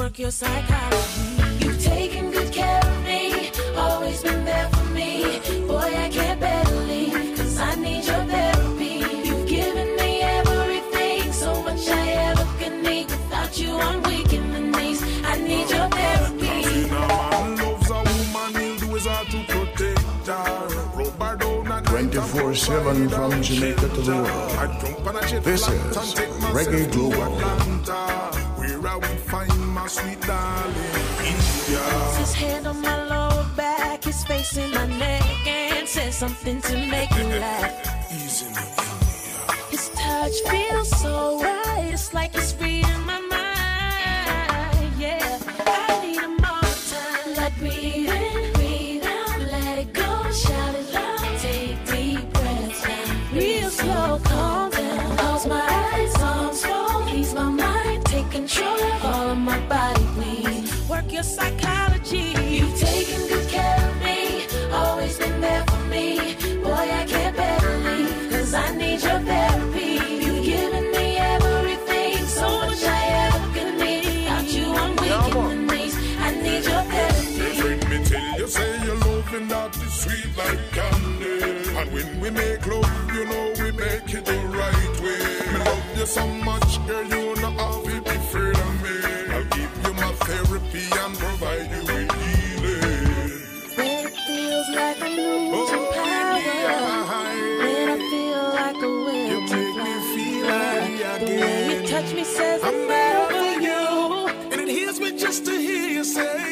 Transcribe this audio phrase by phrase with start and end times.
[0.00, 1.20] work your psychology.
[1.60, 5.40] You've taken good care of me, always been there for me.
[5.66, 8.94] Boy, I can't bear to leave, cause I need your therapy.
[9.28, 13.10] You've given me everything, so much I ever could need.
[13.10, 15.02] Without you, I'm weak in the knees.
[15.32, 16.56] I need your therapy.
[16.56, 20.68] Nothing a man loves a woman, he'll do his hard to protect her.
[20.96, 24.52] Rubber down and 24 7 from Jamaica to the world.
[24.62, 28.39] I jump on a jet This is and take myself Reggae Global.
[29.90, 30.94] Sweet darling
[31.34, 31.82] India.
[32.22, 36.76] His hand on my lower back, his face in my neck, and says something to
[36.94, 38.12] make me laugh.
[38.12, 39.38] Easy now, India.
[39.70, 43.29] His touch feels so right, it's like it's reading my mind.
[61.20, 62.32] Your psychology.
[62.56, 66.34] You've taken good care of me, always been there for me.
[66.62, 69.92] Boy, I can't bear to leave, cause I need your therapy.
[70.24, 74.06] You've given me everything, so much I ever could need.
[74.06, 75.94] Without you, I'm weak in the knees.
[76.26, 77.62] I need your therapy.
[77.68, 81.78] Let me tell you, say your loving that is sweet like candy.
[81.78, 85.52] And when we make love, you know we make it the right way.
[85.52, 87.19] Me love you so much, girl, you
[90.92, 93.30] and provide you with healing.
[93.76, 96.40] When it feels like I'm losing oh, power.
[97.64, 102.14] When I feel like a will You make me feel like The way you touch
[102.14, 104.28] me says I'm better for you.
[104.52, 106.49] And it heals me just to hear you say,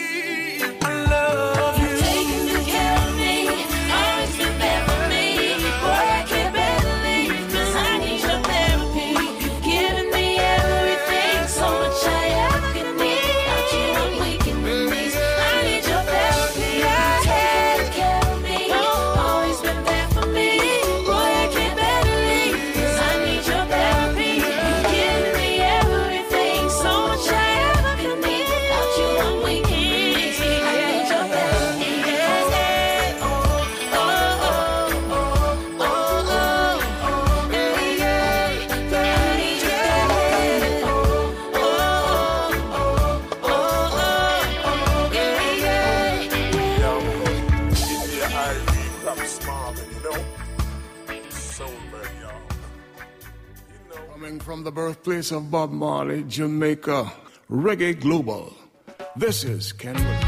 [54.79, 57.13] birthplace of Bob Marley, Jamaica,
[57.51, 58.55] Reggae Global.
[59.17, 60.28] This is Ken Williams.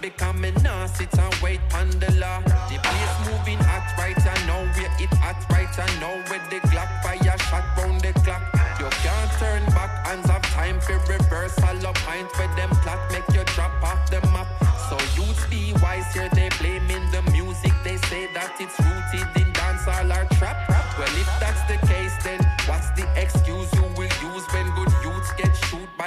[0.00, 2.40] Become me nah sit and wait on the law.
[2.40, 6.56] The place moving hot right I know where it hot right I know where the
[6.72, 8.40] Glock fire shot round the clock.
[8.80, 13.28] You can't turn back, hands have time for reversal up pint for them plot, make
[13.36, 14.48] you drop off the map.
[14.88, 17.72] So youths be wise here, they blaming the music.
[17.84, 20.64] They say that it's rooted in dancehall or trap.
[20.98, 22.39] Well, if that's the case, then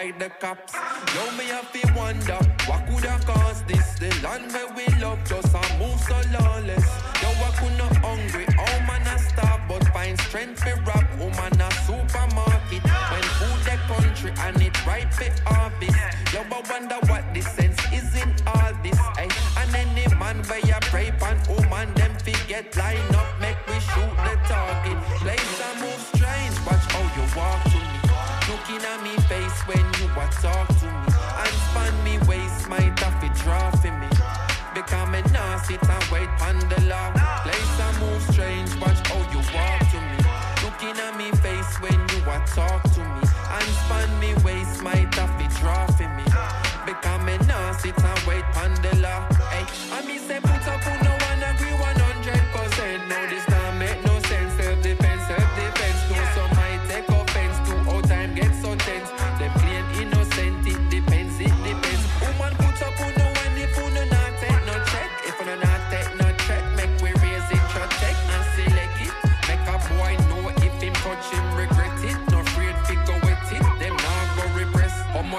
[0.04, 0.74] shoot the cops?
[1.14, 3.94] Yo, me have to wonder what could have caused this.
[4.00, 6.86] The land where we love just a move so lawless.
[7.22, 11.08] Yo, I could not hungry, oh man I starve, but find strength for rap.
[11.20, 15.98] Woman a supermarket when food the country and it right for harvest.
[16.34, 19.00] Yo, I wonder what the sense is in all this.
[19.18, 19.30] Ay.
[19.60, 23.33] And any man where you pray pan woman them forget line up,
[30.42, 31.08] talk to me.
[31.44, 32.70] And span me waist,
[33.22, 34.10] to draw for me.
[34.74, 37.12] Become me nah sit and wait on the law.
[37.44, 40.20] Place and move strange, watch how you walk to me.
[40.64, 43.24] Looking at me face when you a talk to me.
[43.56, 44.82] And span me waist,
[45.40, 46.26] to draw for me.
[46.86, 48.43] Become me nah sit and wait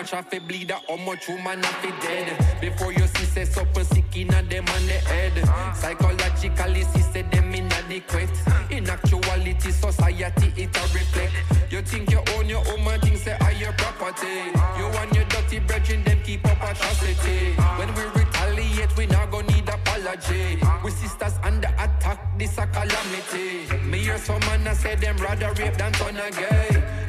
[0.04, 2.60] much I fi bleed, or how much woman I fi dead.
[2.60, 5.32] Before you see say something sick inna them on the head.
[5.74, 8.30] Psychologically, see say them inadequate.
[8.70, 11.32] In actuality, society it a reflect.
[11.70, 14.52] You think you own your own man, think say are your property.
[14.78, 17.54] You and your dirty brethren, them keep up atrocity.
[17.78, 20.58] When we retaliate, we not gonna need apology.
[20.84, 23.72] We sisters under attack, this a calamity.
[23.90, 27.03] Me hear some man a say them rather rape than turn a gay.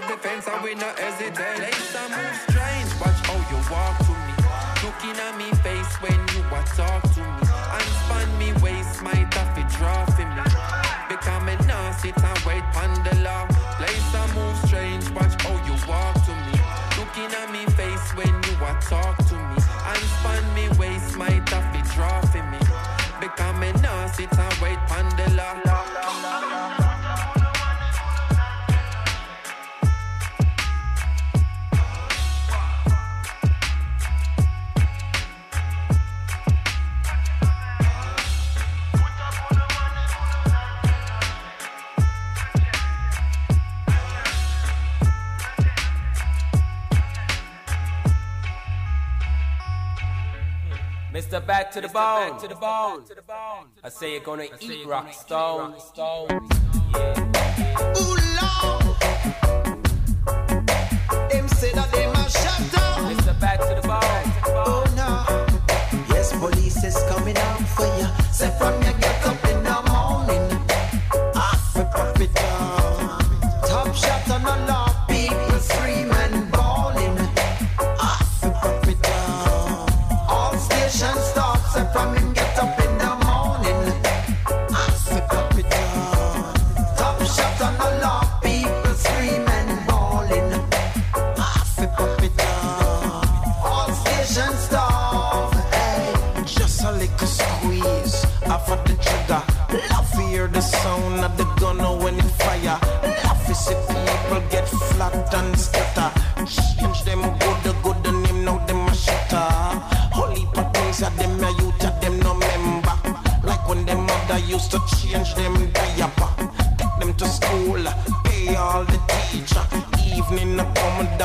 [0.00, 1.75] Self-defense, and we not hesitate.
[51.46, 52.40] Back to the bone.
[52.40, 53.04] to the bone.
[53.84, 55.74] I say you're gonna eat rock stone.
[55.74, 56.36] Ooh,
[58.40, 58.82] Lord.
[61.30, 61.88] Them say that
[62.30, 63.14] shut down.
[63.14, 63.40] Mr.
[63.40, 64.26] Back to the bone.
[64.56, 65.24] Oh no.
[66.12, 68.08] Yes, police is coming out for you.
[68.32, 69.15] Say from you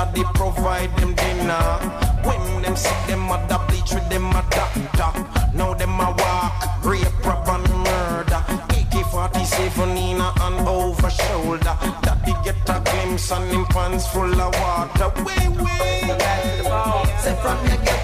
[0.05, 1.63] daddy provide them dinner.
[2.25, 5.11] When them sick, them mother bleach with them a doctor.
[5.53, 8.41] Now them a walk, rape, rob and murder.
[8.77, 9.77] AK-47
[10.09, 11.75] in and over shoulder.
[12.01, 15.09] Daddy get a glimpse and them pants full of water.
[15.23, 15.91] Way, way.
[17.23, 18.00] Say from the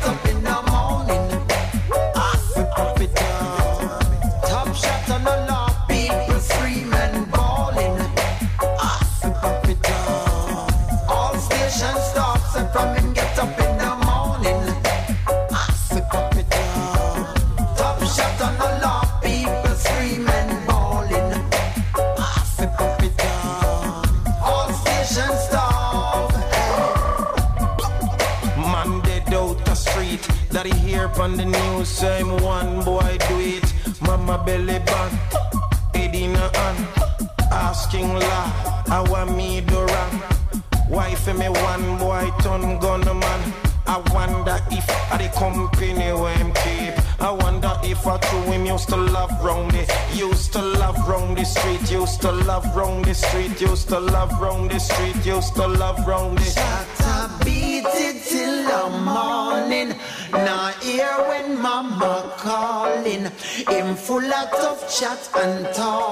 [53.17, 56.53] this street, used to love round this street, used to love round this.
[56.53, 59.95] Shut beat it till the morning.
[60.31, 63.31] Now hear when mama calling.
[63.69, 66.06] Him full of tough chat and talk.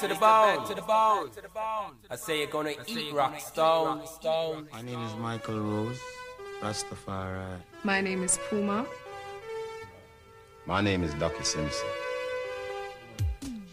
[0.00, 0.66] to the bone.
[0.66, 1.96] To the bone.
[2.08, 4.06] I say you're gonna eat rock stone.
[4.06, 4.68] Stone.
[4.72, 6.00] My name is Michael Rose,
[6.62, 7.60] Rastafari.
[7.84, 8.86] My name is Puma.
[10.64, 11.88] My name is Ducky Simpson.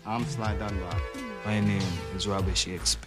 [0.05, 0.99] I'm Sly Dunbar.
[1.45, 1.81] My name
[2.15, 3.06] is Robbie Shakespeare.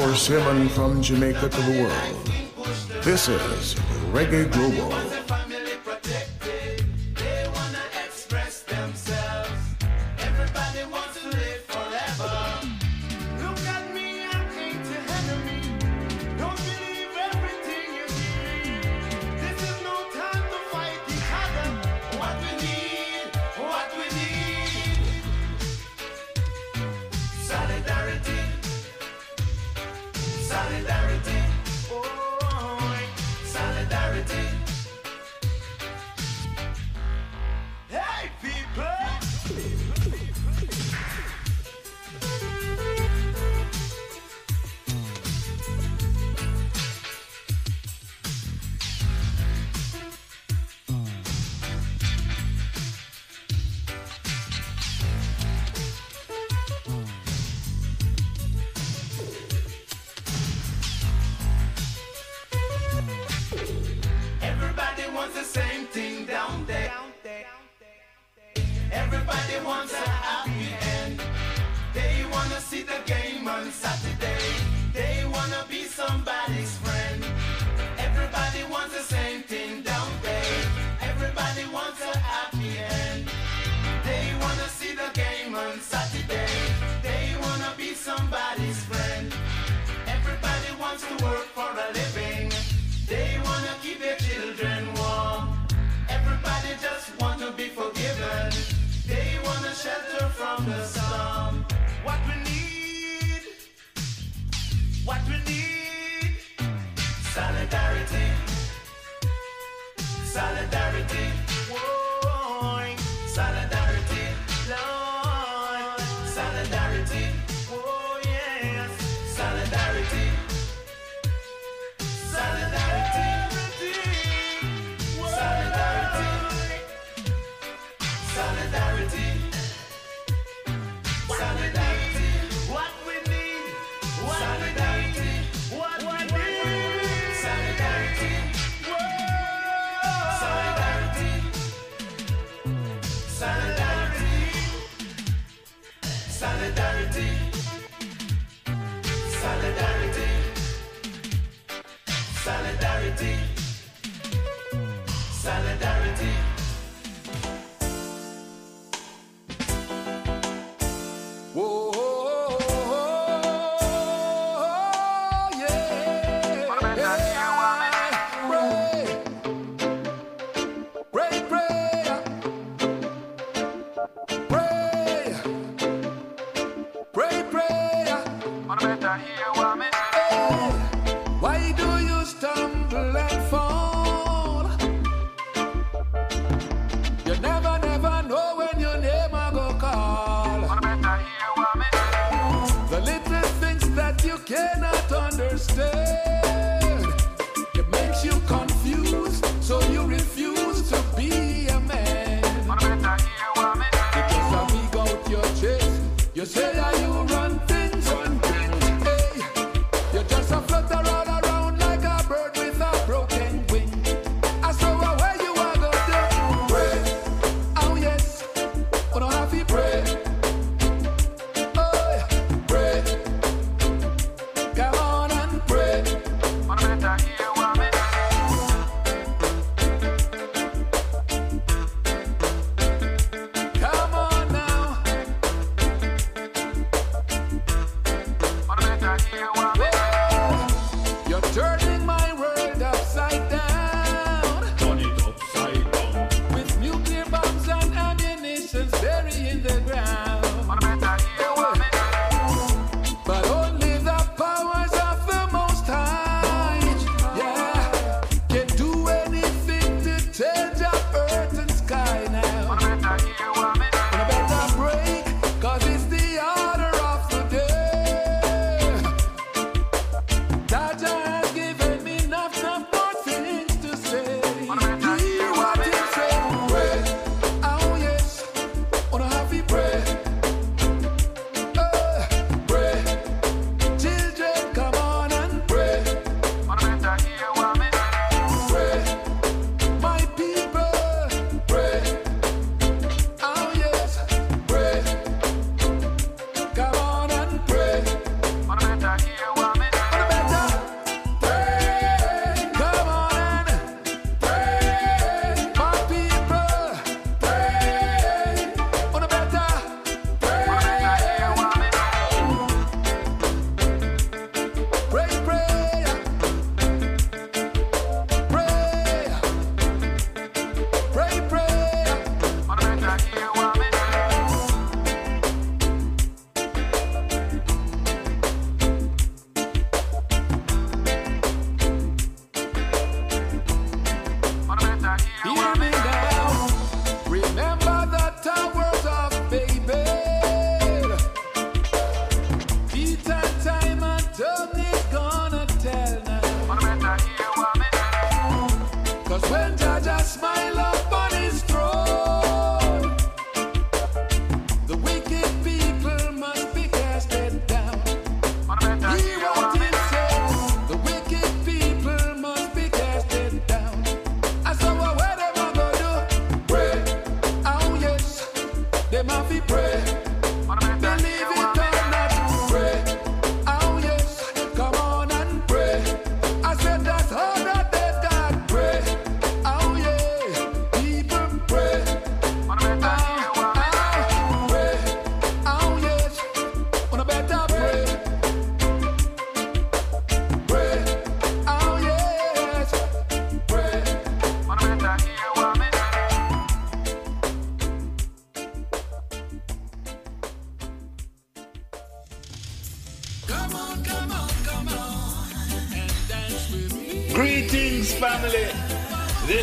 [0.00, 2.26] force women from Jamaica to the world.
[3.04, 3.74] This is
[4.14, 4.99] Reggae Global.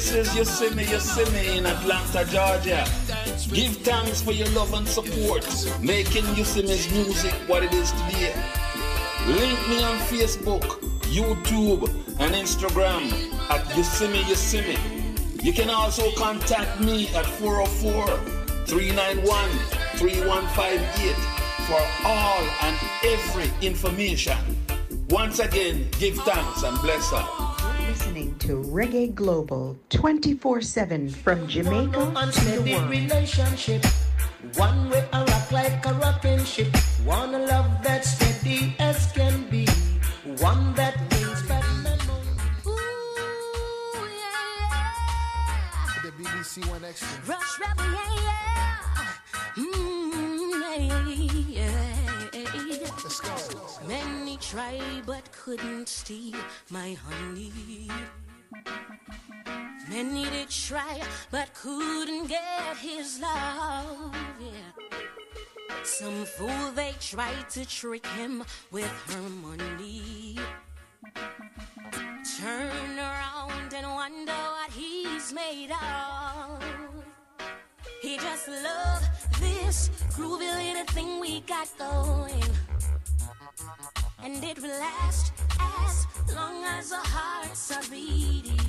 [0.07, 2.87] This is Yosemite Yosemite in Atlanta, Georgia.
[3.53, 5.45] Give thanks for your love and support,
[5.81, 8.33] making Yosemite's music what it is today.
[9.27, 10.63] Link me on Facebook,
[11.11, 11.89] YouTube,
[12.21, 13.11] and Instagram
[13.49, 14.79] at Yosemite Yosemite.
[15.43, 18.07] You can also contact me at 404
[18.65, 19.49] 391
[19.97, 21.15] 3158
[21.67, 24.37] for all and every information.
[25.09, 27.47] Once again, give thanks and bless her.
[27.89, 32.89] Listening to Reggae Global 24 7 from Jamaica to the world.
[32.89, 33.85] relationship.
[34.55, 36.75] One way I rock like a rocking ship.
[37.05, 39.65] One love that's steady as can be.
[40.39, 42.67] One that brings back memories.
[46.03, 47.07] The BBC One Extra.
[47.25, 49.63] Rush Rebel, yeah, yeah.
[49.63, 52.87] Mm, yeah, yeah.
[53.03, 53.31] Let's go.
[53.87, 56.35] Many tried but couldn't steal
[56.69, 57.87] my honey.
[59.89, 64.13] Many did try but couldn't get his love.
[64.39, 64.97] Yeah.
[65.83, 70.37] Some fool they tried to trick him with her money.
[72.37, 76.61] Turn around and wonder what he's made of.
[78.01, 79.03] He just love
[79.39, 82.43] this groovy little thing we got going.
[84.21, 88.66] And it will last as long as our hearts are beating.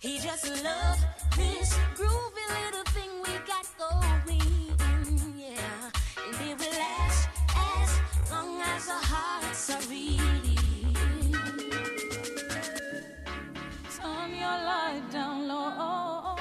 [0.00, 0.98] He just love
[1.36, 4.40] this groovy little thing we got going.
[5.36, 5.90] Yeah.
[6.26, 7.90] And it will last as
[8.30, 11.34] long as our hearts are beating.
[13.96, 16.36] Turn your light down low.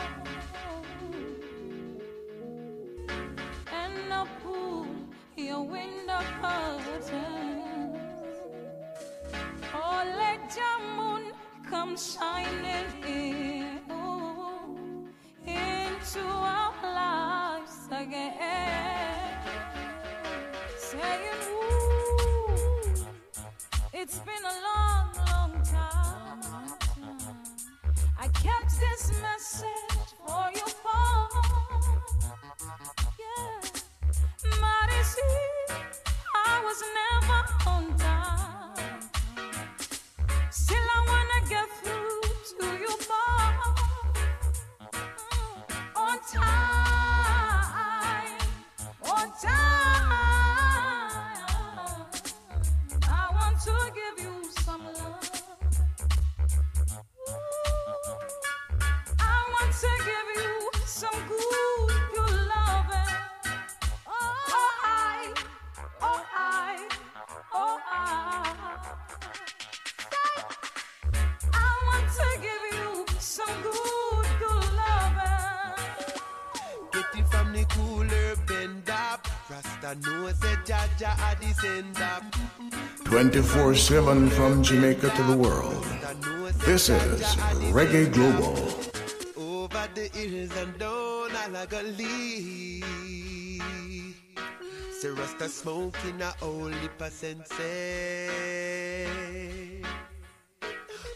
[3.72, 4.88] And I'll pull
[5.36, 7.12] your window curtains.
[9.74, 11.11] Oh, let your moon
[11.72, 15.08] come shining in ooh,
[15.48, 19.38] into our lives again.
[20.78, 22.94] Saying, ooh,
[23.94, 26.42] it's been a long, long time.
[28.20, 31.30] I kept this message for your phone.
[33.18, 33.62] Yeah.
[34.60, 35.02] Mighty
[36.36, 38.42] I was never on time.
[41.52, 42.22] Get through
[42.60, 43.52] to you, boy.
[44.94, 46.71] Mm, on time,
[79.64, 81.96] Rasta knows that Jaja at the send
[83.06, 85.86] 24 7 from Jamaica to the world.
[86.66, 87.22] This is
[87.70, 88.58] Reggae Global.
[89.38, 92.82] Over the hills and down Alagali.
[95.00, 98.28] Say Rasta smoking a holy percent say.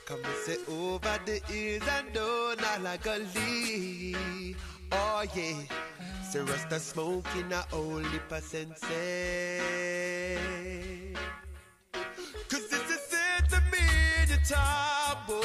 [0.06, 4.16] Come and say over the hills and down Alagali.
[4.92, 5.56] Oh yeah.
[6.30, 8.80] Say Rasta smoking a holy percent.
[12.50, 13.80] Cause this is it to me
[14.30, 15.42] your top boy.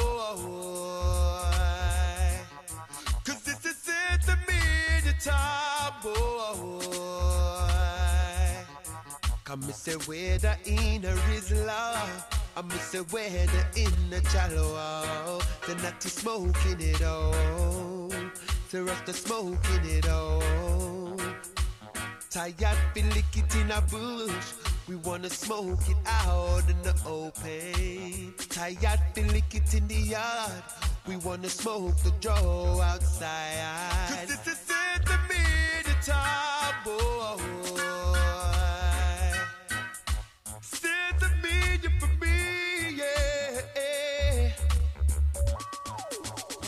[3.25, 4.59] Cause this is it to me
[5.05, 6.11] your top boy.
[9.43, 12.27] Come me say where the inner is love.
[12.55, 15.39] I me say where the inner shallow.
[15.65, 18.10] Say not to smoking it all
[18.71, 21.17] to rush the smoke in it all.
[22.29, 24.53] Tired fi lick it in a bush.
[24.87, 28.33] We wanna smoke it out in the open.
[28.47, 30.63] Tired fi lick it in the yard.
[31.05, 34.07] We wanna smoke the draw outside.
[34.07, 35.43] Cause this is it to me
[35.83, 37.43] the time, boy.
[40.61, 42.37] Still to me, you for me,
[43.01, 44.51] yeah.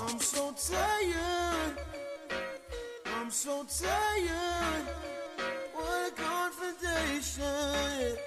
[0.01, 1.42] I'm so tired.
[5.73, 8.17] What a confrontation.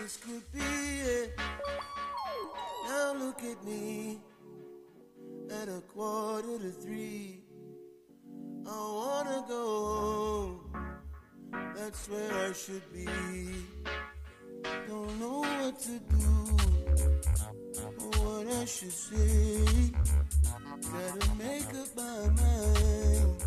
[0.00, 1.38] This could be it.
[2.88, 4.18] Now look at me.
[5.50, 7.42] At a quarter to three.
[8.66, 10.60] I wanna go home.
[11.76, 13.06] That's where I should be.
[14.88, 16.56] Don't know what to do.
[18.00, 19.92] Or what I should say.
[20.80, 23.45] Gotta make up my mind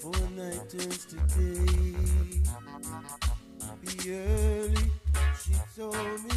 [0.00, 1.94] before night turns to day.
[3.82, 4.90] Be early,
[5.42, 6.36] she told me.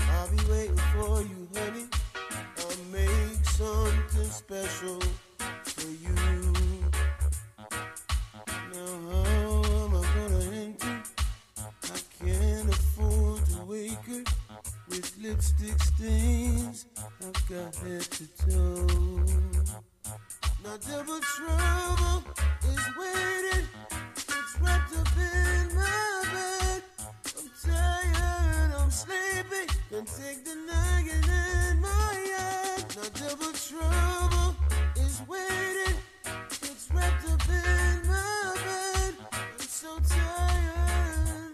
[0.00, 1.86] I'll be waiting for you, honey.
[2.58, 5.00] I'll make something special
[5.64, 6.52] for you.
[8.72, 11.02] Now how am I gonna enter?
[11.58, 14.24] I can't afford to wake her
[14.88, 16.86] with lipstick stains.
[16.98, 19.93] I've got head to toe.
[20.64, 22.24] Double trouble
[22.72, 23.68] is waiting.
[24.16, 26.82] It's wrapped up in my bed.
[27.36, 28.90] I'm tired, I'm
[30.42, 34.56] the nagging in my double trouble
[34.96, 35.98] is waiting.
[36.62, 39.14] It's wrapped up in my bed.
[39.32, 41.52] I'm so tired.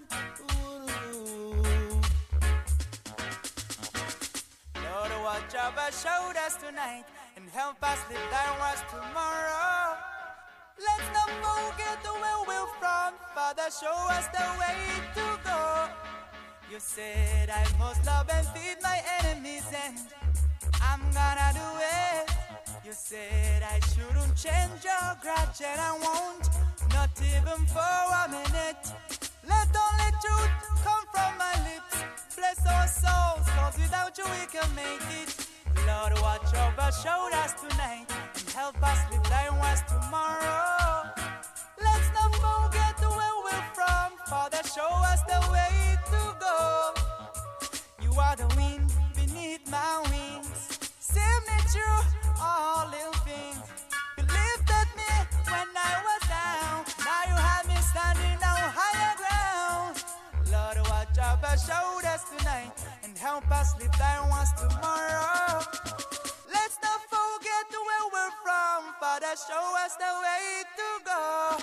[4.77, 7.05] Lord, watch over shoulders tonight
[7.53, 9.97] help us live downwards tomorrow.
[10.79, 13.15] Let's not forget where we're from.
[13.35, 14.79] Father, show us the way
[15.15, 15.89] to go.
[16.71, 19.99] You said I must love and feed my enemies, and
[20.81, 22.31] I'm gonna do it.
[22.85, 26.49] You said I shouldn't change your grudge, and I won't,
[26.95, 28.85] not even for a minute.
[29.49, 31.99] Let only truth come from my lips.
[32.37, 35.50] Bless our souls, cause without you we can make it.
[35.87, 41.11] Lord, watch over shoulders tonight and help us live downwards tomorrow.
[41.81, 46.95] Let's not forget where we're from, Father, show us the way to go.
[48.03, 50.79] You are the wind beneath my wings.
[50.99, 52.01] Save me through
[52.41, 53.63] all little things.
[54.19, 55.13] You lifted me
[55.53, 56.85] when I was down.
[57.07, 60.05] Now you have me standing on higher ground.
[60.53, 62.80] Lord, watch over shoulders tonight
[63.41, 65.61] help us live downwards tomorrow.
[66.53, 68.95] Let's not forget where we're from.
[69.01, 71.57] Father, show us the way to go.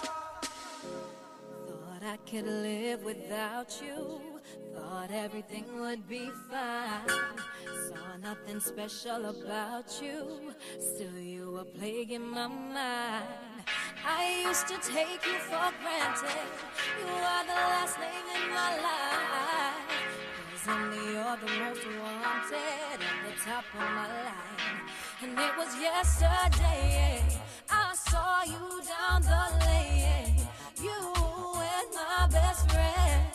[1.67, 4.21] Thought I could live without you.
[4.73, 7.09] Thought everything would be fine.
[7.89, 10.53] Saw nothing special about you.
[10.79, 13.25] Still, you were plaguing my mind.
[14.05, 16.47] I used to take you for granted.
[16.99, 20.36] You are the last thing in my life.
[20.63, 22.57] Presently, you're the most wanted
[22.93, 24.81] at the top of my line.
[25.21, 27.21] And it was yesterday
[27.69, 30.47] I saw you down the lane.
[30.81, 30.99] You
[31.75, 33.31] and my best friend.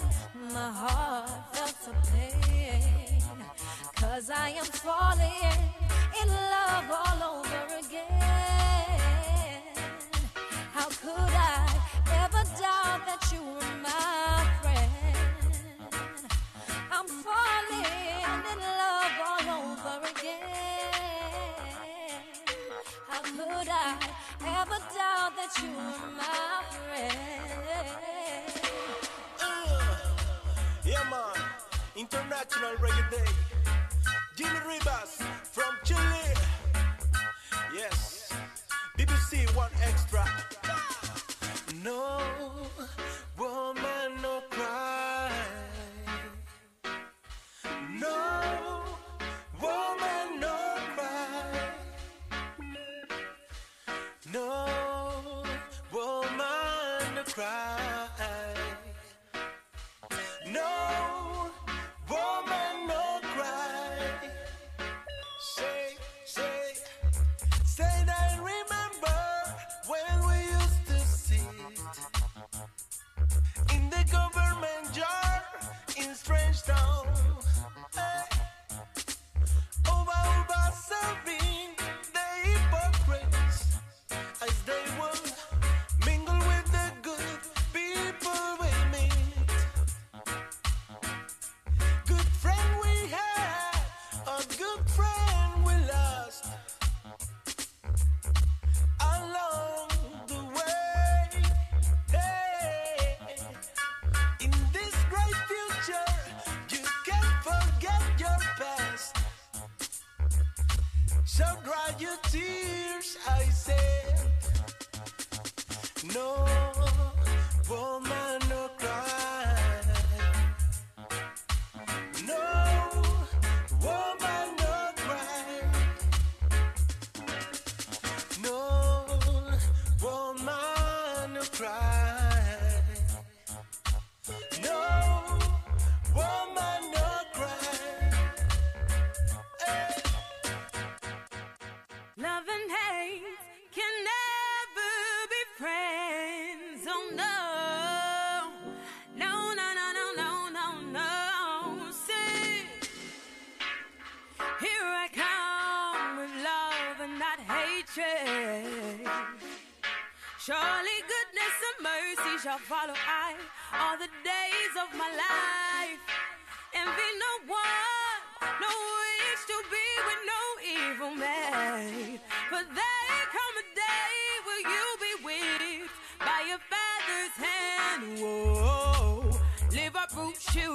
[0.52, 3.22] My heart felt the pain.
[3.96, 5.60] Cause I am falling
[6.20, 8.02] in love all over again.
[10.72, 11.68] How could I
[12.24, 14.41] ever doubt that you were my
[19.94, 20.40] over again.
[23.08, 23.96] How could I
[24.40, 27.92] ever doubt that you were my friend?
[29.40, 29.96] Uh,
[30.84, 31.36] yeah, man.
[31.96, 33.32] International Reggae Day.
[34.36, 35.20] Jimmy Rivas
[35.50, 36.34] from Chile.
[37.74, 38.32] Yes.
[38.98, 40.24] BBC One Extra.
[41.82, 42.20] No
[54.32, 54.61] No
[111.32, 112.11] So glad you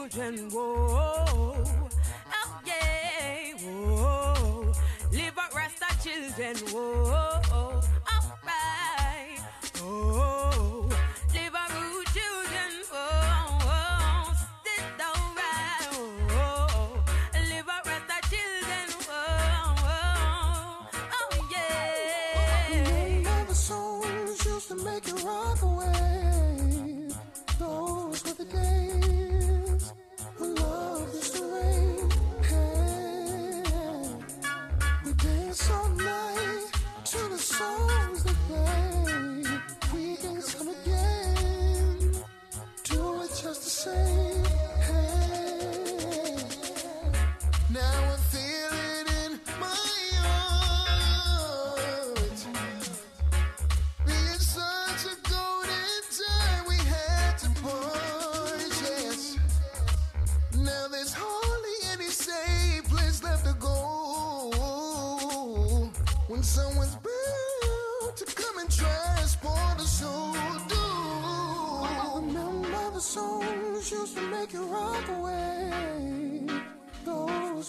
[0.09, 0.49] children.
[0.51, 3.53] Whoa, oh yeah.
[3.61, 4.71] Whoa,
[5.11, 6.55] live up rasta children.
[6.71, 6.86] Whoa,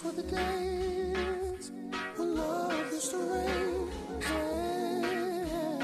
[0.01, 1.71] Those were the days
[2.15, 3.89] when love used to reign.
[4.21, 5.83] Hey,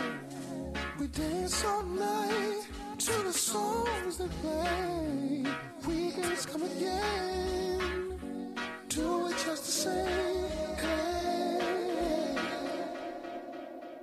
[0.99, 5.43] we dance all night to the songs that play.
[5.85, 8.55] Weekends come again,
[8.87, 10.75] do it just the same.
[10.77, 12.37] Hey.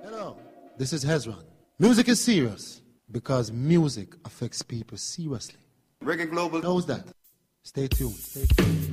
[0.03, 0.37] Hello,
[0.77, 1.43] this is Hezron.
[1.79, 5.59] Music is serious because music affects people seriously.
[6.03, 6.61] Reggae Global.
[6.61, 7.07] Knows that.
[7.63, 8.13] Stay tuned.
[8.13, 8.92] Stay tuned.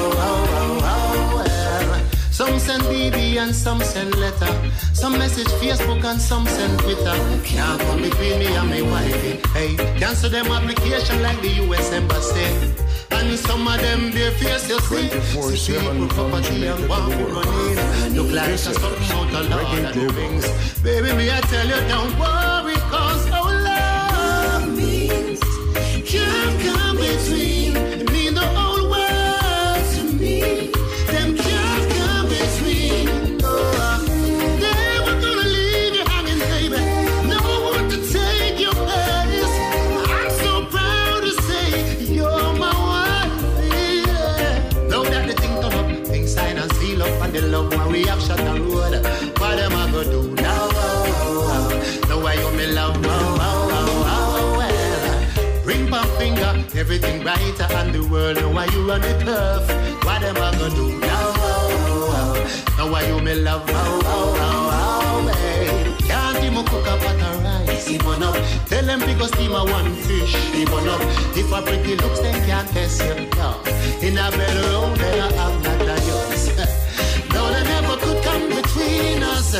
[2.41, 4.51] Some send BB and some send letter.
[4.95, 7.13] Some message Facebook and some send Twitter.
[7.43, 9.39] Can't come between me and my wifey.
[9.53, 12.43] Hey, cancel them application like the US Embassy.
[13.11, 15.55] And some of them their face you see.
[15.55, 18.15] See people property and want for money.
[18.17, 20.81] Look like a something out of Lord of the Rings.
[20.81, 25.41] Baby, me I tell you, don't worry, cause our love means
[26.09, 27.90] can't come between.
[57.21, 59.65] Brighter, and the world know why you run the turf.
[60.05, 61.31] What am I gonna do now?
[62.77, 66.07] Now why you me love, oh, oh, oh, oh, babe.
[66.07, 68.35] Can't even cook a pot of rice, even up.
[68.67, 71.01] Tell them because steam a one fish, even up.
[71.37, 73.61] If a pretty looks, then can't test you, no.
[74.01, 76.49] In a bedroom, they have not a yours.
[77.33, 79.53] No, they never could come between us.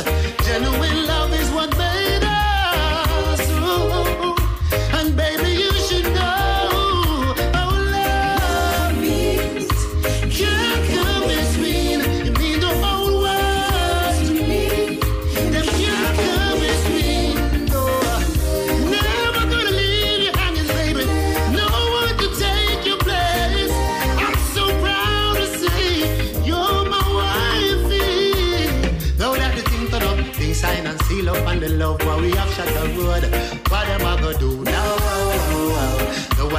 [0.44, 1.32] Genuine love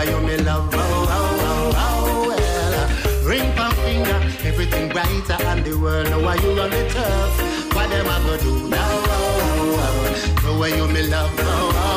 [0.04, 0.70] for you, me love.
[0.74, 2.74] Oh, oh, oh, oh, well.
[2.74, 6.10] Uh, ring pan finger, everything brighter and the world.
[6.10, 7.74] Know why you on the turf?
[7.76, 8.78] What am I gonna do now?
[8.80, 10.44] Oh, oh, oh.
[10.44, 11.32] Know where you, me love.
[11.40, 11.93] Oh, oh.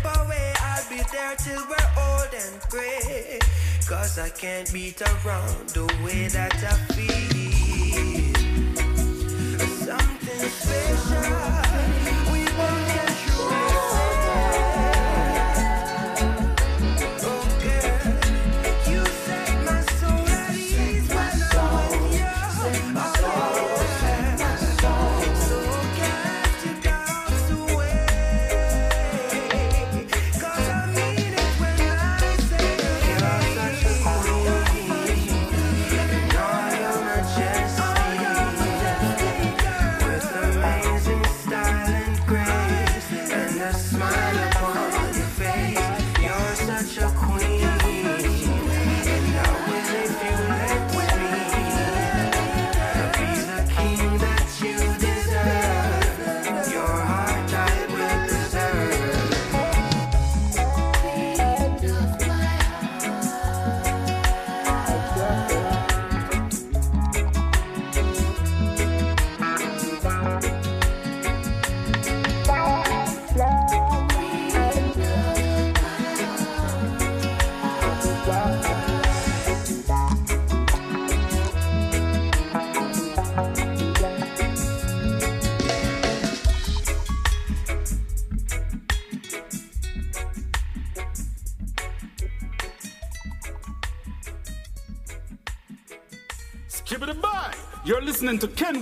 [0.00, 0.52] chip away.
[0.60, 3.38] I'll be there till we're old and gray.
[3.86, 7.10] Cause I can't beat around the way that I feel.
[9.66, 11.32] Something special.
[12.32, 13.09] We won't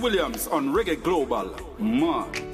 [0.01, 1.55] Williams on Reggae Global.
[1.77, 2.48] Man.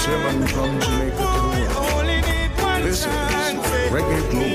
[0.00, 0.40] Seven.
[2.82, 3.12] This is
[3.92, 4.49] Reggae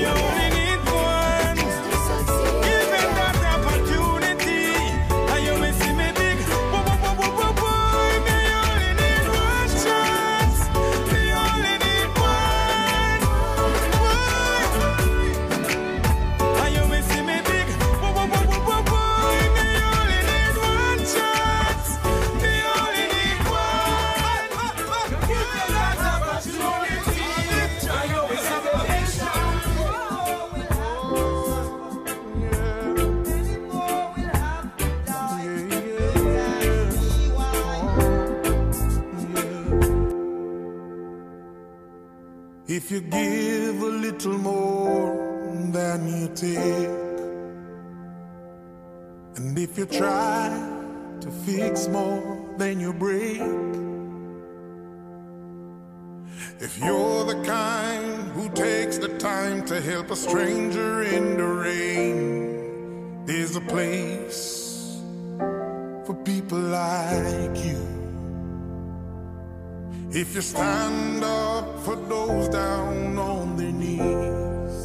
[70.46, 74.76] stand up for those down on their knees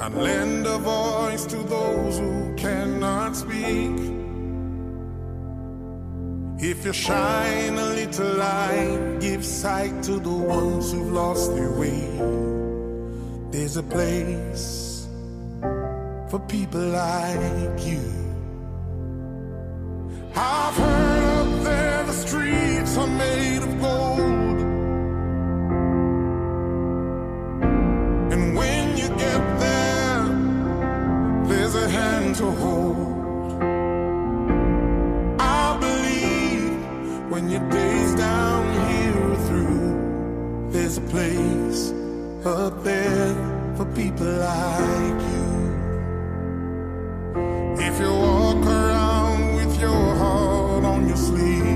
[0.00, 3.98] and lend a voice to those who cannot speak.
[6.70, 12.06] If you shine a little light, give sight to the ones who've lost their way.
[13.50, 15.08] There's a place
[16.30, 18.04] for people like you.
[20.36, 21.35] I've heard
[22.16, 24.58] streets are made of gold.
[28.32, 30.24] And when you get there,
[31.48, 33.62] there's a hand to hold.
[35.38, 41.92] I believe when your days down here are through, there's a place
[42.44, 43.34] up there
[43.76, 45.46] for people like you.
[47.88, 51.75] If you walk around with your heart on your sleeve.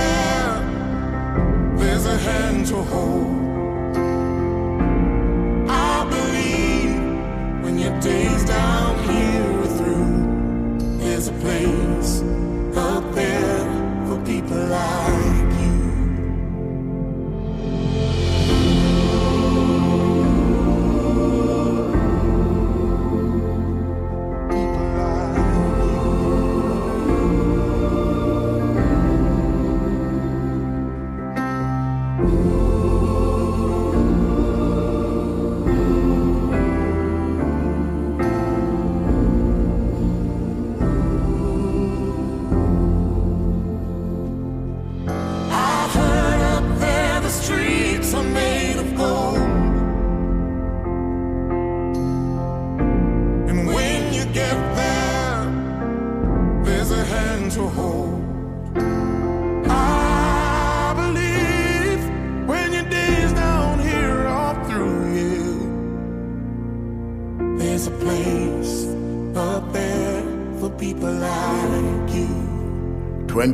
[2.03, 3.27] there's a hand to hold.
[5.69, 12.21] I believe when your days down here are through, there's a place
[12.75, 13.65] up there
[14.07, 15.40] for people like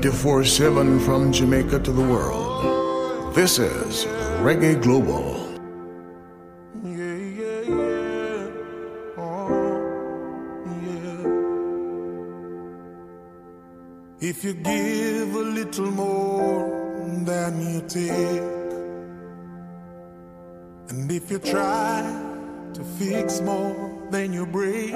[0.08, 3.36] 24 7 from Jamaica to the world.
[3.36, 4.06] This is
[4.40, 5.36] Reggae Global.
[9.18, 9.52] Oh,
[14.22, 16.64] if you give a little more
[17.26, 18.48] than you take,
[20.88, 22.00] and if you try
[22.74, 24.96] to fix more than you break,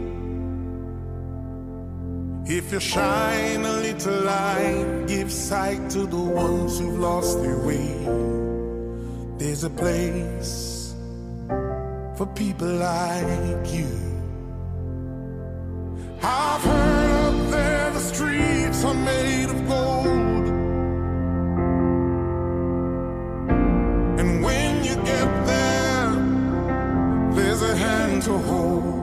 [2.45, 7.93] if you shine a little light, give sight to the ones who've lost their way,
[9.37, 10.95] there's a place
[12.17, 13.87] for people like you.
[16.23, 20.47] I've heard up there the streets are made of gold.
[24.19, 26.11] And when you get there,
[27.35, 29.00] there's a hand to hold.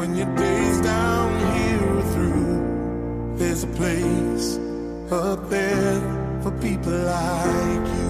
[0.00, 4.56] When your days down here are through, there's a place
[5.12, 6.00] up there
[6.42, 8.09] for people like you.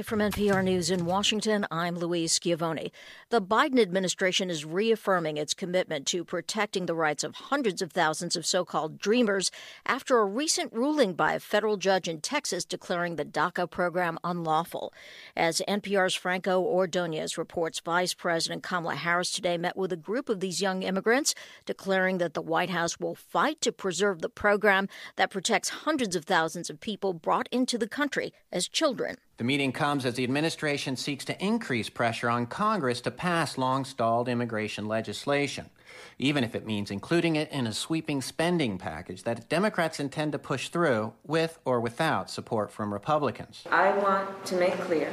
[0.00, 2.90] Live from NPR News in Washington, I'm Louise Schiavone.
[3.28, 8.34] The Biden administration is reaffirming its commitment to protecting the rights of hundreds of thousands
[8.34, 9.50] of so called dreamers
[9.84, 14.94] after a recent ruling by a federal judge in Texas declaring the DACA program unlawful.
[15.36, 20.40] As NPR's Franco Ordonez reports, Vice President Kamala Harris today met with a group of
[20.40, 21.34] these young immigrants,
[21.66, 26.24] declaring that the White House will fight to preserve the program that protects hundreds of
[26.24, 29.18] thousands of people brought into the country as children.
[29.40, 33.86] The meeting comes as the administration seeks to increase pressure on Congress to pass long
[33.86, 35.70] stalled immigration legislation,
[36.18, 40.38] even if it means including it in a sweeping spending package that Democrats intend to
[40.38, 43.64] push through with or without support from Republicans.
[43.70, 45.10] I want to make clear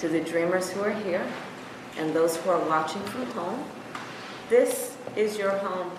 [0.00, 1.26] to the dreamers who are here
[1.96, 3.64] and those who are watching from home
[4.50, 5.90] this is your home.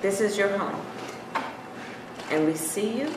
[0.00, 0.84] This is your home.
[2.30, 3.14] And we see you,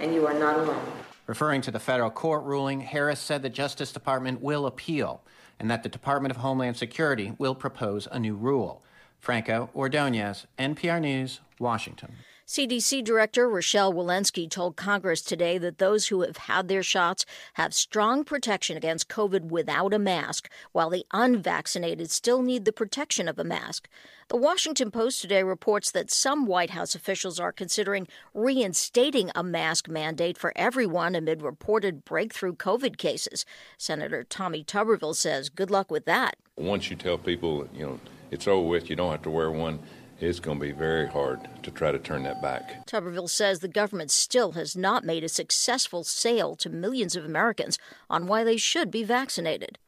[0.00, 1.03] and you are not alone.
[1.26, 5.22] Referring to the federal court ruling, Harris said the Justice Department will appeal
[5.58, 8.82] and that the Department of Homeland Security will propose a new rule.
[9.20, 12.16] Franco Ordonez, NPR News, Washington.
[12.46, 17.24] CDC Director Rochelle Walensky told Congress today that those who have had their shots
[17.54, 23.28] have strong protection against COVID without a mask, while the unvaccinated still need the protection
[23.28, 23.88] of a mask.
[24.28, 29.88] The Washington Post today reports that some White House officials are considering reinstating a mask
[29.88, 33.46] mandate for everyone amid reported breakthrough COVID cases.
[33.78, 36.36] Senator Tommy Tuberville says, Good luck with that.
[36.56, 39.78] Once you tell people, you know, it's over with, you don't have to wear one,
[40.20, 42.86] it's going to be very hard to try to turn that back.
[42.86, 47.78] Tuberville says the government still has not made a successful sale to millions of Americans
[48.08, 49.78] on why they should be vaccinated.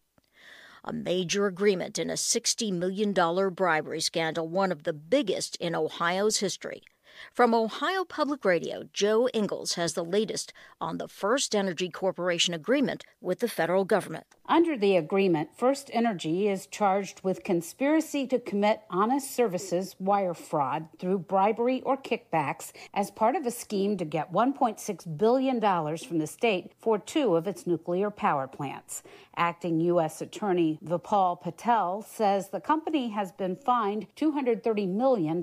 [0.84, 6.38] A major agreement in a $60 million bribery scandal, one of the biggest in Ohio's
[6.38, 6.82] history.
[7.32, 13.04] From Ohio Public Radio, Jo Ingles has the latest on the First Energy Corporation agreement
[13.20, 14.26] with the federal government.
[14.48, 20.88] Under the agreement, First Energy is charged with conspiracy to commit honest services wire fraud
[20.98, 26.26] through bribery or kickbacks as part of a scheme to get $1.6 billion from the
[26.26, 29.02] state for two of its nuclear power plants.
[29.36, 30.22] Acting U.S.
[30.22, 35.42] Attorney Vipal Patel says the company has been fined $230 million.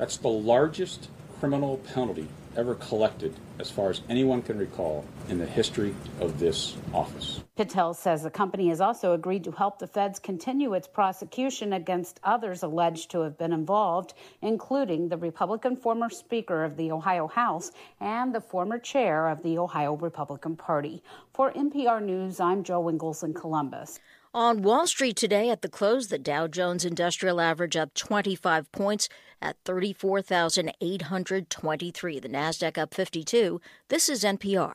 [0.00, 2.26] That's the largest criminal penalty
[2.56, 7.42] ever collected, as far as anyone can recall, in the history of this office.
[7.54, 12.18] Patel says the company has also agreed to help the feds continue its prosecution against
[12.24, 17.70] others alleged to have been involved, including the Republican former Speaker of the Ohio House
[18.00, 21.02] and the former chair of the Ohio Republican Party.
[21.34, 24.00] For NPR News, I'm Jo Ingles in Columbus.
[24.32, 29.08] On Wall Street today at the close, the Dow Jones Industrial Average up 25 points
[29.42, 32.20] at 34,823.
[32.20, 33.60] The Nasdaq up 52.
[33.88, 34.74] This is NPR.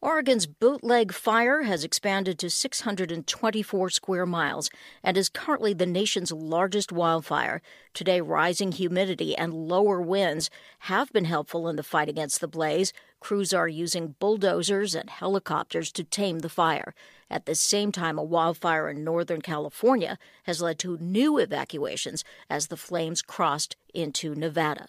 [0.00, 4.68] Oregon's bootleg fire has expanded to 624 square miles
[5.04, 7.62] and is currently the nation's largest wildfire.
[7.94, 12.92] Today, rising humidity and lower winds have been helpful in the fight against the blaze.
[13.20, 16.96] Crews are using bulldozers and helicopters to tame the fire.
[17.32, 22.66] At the same time, a wildfire in Northern California has led to new evacuations as
[22.66, 24.88] the flames crossed into Nevada.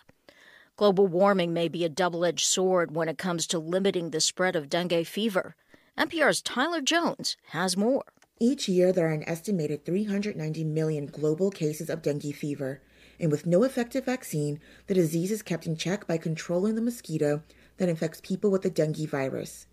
[0.76, 4.58] Global warming may be a double edged sword when it comes to limiting the spread
[4.58, 5.56] of dengue fever.
[5.98, 8.04] NPR's Tyler Jones has more.
[8.42, 12.82] Each year, there are an estimated 390 million global cases of dengue fever,
[13.22, 17.42] and with no effective vaccine, the disease is kept in check by controlling the mosquito
[17.78, 19.66] that infects people with the dengue virus.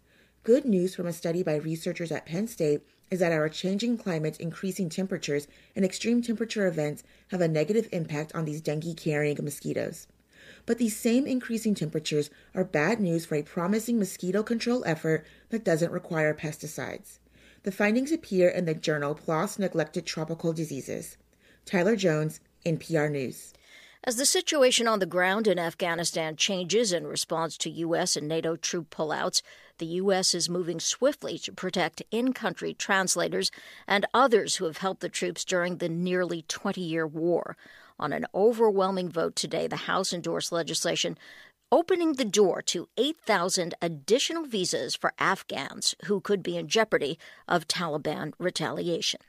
[0.42, 2.80] Good news from a study by researchers at Penn State
[3.10, 8.34] is that our changing climate, increasing temperatures, and extreme temperature events have a negative impact
[8.34, 10.06] on these dengue carrying mosquitoes.
[10.64, 15.62] But these same increasing temperatures are bad news for a promising mosquito control effort that
[15.62, 17.18] doesn't require pesticides.
[17.64, 21.18] The findings appear in the journal PLOS Neglected Tropical Diseases.
[21.66, 23.52] Tyler Jones, NPR News.
[24.02, 28.16] As the situation on the ground in Afghanistan changes in response to U.S.
[28.16, 29.42] and NATO troop pullouts,
[29.76, 30.34] the U.S.
[30.34, 33.50] is moving swiftly to protect in country translators
[33.86, 37.58] and others who have helped the troops during the nearly 20 year war.
[37.98, 41.18] On an overwhelming vote today, the House endorsed legislation
[41.70, 47.68] opening the door to 8,000 additional visas for Afghans who could be in jeopardy of
[47.68, 49.20] Taliban retaliation.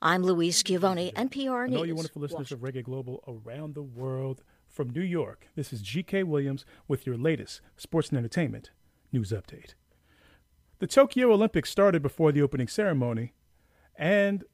[0.00, 1.78] I'm Louise Schiavone, NPR And News.
[1.80, 4.42] all you wonderful listeners of Reggae Global around the world.
[4.68, 6.22] From New York, this is G.K.
[6.22, 8.70] Williams with your latest sports and entertainment
[9.10, 9.74] news update.
[10.78, 13.32] The Tokyo Olympics started before the opening ceremony,
[13.96, 14.44] and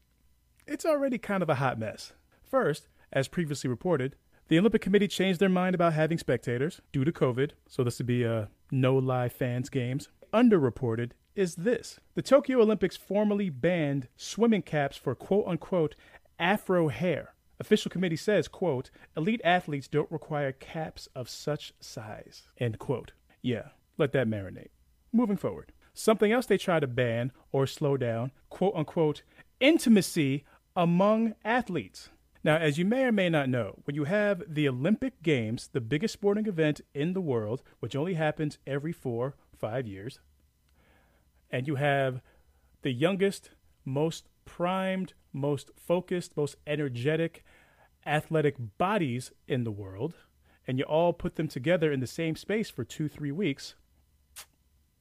[0.67, 2.15] it's already kind of a hot mess.
[2.43, 4.17] First, as previously reported,
[4.49, 8.07] the Olympic Committee changed their mind about having spectators due to COVID, so this would
[8.07, 10.09] be a no live fans games.
[10.33, 15.97] underreported is this the Tokyo Olympics formally banned swimming caps for quote unquote
[16.39, 17.35] afro hair.
[17.61, 23.13] Official committee says, quote, elite athletes don't require caps of such size, end quote.
[23.43, 24.71] Yeah, let that marinate.
[25.13, 25.73] Moving forward.
[25.93, 29.23] Something else they try to ban or slow down, quote unquote,
[29.61, 30.45] intimacy
[30.75, 32.11] among athletes.
[32.43, 35.81] Now, as you may or may not know, when you have the Olympic Games, the
[35.81, 40.19] biggest sporting event in the world, which only happens every four, five years,
[41.55, 42.21] and you have
[42.83, 43.51] the youngest,
[43.85, 47.45] most primed, most focused, most energetic,
[48.05, 50.15] athletic bodies in the world,
[50.67, 53.77] and you all put them together in the same space for two, three weeks,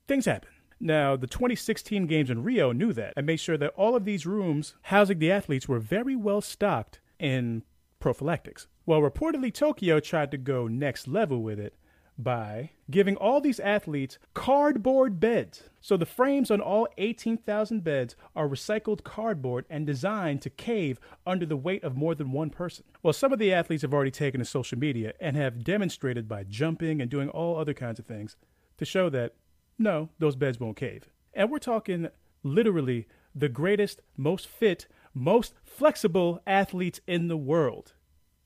[0.08, 0.52] things happen.
[0.80, 4.28] Now, the 2016 games in Rio knew that and made sure that all of these
[4.28, 7.64] rooms housing the athletes were very well stocked in
[8.00, 8.68] prophylactics.
[8.86, 11.74] Well, reportedly, Tokyo tried to go next level with it
[12.18, 15.64] by giving all these athletes cardboard beds.
[15.82, 21.46] So the frames on all 18,000 beds are recycled cardboard and designed to cave under
[21.46, 22.86] the weight of more than one person.
[23.02, 26.44] Well, some of the athletes have already taken to social media and have demonstrated by
[26.44, 28.36] jumping and doing all other kinds of things
[28.78, 29.36] to show that
[29.78, 31.10] no, those beds won't cave.
[31.34, 32.10] And we're talking
[32.44, 37.94] literally the greatest, most fit, most flexible athletes in the world.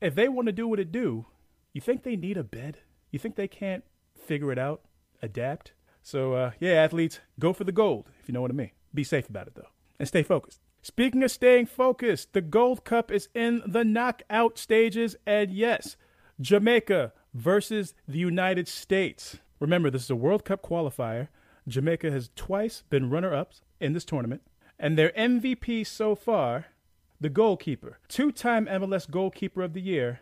[0.00, 1.26] If they want to do what it do,
[1.72, 2.78] you think they need a bed?
[3.10, 3.84] You think they can't
[4.16, 4.82] figure it out,
[5.22, 5.72] adapt?
[6.02, 8.70] So, uh, yeah, athletes, go for the gold, if you know what I mean.
[8.94, 9.68] Be safe about it, though,
[9.98, 10.60] and stay focused.
[10.82, 15.96] Speaking of staying focused, the Gold Cup is in the knockout stages, and yes,
[16.40, 19.38] Jamaica versus the United States.
[19.60, 21.28] Remember, this is a World Cup qualifier.
[21.66, 24.42] Jamaica has twice been runner ups in this tournament,
[24.78, 26.66] and their MVP so far,
[27.20, 30.20] the goalkeeper, two time MLS goalkeeper of the year,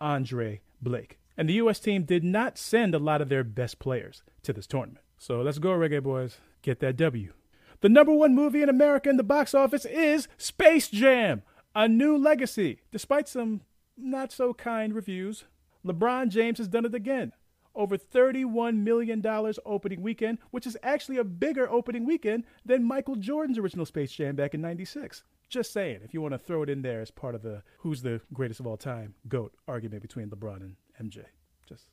[0.00, 1.19] Andre Blake.
[1.40, 1.80] And the U.S.
[1.80, 5.02] team did not send a lot of their best players to this tournament.
[5.16, 6.36] So let's go, Reggae Boys.
[6.60, 7.32] Get that W.
[7.80, 11.42] The number one movie in America in the box office is Space Jam,
[11.74, 12.82] A New Legacy.
[12.92, 13.62] Despite some
[13.96, 15.44] not so kind reviews,
[15.82, 17.32] LeBron James has done it again.
[17.74, 19.24] Over $31 million
[19.64, 24.36] opening weekend, which is actually a bigger opening weekend than Michael Jordan's original Space Jam
[24.36, 25.22] back in 96.
[25.48, 28.02] Just saying, if you want to throw it in there as part of the who's
[28.02, 31.24] the greatest of all time GOAT argument between LeBron and MJ.
[31.68, 31.86] Just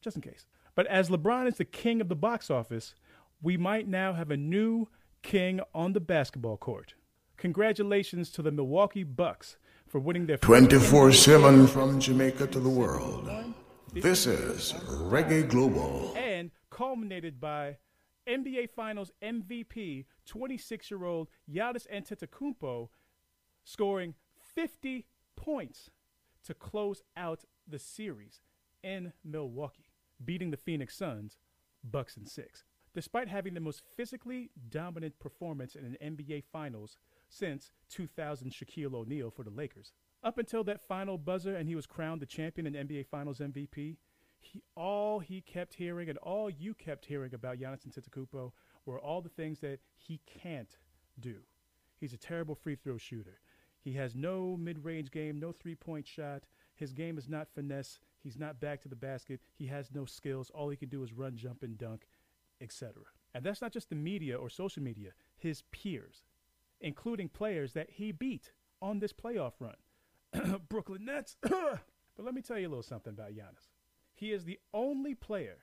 [0.00, 0.46] just in case.
[0.74, 2.94] But as LeBron is the king of the box office,
[3.42, 4.88] we might now have a new
[5.22, 6.94] king on the basketball court.
[7.36, 9.56] Congratulations to the Milwaukee Bucks
[9.86, 13.30] for winning their 24 7 from Jamaica to the world.
[13.92, 16.14] This is Reggae Global.
[16.16, 17.76] and culminated by
[18.28, 22.88] NBA Finals MVP 26-year-old Giannis Antetokounmpo
[23.64, 24.14] scoring
[24.54, 25.06] 50
[25.36, 25.90] points
[26.44, 28.40] to close out the series
[28.86, 29.90] in Milwaukee,
[30.24, 31.38] beating the Phoenix Suns
[31.82, 32.64] Bucks in 6.
[32.94, 36.96] Despite having the most physically dominant performance in an NBA Finals
[37.28, 39.92] since 2000 Shaquille O'Neal for the Lakers.
[40.22, 43.96] Up until that final buzzer and he was crowned the champion and NBA Finals MVP,
[44.40, 48.52] he, all he kept hearing and all you kept hearing about Giannis Antetokounmpo
[48.86, 50.78] were all the things that he can't
[51.18, 51.40] do.
[51.98, 53.40] He's a terrible free throw shooter.
[53.80, 56.44] He has no mid-range game, no three-point shot.
[56.74, 58.00] His game is not finesse.
[58.22, 59.40] He's not back to the basket.
[59.54, 60.50] He has no skills.
[60.54, 62.06] All he can do is run, jump, and dunk,
[62.60, 62.94] etc.
[63.34, 65.10] And that's not just the media or social media.
[65.36, 66.24] His peers,
[66.80, 70.60] including players that he beat on this playoff run.
[70.68, 71.36] Brooklyn Nets.
[71.42, 71.80] but
[72.18, 73.70] let me tell you a little something about Giannis.
[74.14, 75.58] He is the only player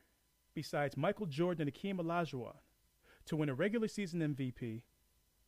[0.53, 2.55] besides Michael Jordan and Akeem Olajuwon
[3.25, 4.83] to win a regular season MVP,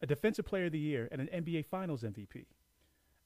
[0.01, 2.45] a Defensive Player of the Year, and an NBA Finals MVP.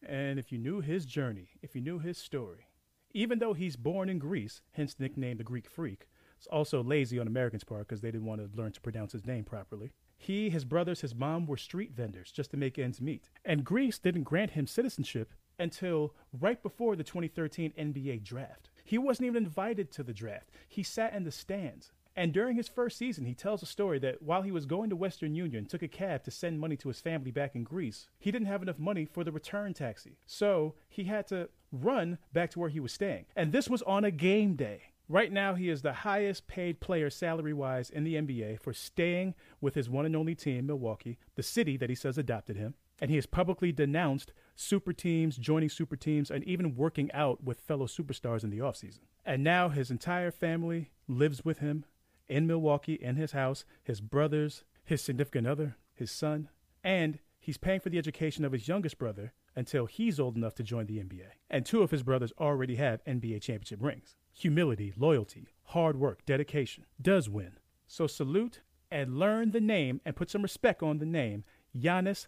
[0.06, 2.68] And if you knew his journey, if you knew his story,
[3.11, 6.07] even though he's born in Greece, hence nicknamed the Greek Freak,
[6.38, 9.26] it's also lazy on Americans' part because they didn't want to learn to pronounce his
[9.26, 9.91] name properly.
[10.18, 13.30] He, his brothers, his mom were street vendors just to make ends meet.
[13.44, 18.69] And Greece didn't grant him citizenship until right before the 2013 NBA draft.
[18.86, 20.49] He wasn't even invited to the draft.
[20.68, 21.91] He sat in the stands.
[22.20, 24.96] And during his first season, he tells a story that while he was going to
[24.98, 28.10] Western Union, took a cab to send money to his family back in Greece.
[28.20, 30.18] He didn't have enough money for the return taxi.
[30.26, 33.28] So he had to run back to where he was staying.
[33.38, 34.82] And this was on a game day.
[35.08, 39.34] Right now, he is the highest paid player salary wise in the NBA for staying
[39.62, 42.74] with his one and only team, Milwaukee, the city that he says adopted him.
[43.00, 47.62] And he has publicly denounced super teams, joining super teams, and even working out with
[47.62, 49.04] fellow superstars in the offseason.
[49.26, 51.86] And now his entire family lives with him
[52.30, 56.50] in Milwaukee in his house, his brothers, his significant other, his son,
[56.84, 60.64] and he's paying for the education of his youngest brother until he's old enough to
[60.64, 61.28] join the NBA.
[61.50, 64.16] And two of his brothers already have NBA championship rings.
[64.32, 67.58] Humility, loyalty, hard work, dedication does win.
[67.88, 68.62] So salute
[68.92, 71.44] and learn the name and put some respect on the name
[71.78, 72.28] Giannis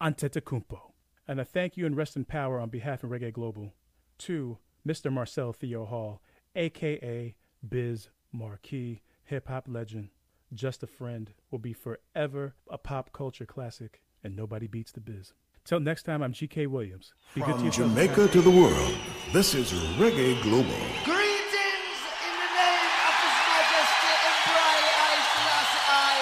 [0.00, 0.92] Antetokounmpo.
[1.28, 3.74] And a thank you and rest in power on behalf of Reggae Global
[4.18, 5.12] to Mr.
[5.12, 6.20] Marcel Theo Hall,
[6.56, 7.34] aka
[7.66, 10.10] Biz Markie, hip hop legend,
[10.52, 15.32] just a friend, will be forever a pop culture classic, and nobody beats the Biz.
[15.64, 17.14] Till next time, I'm GK Williams.
[17.34, 17.88] Be good to From yourself.
[17.90, 18.94] Jamaica to the world,
[19.32, 20.74] this is Reggae Global.
[21.06, 24.74] Greetings in the name of His Majesty Emperor
[25.06, 26.14] I Selassie I,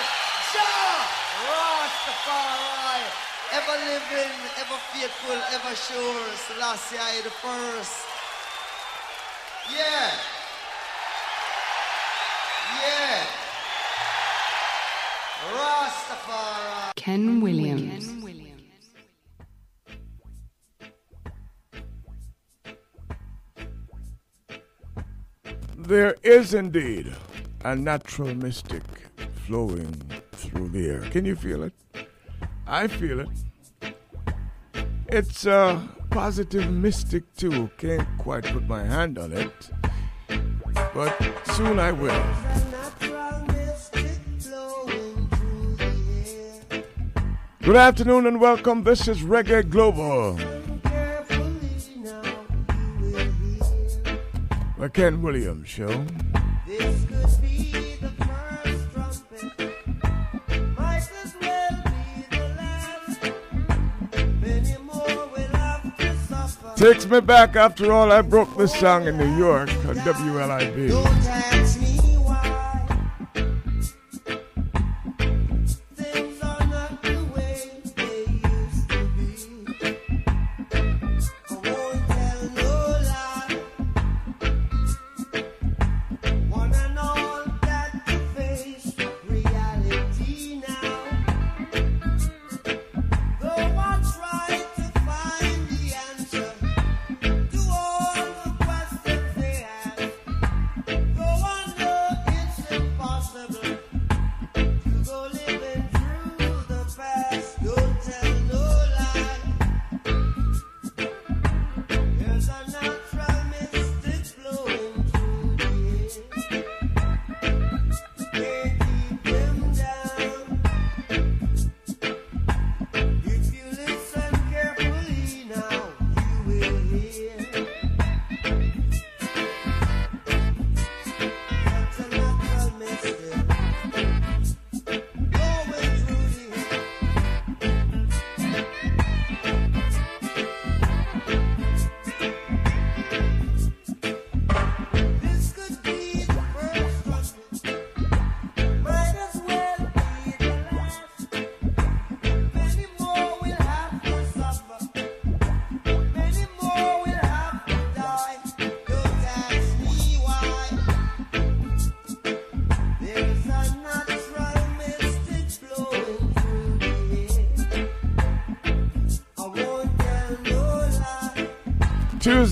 [0.52, 1.00] Jah
[1.48, 3.02] Rastafari,
[3.56, 7.96] ever living, ever faithful, ever sure, Selassie I the first.
[9.72, 9.80] Yeah.
[9.80, 10.39] Yeah.
[17.10, 18.08] Ken Williams.
[25.76, 27.12] There is indeed
[27.64, 28.84] a natural mystic
[29.44, 29.92] flowing
[30.30, 31.00] through the air.
[31.10, 31.72] Can you feel it?
[32.68, 33.28] I feel it.
[35.08, 37.70] It's a positive mystic too.
[37.76, 39.70] Can't quite put my hand on it,
[40.94, 41.12] but
[41.56, 42.69] soon I will.
[47.62, 48.84] Good afternoon and welcome.
[48.84, 50.38] This is Reggae Global.
[54.78, 56.06] The Ken Williams Show.
[66.76, 68.10] Takes me back after all.
[68.10, 71.59] I broke this song in New York on WLIB.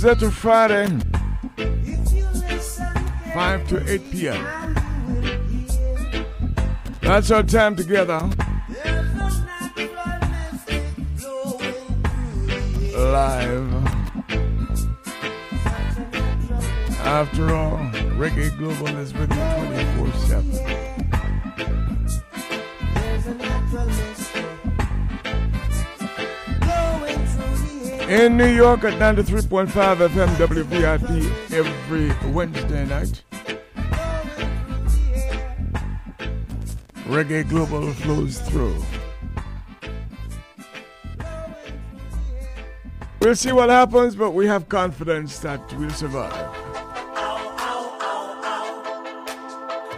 [0.01, 0.97] Tuesday to Friday,
[1.57, 2.25] If you
[3.35, 4.75] 5 to 8 p.m.
[7.01, 8.20] That's our time together.
[12.97, 13.75] Live.
[17.01, 17.79] After all,
[18.15, 20.78] Reggae Global is with you 24 7.
[28.09, 29.68] In New York at 93.5
[30.09, 33.22] FM WVIP every Wednesday night.
[37.05, 38.82] Reggae Global flows through.
[43.20, 46.32] We'll see what happens, but we have confidence that we'll survive.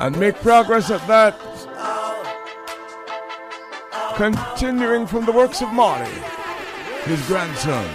[0.01, 1.39] And make progress at that.
[4.17, 6.11] Continuing from the works of Marley,
[7.05, 7.89] his grandson.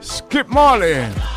[0.00, 1.29] Skip can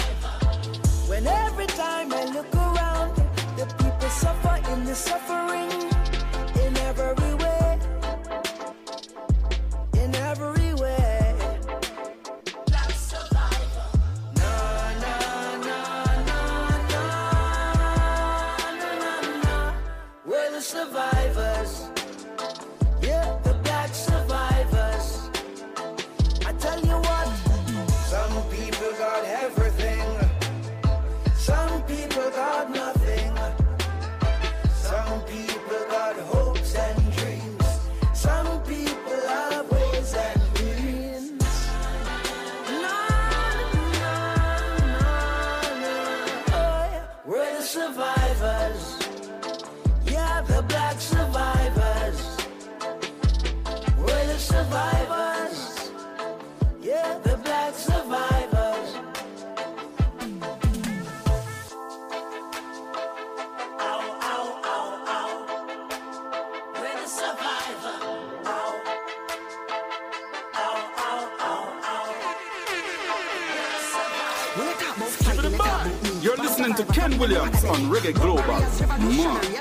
[75.43, 78.47] You're listening to Ken Williams on Reggae Global.
[78.47, 79.53] Man.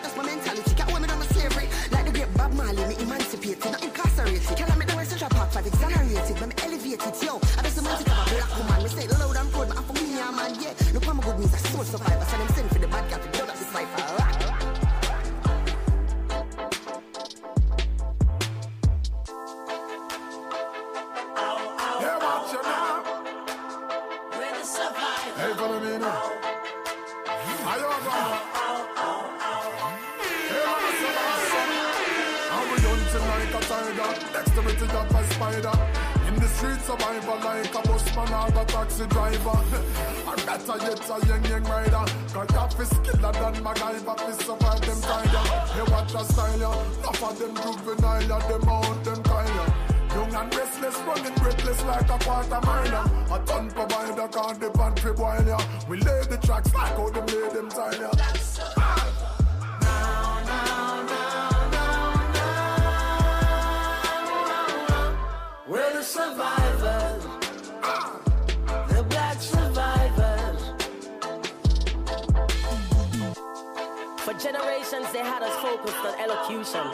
[51.86, 53.04] Like a quarter miler.
[53.30, 55.58] A ton provider can't depend for boil ya.
[55.88, 58.10] We lay the tracks like how them lay them tile ya.
[65.68, 67.24] We're the survivors.
[68.88, 70.60] The black survivors.
[74.18, 76.86] For generations, they had us focused on elocution.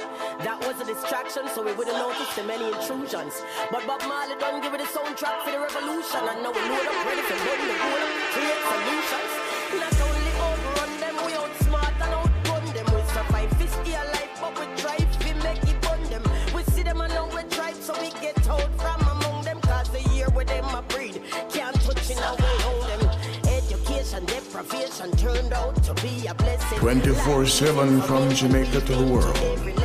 [0.69, 3.41] Was a distraction, so we wouldn't notice the many intrusions.
[3.73, 6.21] But Bob Marley done give it a soundtrack for the revolution.
[6.21, 8.05] And now we load up, ready for the goal,
[8.37, 9.33] create solutions.
[9.81, 12.85] Not only outrun them, we outsmart and outgun them.
[12.93, 16.23] We survive 50 alive, but we try to make it bun them.
[16.55, 19.61] We see them we so we get from among them.
[19.63, 23.09] Cause the year with them breed can't touch hold them.
[23.49, 26.79] Education, deprivation turned out to be a blessing.
[26.79, 29.78] 24 7 from Jamaica to the world.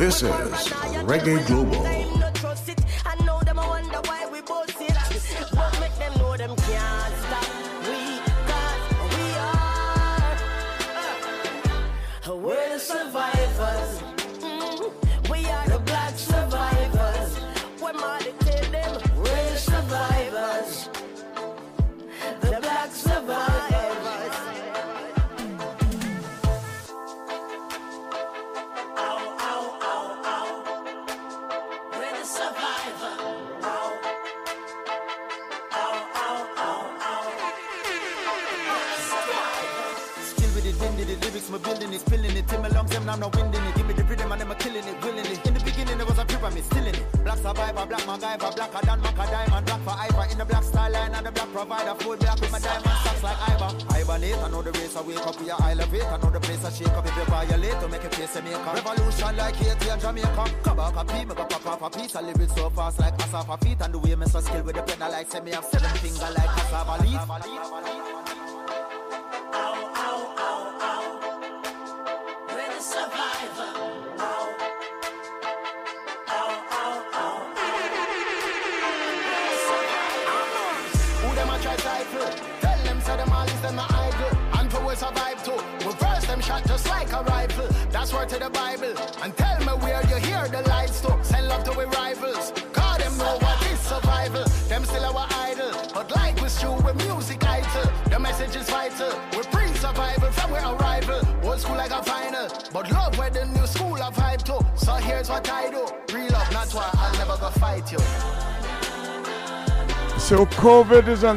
[0.00, 0.30] This is
[1.04, 1.99] Reggae Global.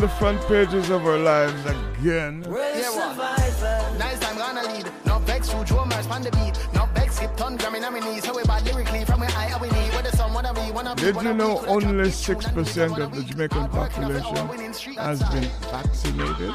[0.04, 2.42] The front pages of our lives again.
[2.42, 4.92] Nice time gonna lead.
[5.06, 6.60] No vex through drummers on the beat.
[6.74, 8.26] No vex skip ton gramming on my knees.
[8.26, 9.94] How we bad lyrically from where I are we need.
[9.94, 11.04] Where the sun wanna be, wanna be.
[11.04, 16.54] Did you know only 6% of the Jamaican population has been vaccinated?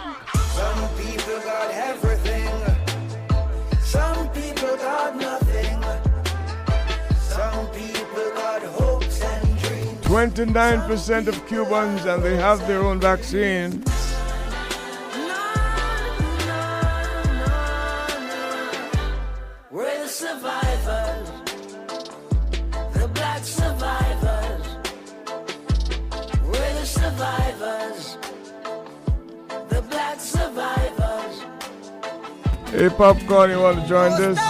[10.09, 13.85] 29% of Cubans and they have their own vaccine.
[19.71, 21.29] We're the survivors.
[22.95, 24.67] The black survivors.
[26.43, 28.17] We're the survivors.
[29.69, 31.43] The black survivors.
[32.71, 34.48] Hey, Popcorn, you want to join this?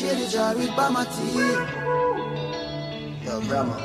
[0.00, 1.34] The jar with Bamati.
[3.22, 3.76] Yo, grandma.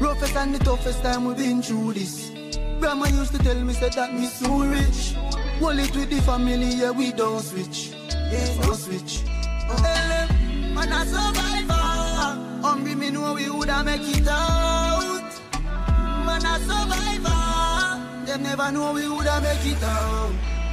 [0.00, 2.30] Roughest and the toughest time we've been through this.
[2.80, 5.14] Grandma used to tell me said that me so rich.
[5.62, 7.90] It with the family, yeah, we don't switch.
[8.08, 9.18] Yeah, don't switch.
[9.82, 10.26] Hey,
[10.74, 12.66] man, a survivor.
[12.66, 15.30] Hungry, me know we woulda make it out.
[16.24, 18.24] Man, a survivor.
[18.24, 20.32] Them never know we woulda make it out.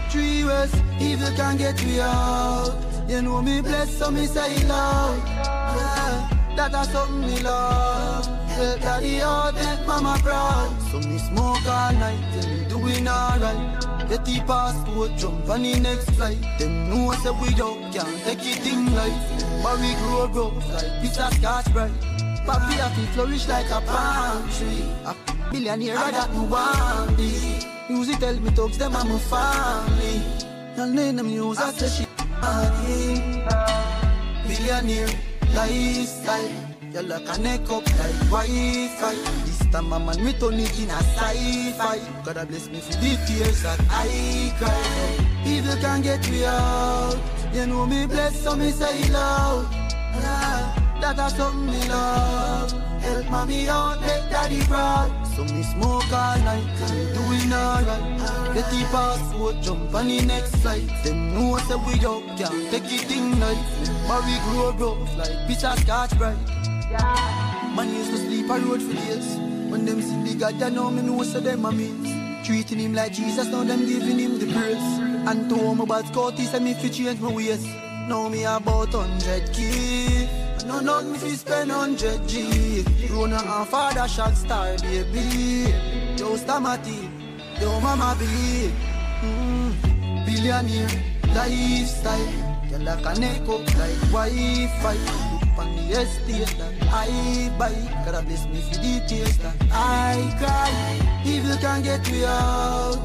[0.10, 2.87] Three ways, evil can get we out.
[3.08, 5.18] You know me blessed, so me say love.
[5.28, 8.26] Yeah, that a something me love.
[8.50, 10.76] Tell daddy out, make mama proud.
[10.92, 14.10] So me smoke all night, tell me doing alright.
[14.10, 16.38] Get the passport, jump on the next flight.
[16.60, 19.64] Them know say we out, can't take it in life.
[19.64, 21.92] But we grow rough like piece of scotch bright.
[22.46, 24.84] Papi have to flourish like a palm tree.
[25.06, 25.16] A
[25.52, 27.32] billionaire that me want be.
[27.90, 30.22] Music tell me talks them and my family.
[30.76, 32.07] And then them news I say she
[34.48, 35.10] Billionaire
[35.54, 36.68] lifestyle.
[36.98, 39.16] Like a neck up like Wi-Fi.
[39.46, 42.00] This time my man turn it in a sci-fi.
[42.26, 45.28] God bless me for the tears that I cry.
[45.46, 47.16] Evil can get me out.
[47.54, 49.68] You know me blessed, so me say loud.
[49.72, 52.87] Yeah, that a something me love.
[53.02, 55.12] Help mommy out, make daddy proud.
[55.36, 58.54] So me smoke all night, me doing alright.
[58.54, 60.88] Get the passport, jump on the next flight.
[61.04, 63.66] Them know say we out, can't take it in night.
[64.08, 66.38] But we grow rough like bitch a scotch bright.
[67.76, 69.38] Man used to sleep a road for days.
[69.70, 72.46] When them see the God, you know me know so them a means.
[72.46, 75.00] Treating him like Jesus, now them giving him the praise.
[75.28, 77.66] And to my bad Scotty say me fi change my ways.
[78.08, 80.47] Now me about hundred K.
[80.68, 82.84] No nothing fi spend on hundred G.
[83.10, 85.72] Rona and father shot star baby.
[86.20, 87.08] Yo Stamati,
[87.62, 88.74] yo mama believe.
[89.22, 90.26] Mm.
[90.26, 90.90] Billionaire
[91.34, 92.48] lifestyle.
[92.70, 94.98] You like a neck up like Wi-Fi.
[95.32, 97.72] Look on the estate that I buy.
[98.04, 101.24] God bless me for tears that I cry.
[101.26, 103.00] Evil can get me out.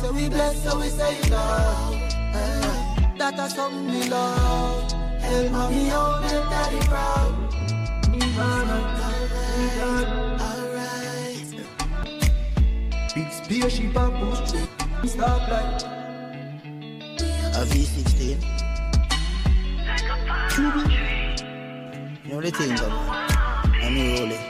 [0.00, 1.94] So we bless, so we say love.
[2.34, 5.05] Eh, that a something we love.
[5.26, 7.34] Help mommy out, make daddy proud.
[10.40, 11.50] Alright.
[13.14, 14.68] Big spaceship a push through
[15.10, 15.82] stoplight.
[17.58, 18.56] A V16.
[22.24, 24.40] You know the thing, come I mean, roll it.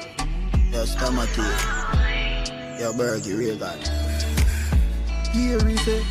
[0.72, 1.58] Yo, stomach here.
[2.80, 3.78] Yo, burger, real God.
[5.32, 6.02] Here we say.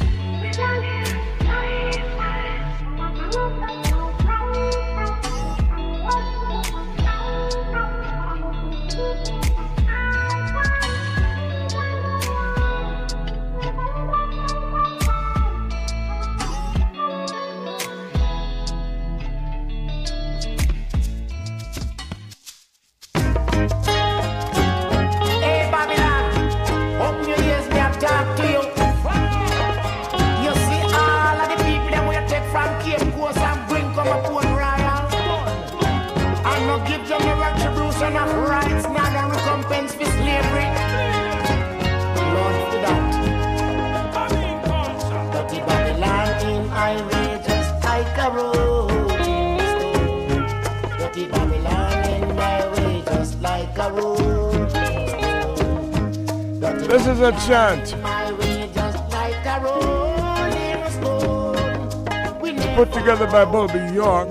[56.88, 57.96] This is a chant
[62.44, 64.30] It's put together by Bobby York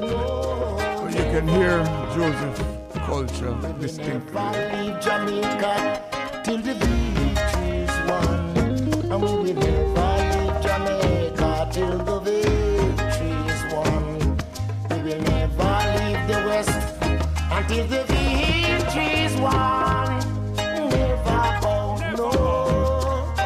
[1.14, 2.74] you can hear Joseph
[3.06, 4.40] culture distinctly.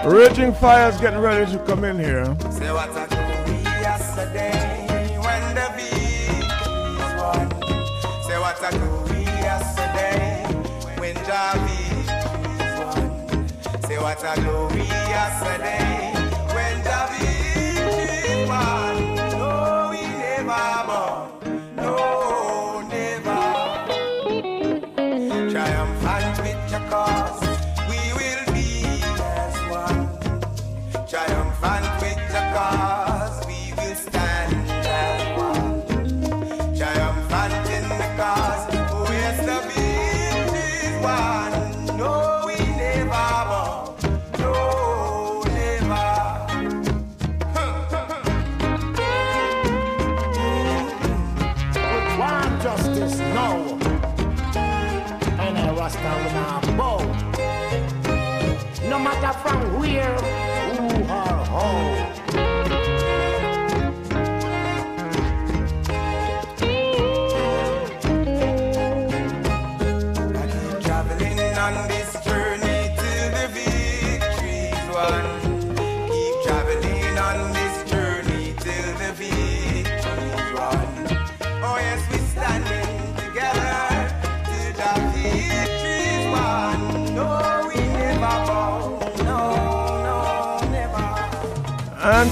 [0.09, 2.25] Raging Fyah's getting ready to come in here.
[2.51, 3.53] Say what I do
[3.83, 4.87] yesterday
[5.21, 7.51] when the victories won.
[8.23, 9.15] Say what I do
[9.45, 10.45] yesterday
[10.99, 12.07] when Javi
[12.79, 13.49] won.
[13.83, 16.18] Say what I do yesterday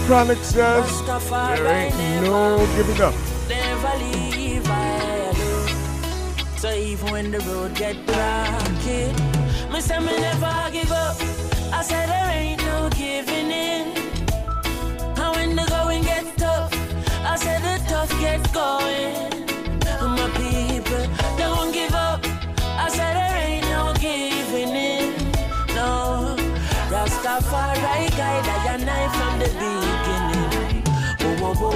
[0.07, 3.13] Chronic says there ain't no giving up.
[3.49, 6.59] Never leave I alone.
[6.59, 9.11] So even when the road get rocky,
[9.73, 11.17] me say me never give up.
[11.73, 13.97] I said there ain't no giving in.
[15.19, 16.73] And when the going get tough,
[17.25, 19.45] I said the tough get going.
[20.19, 21.05] My people
[21.37, 22.25] don't give up.
[22.79, 25.17] I said there ain't no giving in.
[25.75, 26.37] No,
[26.95, 29.86] Rastafari guide I and from the beginning.
[31.59, 31.73] Boy.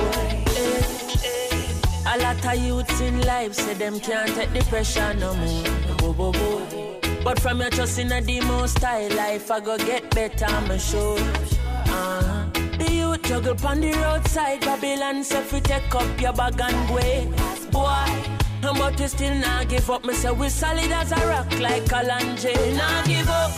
[0.57, 0.83] Eh,
[1.25, 2.15] eh.
[2.15, 5.65] A lot of youths in life say them can't take the pressure no more.
[6.03, 7.01] Oh, oh, boy.
[7.23, 11.19] But from your trust in a demo style life, I go get better, I'm sure.
[11.19, 12.47] Uh-huh.
[12.79, 17.71] The youth juggle on the roadside, Babylon say fi take up your bag and go.
[17.71, 20.05] Boy, but we still not give up.
[20.05, 22.55] Me say we solid as a rock like Kalanje.
[22.77, 23.51] Not give up.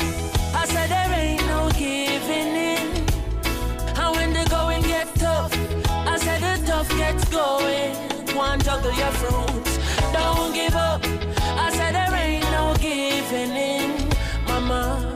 [0.55, 2.86] I said there ain't no giving in.
[3.97, 5.53] And when the going get tough,
[6.82, 7.94] Tough gets going.
[8.34, 9.78] One juggle your fruits,
[10.12, 11.00] don't give up.
[11.64, 14.09] I said there ain't no giving in,
[14.48, 15.14] mama.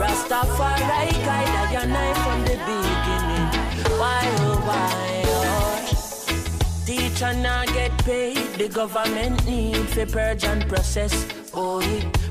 [0.00, 3.48] Rastafari guide I and I from the beginning.
[4.00, 6.86] Why oh why oh?
[6.86, 11.12] Teacher not get paid, the government need for purge and process.
[11.52, 11.82] Oh.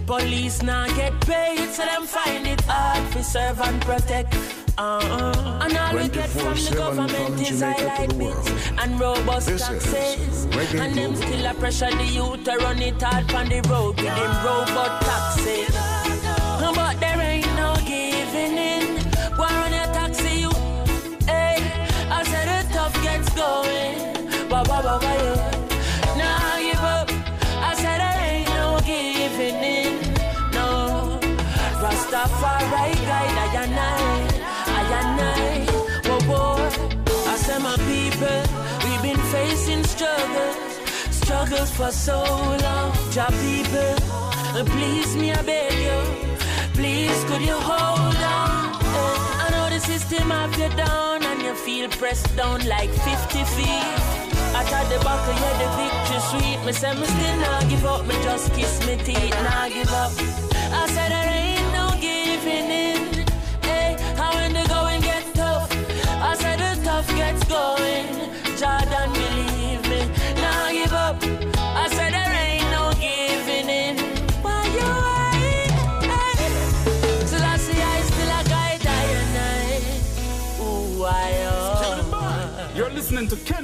[0.08, 4.36] Police not get paid, so them find it hard for serve and protect.
[4.78, 5.60] Uh-uh.
[5.62, 8.50] And all we get from the 24/7 government is highlight world.
[8.82, 10.46] and robust This is taxes.
[10.74, 14.16] And them still a pressure the youth to run it hard on the road with
[14.20, 15.76] them robot taxes.
[16.76, 18.98] But there ain't no giving in.
[19.38, 20.52] Why run your taxi, you?
[21.28, 21.58] Hey,
[22.10, 24.50] I said the tough gets going.
[24.50, 25.53] Ba ba ba ba yeah.
[41.54, 42.24] Struggles for so
[42.64, 42.92] long.
[43.14, 46.00] Ja people, please me I beg you.
[46.74, 48.74] Please, could you hold on?
[49.44, 54.00] I know the system have you down and you feel pressed down like 50 feet.
[54.56, 56.66] I thought the buckle, yeah, the victory sweet.
[56.66, 60.12] Me say me still not give up, me just kiss me teeth, not give up.
[60.72, 62.83] I said there ain't no giving in.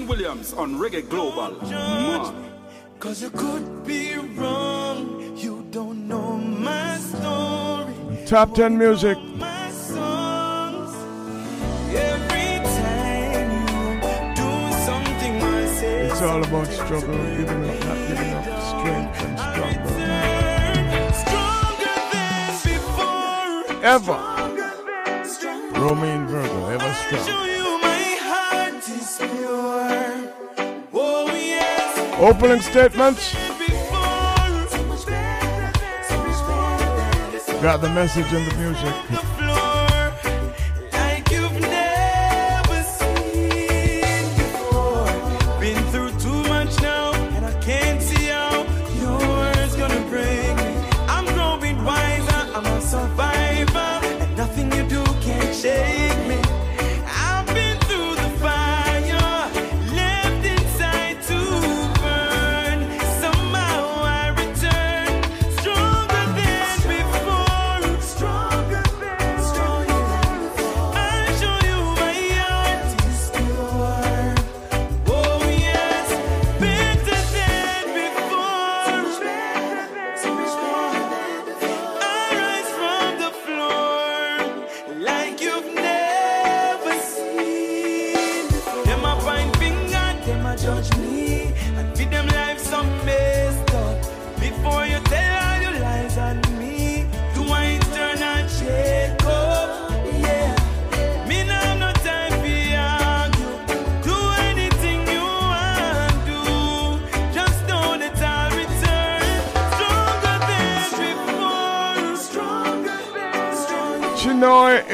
[0.10, 1.52] Williams on Reggae Global.
[1.70, 2.52] Man.
[3.00, 5.38] Cause you could be wrong.
[5.38, 7.94] You don't know my story.
[8.26, 9.20] Top 10 music.
[9.36, 10.96] My songs.
[11.94, 14.02] Every time you
[14.34, 14.50] do
[14.88, 16.08] something I say.
[16.08, 19.90] It's all about struggle, giving up, not giving up, strength and stronger.
[23.86, 24.20] Ever.
[25.80, 27.59] Romaine Virgo, ever strong.
[32.20, 33.34] Opening statements.
[37.62, 39.39] Got the message in the music.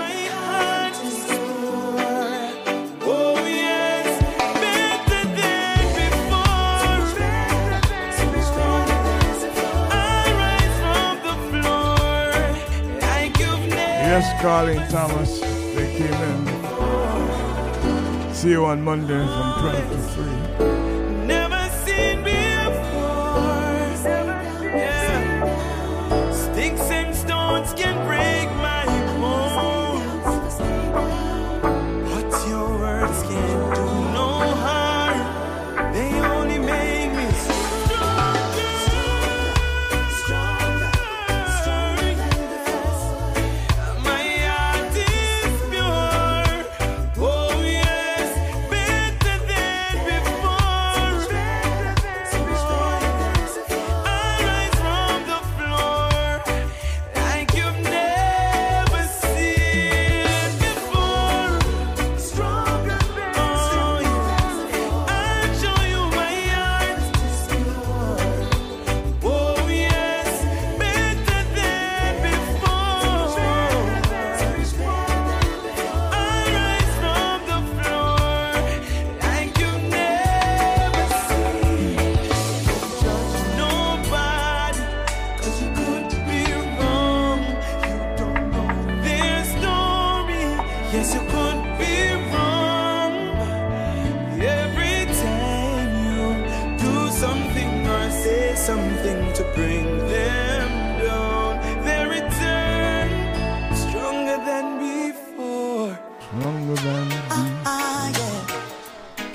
[14.10, 15.40] Yes, Carlene Thomas.
[15.74, 16.40] They came in.
[18.34, 20.29] See you on Monday from 12 to 3.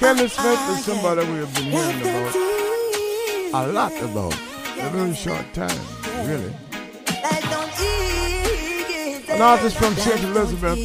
[0.05, 2.35] Kelly Smith is somebody we have been hearing about
[3.55, 4.37] a lot about
[4.77, 5.79] in a very short time,
[6.27, 6.53] really.
[9.33, 10.23] An artist from St.
[10.25, 10.77] Elizabeth.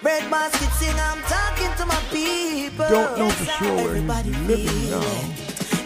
[0.00, 2.88] Bread basket sing, I'm talking to my people.
[2.88, 5.02] Don't know for sure where he's living now,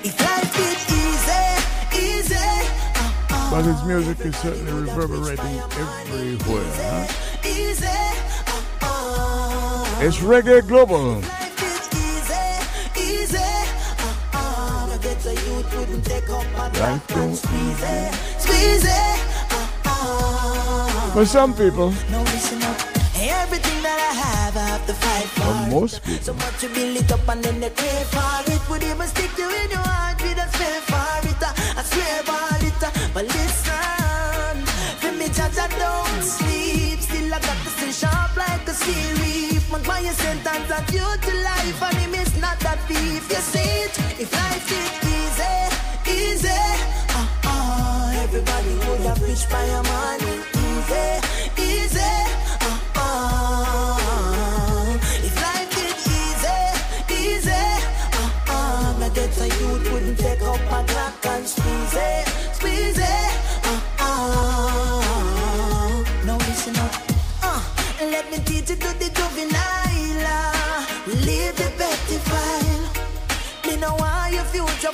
[0.04, 1.44] If life is easy,
[1.98, 3.50] easy, uh, uh.
[3.50, 6.62] but his music is certainly reverberating everywhere.
[6.78, 7.08] huh?
[7.44, 7.86] easy,
[8.82, 11.20] uh, It's Reggae Global.
[16.72, 19.20] Take up my Life don't squeeze it, squeeze it.
[21.14, 22.24] For some people, No.
[23.16, 25.42] Everything that I have, I have to fight for.
[25.44, 28.60] for most people, So much you build it up and then they crave for it.
[28.68, 31.42] Would even stick you in your heart with a spare for it.
[31.78, 32.74] I swear about it.
[33.14, 34.56] But listen,
[35.00, 36.98] for me, judge, I don't sleep.
[37.00, 39.70] Still, I got to stay sharp like a sea reef.
[39.72, 43.22] Man, why you sentence that you to life and him is not that thief.
[43.30, 43.94] You see it?
[44.20, 45.56] If life is easy,
[46.08, 46.48] easy.
[46.48, 50.40] Uh-uh, everybody would have reached by your money.
[50.66, 51.20] Easy,
[51.58, 52.14] easy.
[52.70, 53.98] Uh-uh.
[55.26, 56.60] If life is easy,
[57.20, 57.64] easy.
[58.20, 63.32] Uh-uh, I get a youth wouldn't take up my clock and squeeze it, squeeze it.
[63.72, 65.02] Uh-uh.
[66.26, 66.94] Now listen up.
[67.42, 67.60] Uh,
[68.00, 70.26] let me teach you to the juvenile.
[70.26, 70.84] uh,
[72.08, 72.84] the file.
[73.66, 73.74] Me
[74.34, 74.92] your future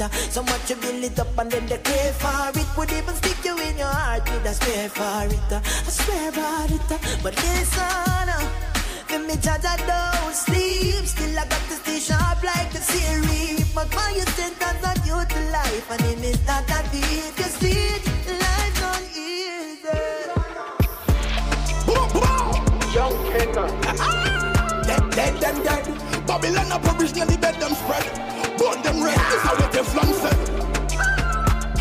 [0.00, 0.30] for uh.
[0.30, 2.66] So much you build it up and then they crave for it.
[2.76, 5.52] Would even stick you in your heart with a spare for it.
[5.52, 5.60] uh.
[5.60, 6.92] I swear about it.
[6.92, 6.98] uh.
[7.22, 8.40] But listen, uh,
[9.08, 11.04] for me, judge, I don't sleep.
[11.06, 13.72] Still, I got to stay sharp like a series.
[13.74, 17.36] But why you sentence on you to life and it is not that deep?
[17.38, 18.06] You see it,
[18.42, 19.98] life not easy.
[22.94, 23.68] Young Kenner.
[24.86, 26.09] dead, dead, them dead.
[26.30, 28.06] Babylon a provisionally bed them spread.
[28.56, 30.30] Burn them red, this how we Teflon say.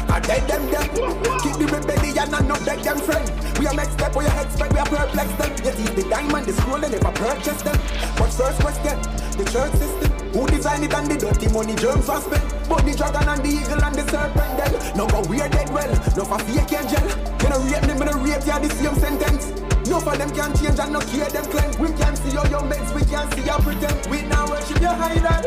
[0.09, 0.89] I dead them them.
[1.37, 3.29] Keep the rebellion and not beg them friend.
[3.59, 5.53] We are next step, we are expect, we are perplex them.
[5.63, 7.77] Yet is the diamond, the scroll, and never purchase them.
[8.17, 8.97] But first question,
[9.37, 10.09] the church system.
[10.33, 12.41] Who designed it and the dirty money germs was spent?
[12.67, 14.97] But the dragon and the eagle and the serpent then.
[14.97, 17.05] No go weird dead well, no for fake angel.
[17.45, 19.68] You know rate me, me no rate ya the same sentence.
[19.87, 21.71] No for them can change and no care them claim.
[21.79, 24.07] We can see your young mates, we can see your pretend.
[24.09, 25.45] We now worship your high dad.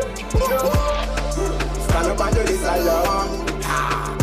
[1.83, 3.61] Stand up and do this alone.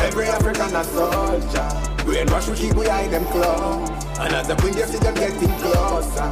[0.00, 1.68] Every African a soldier.
[2.04, 3.90] Brainwash we keep behind them claws.
[4.18, 6.30] And as the queen they see them getting closer.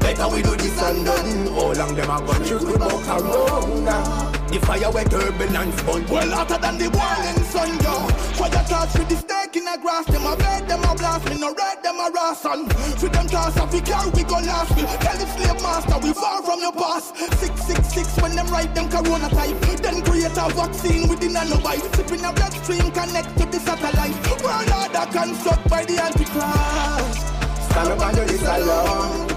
[0.00, 1.46] Better we do this and done.
[1.54, 3.86] How long them a gun shoot we bout around.
[4.48, 6.06] The fire wet turbulence burn.
[6.08, 8.11] Well, hotter than the boiling sun, yo.
[8.34, 10.06] Fire touch with the stake in the grass.
[10.06, 11.28] Them a bed, them a blast.
[11.28, 12.68] Me no red, them a ration.
[12.96, 14.74] For them toss off, we carry, we go last.
[14.76, 17.16] We tell the slave master, we far from your past.
[17.16, 19.60] 666 when them write them corona type.
[19.82, 21.84] Then create a vaccine with the nanobite.
[21.96, 24.16] Sipping a bloodstream, connect to the satellite.
[24.40, 27.32] World order construct by the antichrist.
[27.68, 29.28] Stand up and do this alone.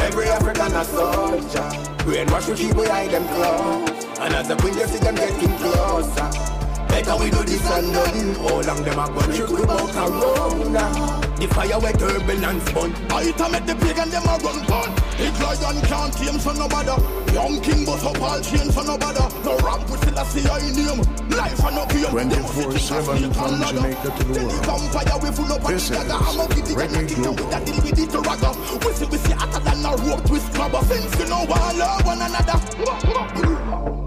[0.00, 1.68] Every African a soldier.
[2.04, 4.04] Brainwash we keep behind them claws.
[4.20, 6.57] And as the they see them getting closer.
[6.88, 8.34] Better we do this and done.
[8.34, 11.28] How long them a gun shoot we bout around.
[11.38, 12.90] The fire wet turbulence burn.
[13.10, 14.90] I to make the pagan them a run gun.
[15.18, 16.98] Big lion can't tame so no bother.
[17.32, 19.26] Young king bust up all chains so no bother.
[19.44, 21.02] No ramp with Selassie I name.
[21.30, 22.10] Life and no game.
[22.10, 24.66] 24-7 from Jamaica to the world.
[24.66, 26.18] Vampire we full up and This the is dagger.
[26.18, 27.44] I'm a giddy and Reggae a Global.
[27.44, 28.50] with a deal with it to ragga.
[28.84, 30.82] We see we see hotter than a rope twist clubber.
[30.86, 33.97] Since we know one love one another.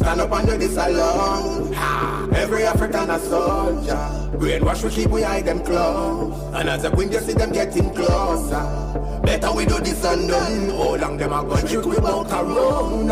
[0.00, 1.74] Stand up and do this alone.
[2.34, 4.00] Every African a soldier.
[4.32, 6.54] Brainwash we keep we behind them claws.
[6.54, 8.64] And as the queen they see them getting closer.
[9.22, 10.30] Better we do this and.
[10.30, 13.08] How long them a gun shoot we bout around.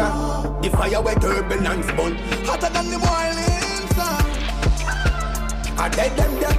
[0.62, 2.16] The fire wet turbulence burn.
[2.48, 4.24] Hotter than the boiling sun.
[5.77, 6.56] I dead them them.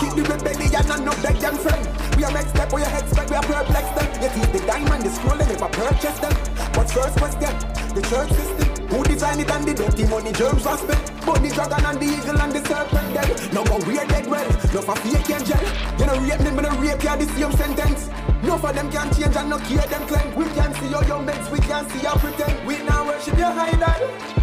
[0.00, 2.16] Keep the rebellion and not beg them friend.
[2.16, 4.22] We are next step, we are expect, we are perplex them.
[4.22, 6.32] Yet is the diamond, the scroll, and never purchase them.
[6.72, 7.52] But first question,
[7.92, 8.75] the church system.
[8.90, 11.10] Who designed it and the dirty money germs was spent?
[11.26, 13.52] But the dragon and the eagle and the serpent dead.
[13.52, 15.60] No go weird dead well, no for fake angel.
[15.98, 18.08] You know rape me, me no rape you the same sentence.
[18.42, 20.34] No for them can change and no care them claim.
[20.36, 22.66] We can see your young mates, we can see your pretend.
[22.66, 24.00] We now worship your high dad.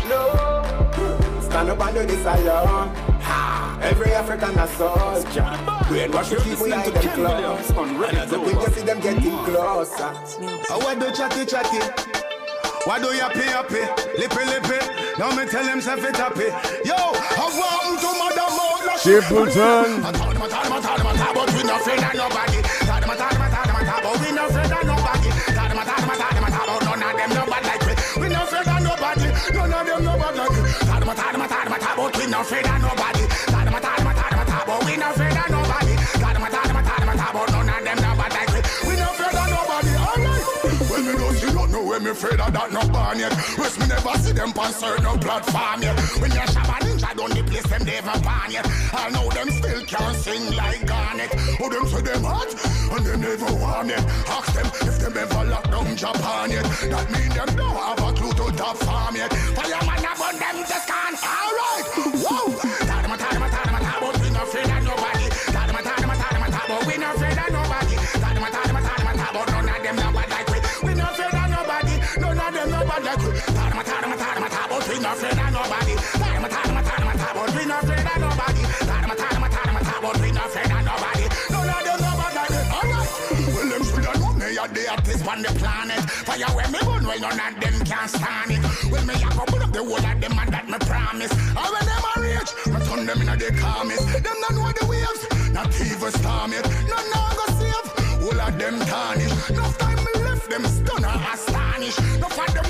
[0.10, 1.42] No.
[1.42, 2.90] Stand up and do this alone.
[3.24, 3.80] Ha!
[3.82, 5.48] Every African a soldier.
[5.88, 7.70] Brainwash we keep behind them claws.
[7.72, 10.12] And as the queen you see them getting closer.
[10.70, 12.33] I want do chatty chatty.
[12.86, 13.80] Why do you happy happy?
[14.20, 14.76] Lippy lippy.
[15.18, 16.52] Now me tell him self it happy.
[16.84, 19.00] Yo, I want to mother mouth.
[19.00, 20.04] Simpleton.
[20.04, 21.76] I told him, I told him, I told him, I told him, but we no
[21.80, 22.60] afraid of nobody.
[22.60, 24.68] Told him, I told him, I told him, I told him, but we no afraid
[24.68, 25.30] of nobody.
[25.32, 27.44] Told him, I told him, I told him, I told him, none of them no
[27.48, 27.94] bad like we.
[28.20, 29.28] We no of nobody.
[29.32, 30.68] None of them no bad like we.
[30.84, 32.68] Told him, I told him, I told him, I told him, but we no afraid
[32.68, 33.23] of nobody.
[42.14, 43.34] Afraid of that no born yet.
[43.58, 45.98] West me never see them pan certain platform yet.
[46.22, 48.66] When you shabba ninja down the place them never born yet.
[48.94, 51.32] I know them still can't sing like Garnet.
[51.60, 52.54] Oh, them say them hot
[52.94, 54.04] and they never want it.
[54.30, 56.66] Ask them if them ever lock down Japan yet.
[56.94, 59.34] That mean them don't have a clue to top farm yet.
[59.58, 61.18] Fireman about them just can't.
[61.18, 61.86] Alright,
[62.22, 62.83] whoa.
[75.14, 75.94] Tadama, we no afraid of nobody.
[75.94, 78.62] Tadama, tadama, tadama, tadama, we no afraid of nobody.
[78.90, 81.26] Tadama, tadama, tadama, tadama, we no afraid of nobody.
[81.54, 82.62] None of them no bad like we.
[82.74, 83.10] Alright.
[83.54, 86.02] Well, them should have known me a the artist on the planet.
[86.26, 88.62] Fire when me gun, well, none of them can stand it.
[88.92, 91.32] Well, me a go put up the whole of them and that me promise.
[91.32, 94.06] And when them a reach, me turn them in the calmest.
[94.24, 95.24] Them not know the waves,
[95.54, 96.66] not even storm yet.
[96.90, 97.88] None now go save,
[98.26, 99.34] all of them tarnish.
[99.54, 101.98] No time me left them stun or astonish.
[102.20, 102.63] No for them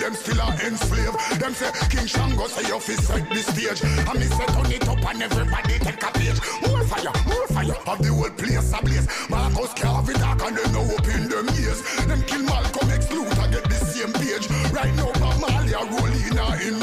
[0.00, 1.16] them still are enslaved.
[1.40, 3.80] Them say King Shango say you fi set the stage.
[3.84, 6.40] And me say turn it up and everybody take a page.
[6.66, 9.06] More fire, more fire, have the whole place ablaze.
[9.28, 11.80] Marcus Garvey dark and they know up in them ears.
[12.08, 14.48] Them kill Malcolm X Luther get the same page.
[14.72, 16.30] Right now Bob Marley a roll in
[16.66, 16.80] in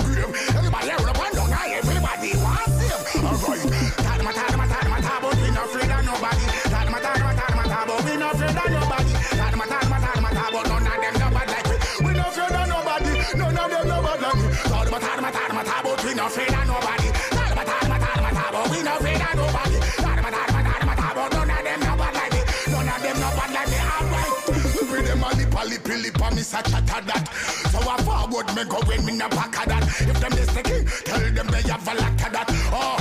[26.54, 27.30] a chatter that.
[27.72, 29.84] So I forward me go when me back of that.
[30.02, 30.64] If them is the
[31.06, 32.48] tell them they have a lot of that.
[32.72, 32.98] Oh,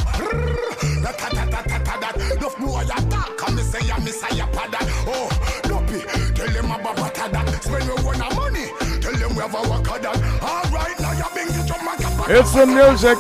[2.00, 2.16] that.
[2.36, 4.86] Enough more ya talk, and me say ya miss a ya that.
[5.06, 5.28] Oh,
[6.34, 7.62] tell them about what of that.
[7.62, 7.98] Spend your
[8.34, 8.66] money,
[9.00, 10.16] tell them we have a work of that.
[10.42, 11.86] All right, now you bring the drum.
[12.28, 13.18] It's the music.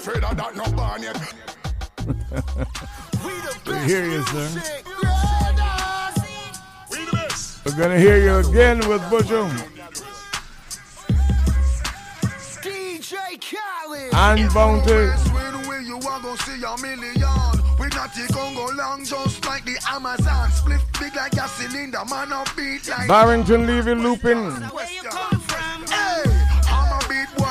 [0.00, 1.16] Afraid of that no born yet.
[3.66, 4.48] We hear you, sir.
[7.66, 9.50] We're gonna hear you again with Bushum
[12.62, 13.14] DJ
[13.44, 14.14] Khaled.
[14.14, 14.90] and Bounty.
[15.86, 17.36] You are gonna see a million?
[17.78, 20.50] We not the Congo long, just like the Amazon.
[20.50, 23.06] Split big like a cylinder, man beat like.
[23.06, 24.50] Barrington Levy looping.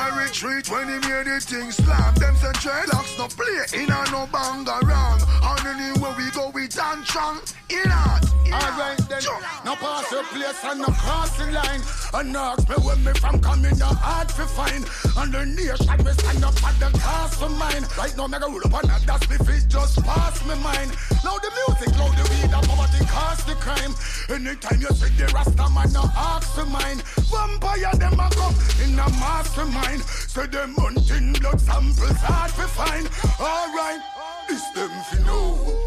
[0.00, 2.14] Hey, I'm a beat boy retreat when he made the thing slam.
[2.14, 5.20] Them say dreadlocks no play, in a no banga wrong.
[5.42, 7.40] And anywhere we go, we dance strong.
[7.68, 9.22] In out, Alright then,
[9.64, 11.82] no pass your place and no crossing line.
[12.14, 14.84] And no ask me where me from coming, no hard to find.
[15.16, 17.84] And the nation me stand up at the cast for mine.
[17.96, 20.90] Right now, me go roll up on that, that's me fit just pass me mind.
[21.22, 23.94] Now the music, loud the weed, up over the poverty cause the crime.
[24.28, 26.98] Anytime you see the Rasta man, no ask for mine.
[27.30, 29.89] Vampire them a come in a mastermind.
[29.98, 33.08] Say them hunting blood samples hard to find.
[33.40, 34.00] Alright,
[34.48, 35.80] it's them fi know.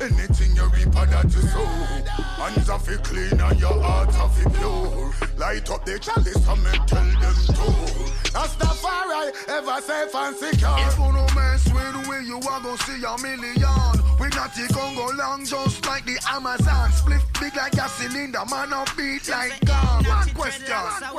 [0.00, 4.28] Anything you reap of that you sow Hands are fi clean and your heart are
[4.28, 7.96] fi pure Light up the chalice and me tell them to
[8.36, 13.02] Rastafari ever safe and secure If you no mess with we, you are gonna see
[13.02, 13.96] a million.
[14.20, 16.92] We not the Congo long, just like the Amazon.
[16.92, 20.04] Split big like a cylinder, man up beat like gum.
[20.04, 20.66] One question.
[20.66, 21.12] Hey, I'm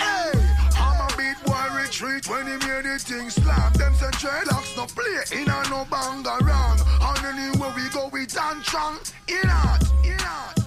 [0.00, 0.53] a
[1.34, 3.72] beat boy retreat when he made the thing slam.
[3.74, 6.78] Them say dreadlocks no play, in a no banga wrong.
[7.00, 8.98] And anywhere we go, we dance strong.
[9.28, 10.58] In out, in out.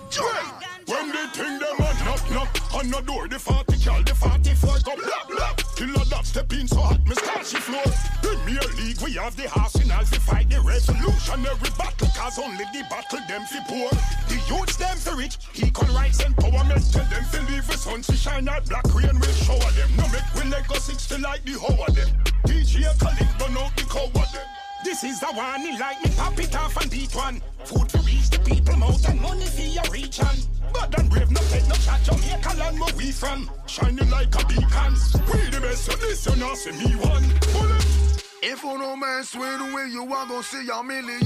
[0.85, 4.79] When the thing them a knock knock on the door, the 40 cal, the 44
[4.83, 5.56] go blah blah.
[5.77, 7.85] Killer that step in so hot, me start she flow.
[8.25, 13.21] Premier League, we have the arsenal to fight the revolutionary battle, cause only the battle
[13.29, 13.93] them fi poor.
[14.25, 18.17] The youths them fi rich, equal rights empowerment, tell them fi leave the sun to
[18.17, 19.93] shine out, black rain will shower them.
[19.97, 22.09] No make we let go six to like the whole of them.
[22.49, 24.47] DJ Khalid burn out the cow of them.
[24.83, 27.39] This is the one, he like me pop it off and beat one.
[27.65, 30.41] Food to reach the people mouth and money for your region.
[30.73, 33.49] But and brave, no take no shot, Jamaica land where we from.
[33.67, 34.93] Shining like a beacon.
[35.31, 37.23] We the best, so this you not see me one.
[37.53, 38.23] Bullet.
[38.43, 41.19] If you no mess with we, you are gonna see a million.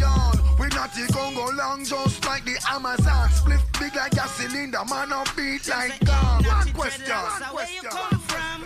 [0.57, 3.29] We not the Congo long, just like the Amazon.
[3.29, 6.43] Split big like a cylinder, man up beat like gum.
[6.43, 7.05] One question.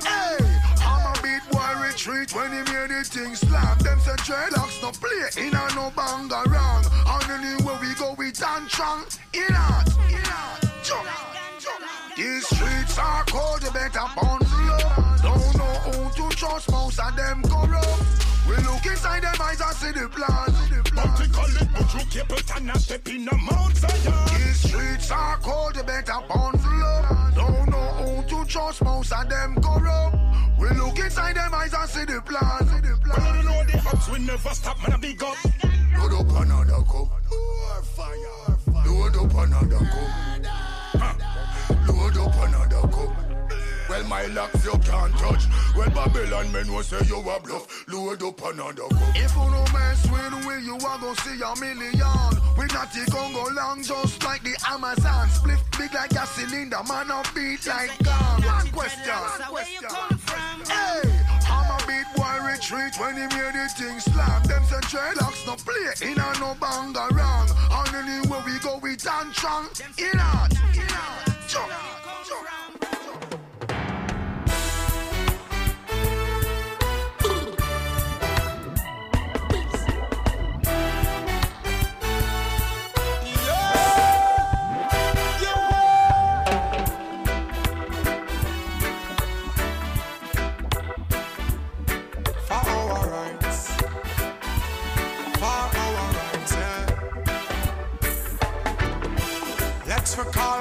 [0.06, 0.38] Hey,
[0.80, 3.78] I'm a beat boy retreat when he made the thing slam.
[3.80, 6.86] Them say dreadlocks no play, in a no banga wrong.
[7.08, 9.06] And anywhere we go, we dance strong.
[9.34, 10.65] In out, in out, jump, jump.
[12.16, 15.20] These streets are cold, you better bundle up.
[15.20, 18.04] Don't know who to trust, most of them corrupt.
[18.48, 20.54] We look inside them eyes and see the plan.
[20.94, 24.28] But we call it, but you keep it and not step in the Mount Zion.
[24.30, 27.34] These streets are cold, you better bundle up.
[27.34, 30.18] Don't know who to trust, most of them corrupt.
[30.60, 32.68] We look inside them eyes and see the plan.
[32.68, 35.36] See the But you know the ups, we never stop, man, I big up.
[35.98, 37.10] Load up another cup.
[38.86, 40.65] Load up another cup.
[41.88, 43.26] Load up another cup.
[43.90, 45.44] Well, my locks you can't touch.
[45.76, 47.88] Well, Babylon men will say you a bluff.
[47.88, 49.16] Load up another cup.
[49.16, 52.34] If you no mess with we, you are gonna see a million.
[52.58, 55.30] We not the Congo long, just like the Amazon.
[55.30, 58.42] Split big like a cylinder, man up beat like gum.
[58.42, 59.12] One question.
[59.12, 60.15] A beat
[62.70, 64.44] boy retreat when he made the thing slam.
[64.44, 67.50] Them say dreadlocks no play, in a no banga wrong.
[67.72, 69.68] And anywhere we go, we dance strong.
[69.98, 71.72] In out, in out, jump,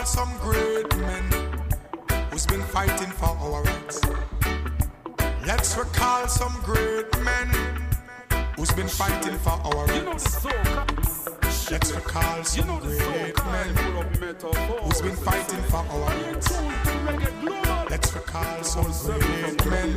[0.04, 1.24] Recall some great men
[2.30, 4.02] who's been fighting for our rights.
[5.46, 7.48] Let's recall some great men
[8.54, 10.44] who's been fighting for our rights.
[11.70, 13.74] Let's recall some great men
[14.84, 16.52] who's been fighting for our rights.
[17.88, 18.92] Let's recall some
[19.56, 19.90] great men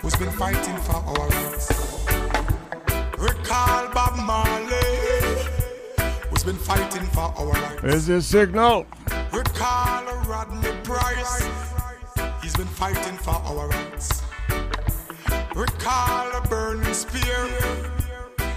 [0.00, 2.04] who's been fighting for our rights.
[3.18, 5.11] Recall Bob Marley
[6.42, 7.84] who's been fighting for our rights.
[7.84, 8.86] Is this signal?
[9.32, 11.48] Recall Rodney Price.
[12.42, 14.22] He's been fighting for our rights.
[15.54, 17.48] Recall a burning spear.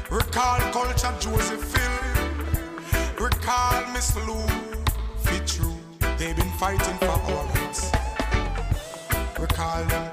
[0.09, 3.25] Recall culture Joseph Hill.
[3.25, 4.47] Recall Miss Lou
[5.23, 5.73] Fitzroy.
[6.17, 7.91] They've been fighting for our rights.
[9.39, 10.04] Recall them.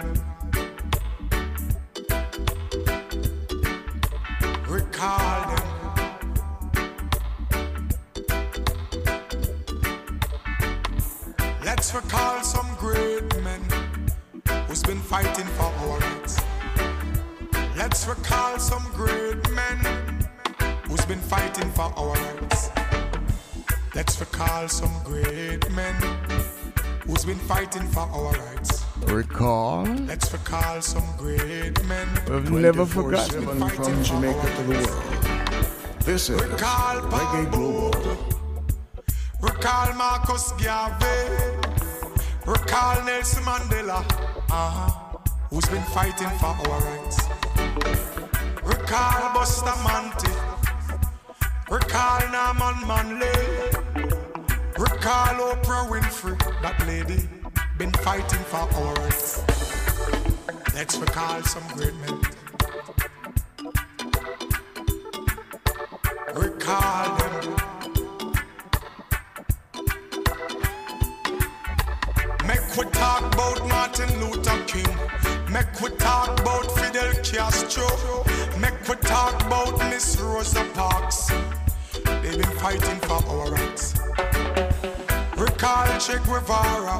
[11.92, 13.60] Let's recall some great men
[14.66, 16.40] who's been fighting for our rights.
[17.76, 19.76] Let's recall some great men
[20.88, 22.70] who's been fighting for our rights.
[23.94, 25.94] Let's recall some great men
[27.04, 28.86] who's been fighting for our rights.
[29.08, 29.84] Recall?
[29.84, 32.08] Let's recall some great men.
[32.26, 36.04] We've never forgotten from Jamaica to the world.
[36.06, 38.31] This is Recall Reggae Global.
[39.42, 41.62] Recall Marcus Garvey.
[42.46, 43.98] Recall Nelson Mandela.
[44.48, 45.18] Uh-huh.
[45.50, 47.18] Who's been fighting for our rights.
[48.62, 50.30] Recall Bustamante.
[51.68, 53.42] Recall Norman Manley.
[54.78, 56.38] Recall Oprah Winfrey.
[56.62, 57.28] That lady
[57.78, 59.42] been fighting for our rights.
[60.72, 62.20] Let's recall some great men.
[66.32, 67.81] Recall them.
[72.72, 74.96] Make we talk about Martin Luther King.
[75.52, 77.86] Make we talk about Fidel Castro.
[78.58, 81.30] Make we talk about Miss Rosa Parks.
[82.22, 83.94] They've been fighting for our rights.
[85.36, 86.98] Recall Che Guevara,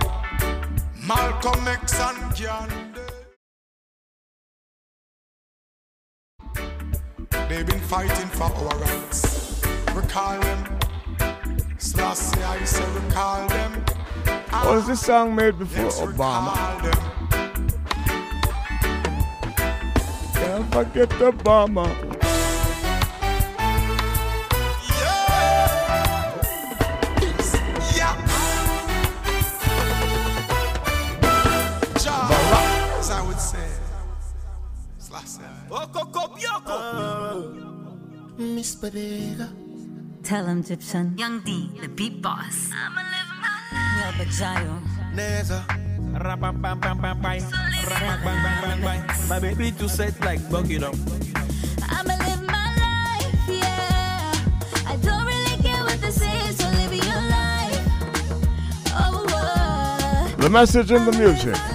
[1.07, 3.03] Malcolm X and Gandhi.
[7.49, 9.63] They've been fighting for our rights.
[9.95, 10.79] Recall them.
[11.79, 13.92] Selassie, I say recall them.
[14.53, 16.55] Was this song made before Obama?
[20.35, 21.87] Can't forget Obama.
[32.99, 33.69] As I would say,
[34.99, 35.43] Selassie.
[38.39, 39.49] Miss Bodega.
[40.23, 41.17] Tell him, Gypsum.
[41.19, 42.71] Young D, the beat boss.
[43.73, 44.13] I'ma live my life.
[44.13, 44.75] Yeah, Bajayo.
[45.15, 45.69] Neza.
[49.29, 50.95] My baby too set like bucket up.
[51.89, 54.33] I'ma live my life, yeah.
[54.87, 57.87] I don't really care what they say, so live your life.
[58.95, 60.35] Oh, oh.
[60.39, 61.72] The message in the music.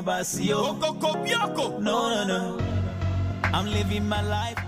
[0.00, 0.72] Mi kon basi o.
[1.80, 2.58] No, no, no.
[3.52, 4.59] I'm living my life,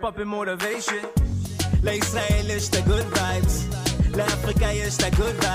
[0.00, 1.00] Popping motivation.
[1.82, 4.16] Like Israel is the good vibes.
[4.16, 5.47] La Africa is the good vibes.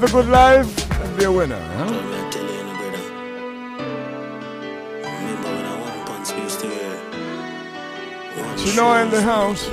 [0.00, 1.60] live a good life and be a winner.
[1.60, 1.88] Huh?
[8.56, 9.66] She know in the house.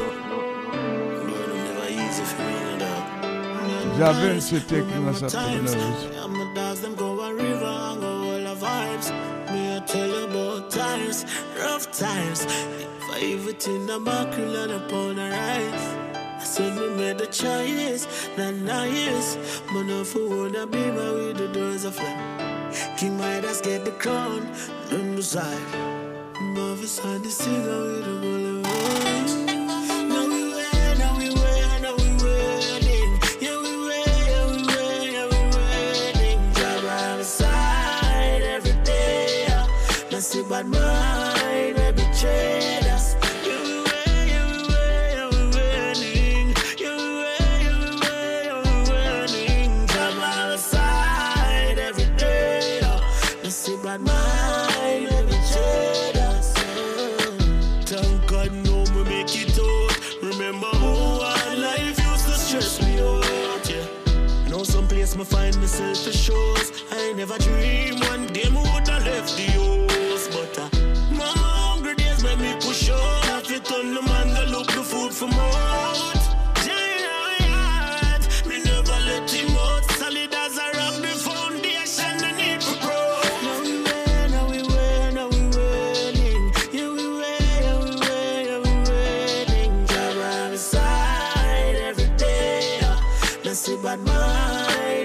[3.97, 6.15] Jah Vinci taking us up to the levels.
[6.17, 6.33] I'm
[6.81, 9.07] them go go all vibes.
[9.87, 10.27] Tell
[10.69, 11.25] times,
[11.57, 12.43] rough times.
[12.43, 13.19] If I
[13.85, 15.96] the mackerel upon the.
[20.57, 22.17] a beamer with the doors of flame.
[22.97, 24.41] King Midas get the crown.
[93.83, 94.96] bạn mãi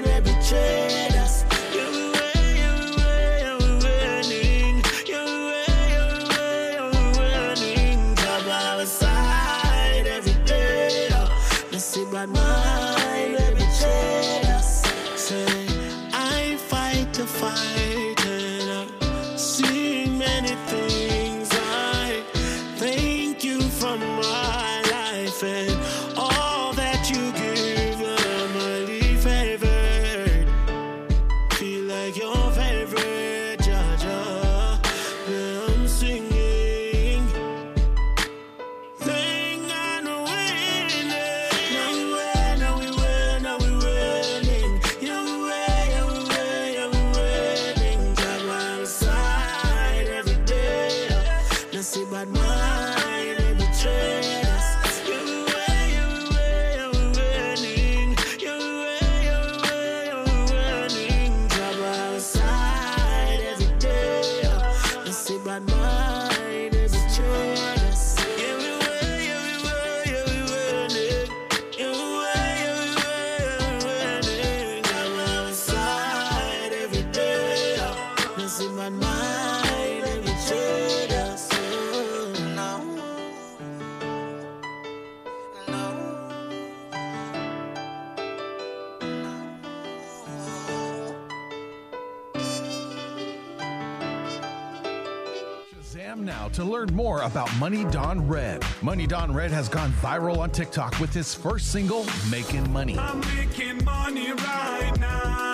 [97.59, 98.65] Money Don Red.
[98.81, 102.99] Money Don Red has gone viral on TikTok with his first single, Making Money.
[102.99, 105.53] I'm making money right now.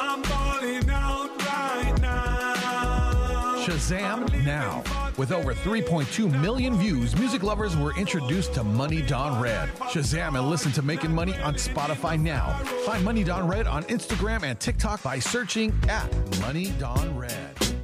[0.00, 3.56] I'm balling out right now.
[3.66, 4.82] Shazam now.
[5.18, 9.68] With over 3.2 million views, music lovers were introduced to Money Don Red.
[9.74, 12.54] Shazam and listen to Making Money on Spotify now.
[12.86, 16.10] Find Money Don Red on Instagram and TikTok by searching at
[16.40, 17.81] Money Don Red.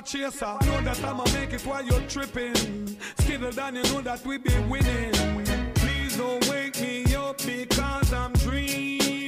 [0.00, 0.56] Paper chaser.
[0.66, 2.96] Know that I'ma make it while you're tripping.
[3.18, 5.12] Skittle down, you know that we be winning.
[5.74, 9.19] Please don't wake me up because I'm dreaming.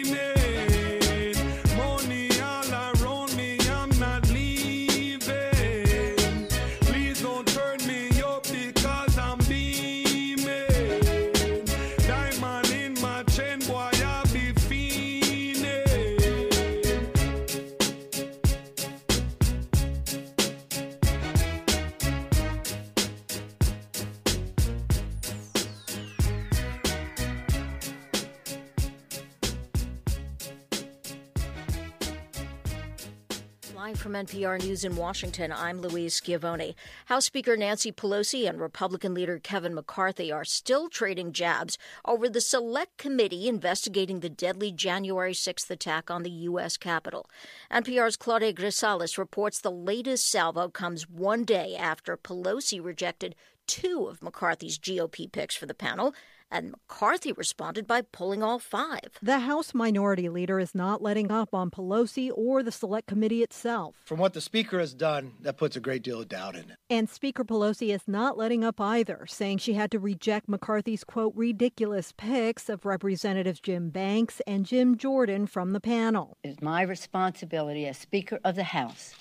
[34.12, 36.76] From NPR News in Washington, I'm Louise Schiavone.
[37.06, 42.42] House Speaker Nancy Pelosi and Republican leader Kevin McCarthy are still trading jabs over the
[42.42, 46.76] select committee investigating the deadly January 6th attack on the U.S.
[46.76, 47.26] Capitol.
[47.70, 53.34] NPR's Claudia Grisales reports the latest salvo comes one day after Pelosi rejected
[53.66, 56.14] two of McCarthy's GOP picks for the panel,
[56.52, 59.18] and McCarthy responded by pulling all five.
[59.22, 63.96] The House Minority Leader is not letting up on Pelosi or the Select Committee itself.
[64.04, 66.76] From what the Speaker has done, that puts a great deal of doubt in it.
[66.90, 71.32] And Speaker Pelosi is not letting up either, saying she had to reject McCarthy's, quote,
[71.34, 76.36] ridiculous picks of Representatives Jim Banks and Jim Jordan from the panel.
[76.42, 79.14] It is my responsibility as Speaker of the House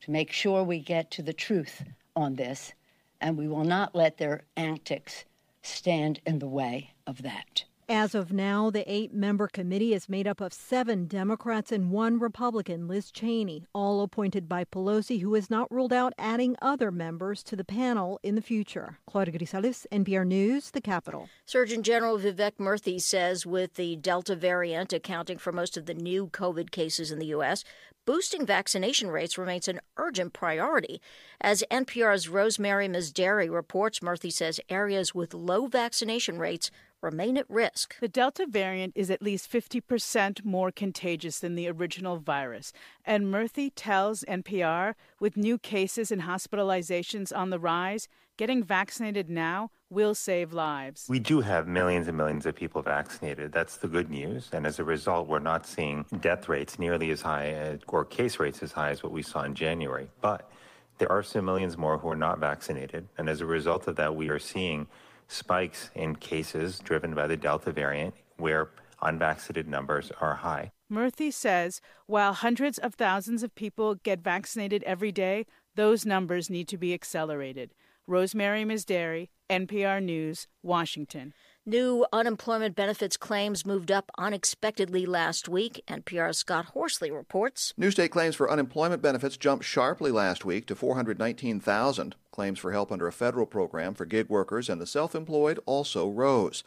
[0.00, 1.84] to make sure we get to the truth
[2.16, 2.72] on this,
[3.20, 5.24] and we will not let their antics
[5.64, 7.64] stand in the way of that.
[7.88, 12.18] As of now, the eight member committee is made up of seven Democrats and one
[12.18, 17.42] Republican, Liz Cheney, all appointed by Pelosi, who has not ruled out adding other members
[17.42, 19.00] to the panel in the future.
[19.06, 21.28] Claudia Grisales, NPR News, the Capitol.
[21.44, 26.28] Surgeon General Vivek Murthy says with the Delta variant accounting for most of the new
[26.28, 27.64] COVID cases in the U.S.,
[28.06, 31.02] boosting vaccination rates remains an urgent priority.
[31.38, 36.70] As NPR's Rosemary Misdary reports, Murthy says areas with low vaccination rates
[37.04, 37.96] remain at risk.
[38.00, 42.72] The Delta variant is at least 50% more contagious than the original virus.
[43.04, 49.70] And Murthy tells NPR with new cases and hospitalizations on the rise, getting vaccinated now
[49.90, 51.06] will save lives.
[51.08, 53.52] We do have millions and millions of people vaccinated.
[53.52, 54.48] That's the good news.
[54.52, 58.40] And as a result, we're not seeing death rates nearly as high as, or case
[58.40, 60.08] rates as high as what we saw in January.
[60.20, 60.50] But
[60.98, 63.08] there are still millions more who are not vaccinated.
[63.18, 64.86] And as a result of that, we are seeing
[65.28, 68.70] spikes in cases driven by the Delta variant where
[69.02, 70.72] unvaccinated numbers are high.
[70.92, 75.46] Murthy says while hundreds of thousands of people get vaccinated every day,
[75.76, 77.74] Those numbers need to be accelerated.
[78.06, 81.32] Rosemary Misdary, NPR News, Washington.
[81.66, 85.82] New unemployment benefits claims moved up unexpectedly last week.
[85.88, 87.72] NPR's Scott Horsley reports.
[87.78, 92.16] New state claims for unemployment benefits jumped sharply last week to 419,000.
[92.30, 96.06] Claims for help under a federal program for gig workers and the self employed also
[96.10, 96.64] rose.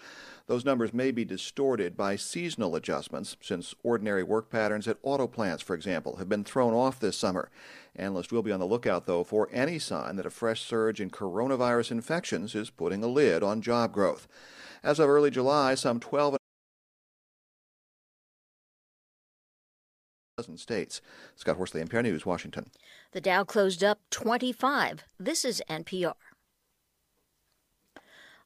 [0.47, 5.61] Those numbers may be distorted by seasonal adjustments, since ordinary work patterns at auto plants,
[5.61, 7.51] for example, have been thrown off this summer.
[7.95, 11.11] Analysts will be on the lookout, though, for any sign that a fresh surge in
[11.11, 14.27] coronavirus infections is putting a lid on job growth.
[14.87, 16.37] As of early July, some 12
[20.37, 21.01] dozen states.
[21.35, 22.67] Scott Horsley, NPR News, Washington.
[23.11, 25.03] The Dow closed up 25.
[25.19, 26.13] This is NPR.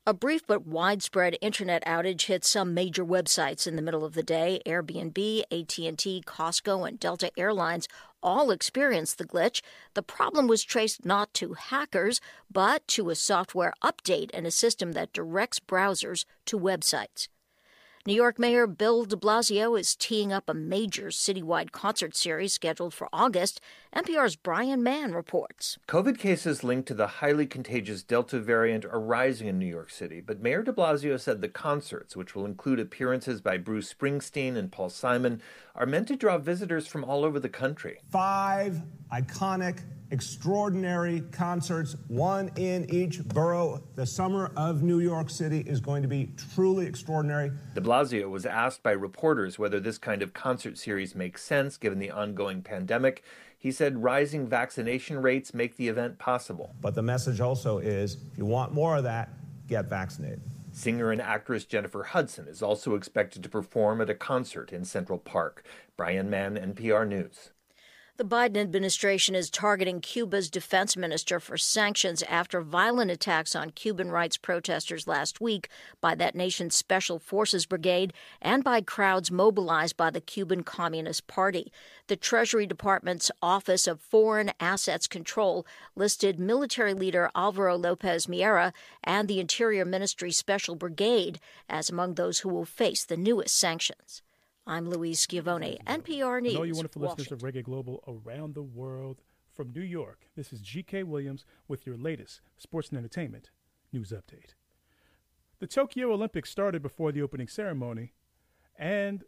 [0.07, 4.23] A brief but widespread internet outage hit some major websites in the middle of the
[4.23, 4.63] day.
[4.65, 7.88] Airbnb, AT&T, Costco, and Delta Airlines
[8.22, 9.61] all experienced the glitch.
[9.93, 12.22] The problem was traced not to hackers,
[12.52, 17.27] but to a software update in a system that directs browsers to websites.
[18.07, 22.95] New York Mayor Bill de Blasio is teeing up a major citywide concert series scheduled
[22.95, 23.61] for August.
[23.95, 25.77] NPR's Brian Mann reports.
[25.88, 30.19] COVID cases linked to the highly contagious Delta variant are rising in New York City,
[30.19, 34.72] but Mayor de Blasio said the concerts, which will include appearances by Bruce Springsteen and
[34.72, 35.39] Paul Simon,
[35.76, 37.99] are meant to draw visitors from all over the country.
[38.10, 38.81] Five
[39.11, 39.81] iconic,
[40.11, 43.81] extraordinary concerts, one in each borough.
[43.95, 47.52] The summer of New York City is going to be truly extraordinary.
[47.73, 51.99] De Blasio was asked by reporters whether this kind of concert series makes sense given
[51.99, 53.23] the ongoing pandemic.
[53.57, 56.76] He said rising vaccination rates make the event possible.
[56.81, 59.30] But the message also is if you want more of that,
[59.68, 60.41] get vaccinated.
[60.82, 65.20] Singer and actress Jennifer Hudson is also expected to perform at a concert in Central
[65.20, 65.64] Park.
[65.95, 67.52] Brian Mann, NPR News.
[68.18, 74.12] The Biden administration is targeting Cuba's defense minister for sanctions after violent attacks on Cuban
[74.12, 75.70] rights protesters last week
[76.02, 78.12] by that nation's Special Forces Brigade
[78.42, 81.72] and by crowds mobilized by the Cuban Communist Party.
[82.08, 85.66] The Treasury Department's Office of Foreign Assets Control
[85.96, 88.74] listed military leader Alvaro Lopez Miera
[89.06, 91.40] and the Interior Ministry Special Brigade
[91.70, 94.22] as among those who will face the newest sanctions.
[94.68, 96.54] I'm Louise Schiavone, NPR News.
[96.54, 97.24] And all you wonderful Washington.
[97.24, 99.22] listeners of Reggae Global around the world
[99.54, 100.28] from New York.
[100.36, 103.50] This is GK Williams with your latest sports and entertainment
[103.92, 104.54] news update.
[105.60, 108.14] The Tokyo Olympics started before the opening ceremony,
[108.78, 109.24] and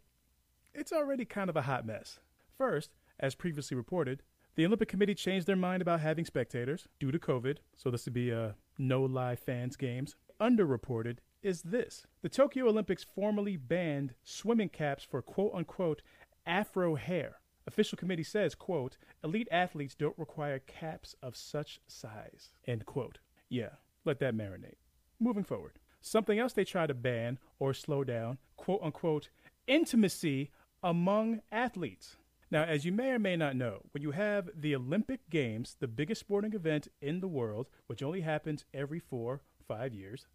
[0.72, 2.20] it's already kind of a hot mess.
[2.56, 4.22] First, as previously reported,
[4.54, 8.14] the Olympic Committee changed their mind about having spectators due to COVID, so this would
[8.14, 10.14] be a no live fans games.
[10.40, 16.02] Underreported is this the Tokyo Olympics formally banned swimming caps for quote unquote
[16.46, 17.36] afro hair.
[17.66, 23.18] Official committee says, quote, elite athletes don't require caps of such size, end quote.
[23.48, 23.70] Yeah,
[24.04, 24.76] let that marinate.
[25.18, 25.78] Moving forward.
[26.00, 29.30] Something else they try to ban or slow down, quote unquote,
[29.66, 30.50] intimacy
[30.82, 32.16] among athletes.
[32.50, 35.88] Now, as you may or may not know, when you have the Olympic Games, the
[35.88, 40.26] biggest sporting event in the world, which only happens every four, five years,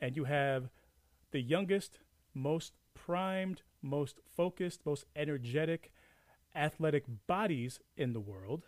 [0.00, 0.70] and you have
[1.30, 2.00] the youngest,
[2.34, 5.92] most primed, most focused, most energetic
[6.54, 8.64] athletic bodies in the world,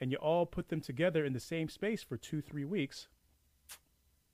[0.00, 3.08] and you all put them together in the same space for two, three weeks,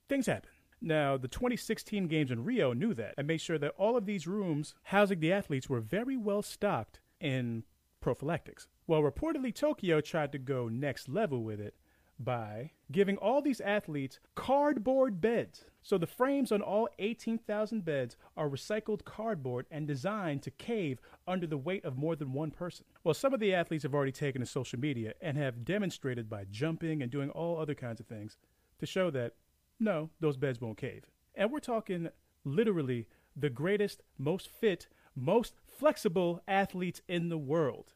[0.09, 0.49] things happen.
[0.79, 4.27] Now, the 2016 games in Rio knew that and made sure that all of these
[4.27, 7.63] rooms housing the athletes were very well stocked in
[7.99, 8.67] prophylactics.
[8.85, 11.75] Well, reportedly, Tokyo tried to go next level with it
[12.19, 15.65] by giving all these athletes cardboard beds.
[15.83, 21.47] So the frames on all 18,000 beds are recycled cardboard and designed to cave under
[21.47, 22.85] the weight of more than one person.
[23.03, 26.45] Well, some of the athletes have already taken to social media and have demonstrated by
[26.49, 28.37] jumping and doing all other kinds of things
[28.79, 29.35] to show that
[29.79, 31.05] no, those beds won't cave.
[31.35, 32.09] And we're talking
[32.43, 37.93] literally the greatest, most fit, most flexible athletes in the world.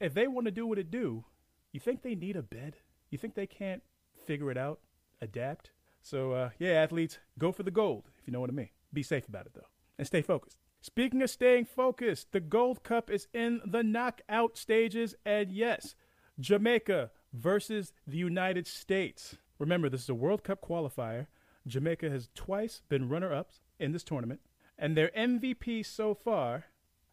[0.00, 1.24] If they want to do what it do,
[1.72, 2.76] you think they need a bed?
[3.10, 3.82] You think they can't
[4.24, 4.80] figure it out,
[5.20, 5.70] adapt?
[6.02, 8.70] So, uh, yeah, athletes, go for the gold, if you know what I mean.
[8.92, 9.68] Be safe about it, though,
[9.98, 10.56] and stay focused.
[10.80, 15.94] Speaking of staying focused, the Gold Cup is in the knockout stages, and yes,
[16.38, 19.36] Jamaica versus the United States.
[19.58, 21.26] Remember, this is a World Cup qualifier.
[21.66, 24.40] Jamaica has twice been runner ups in this tournament,
[24.78, 26.64] and their MVP so far,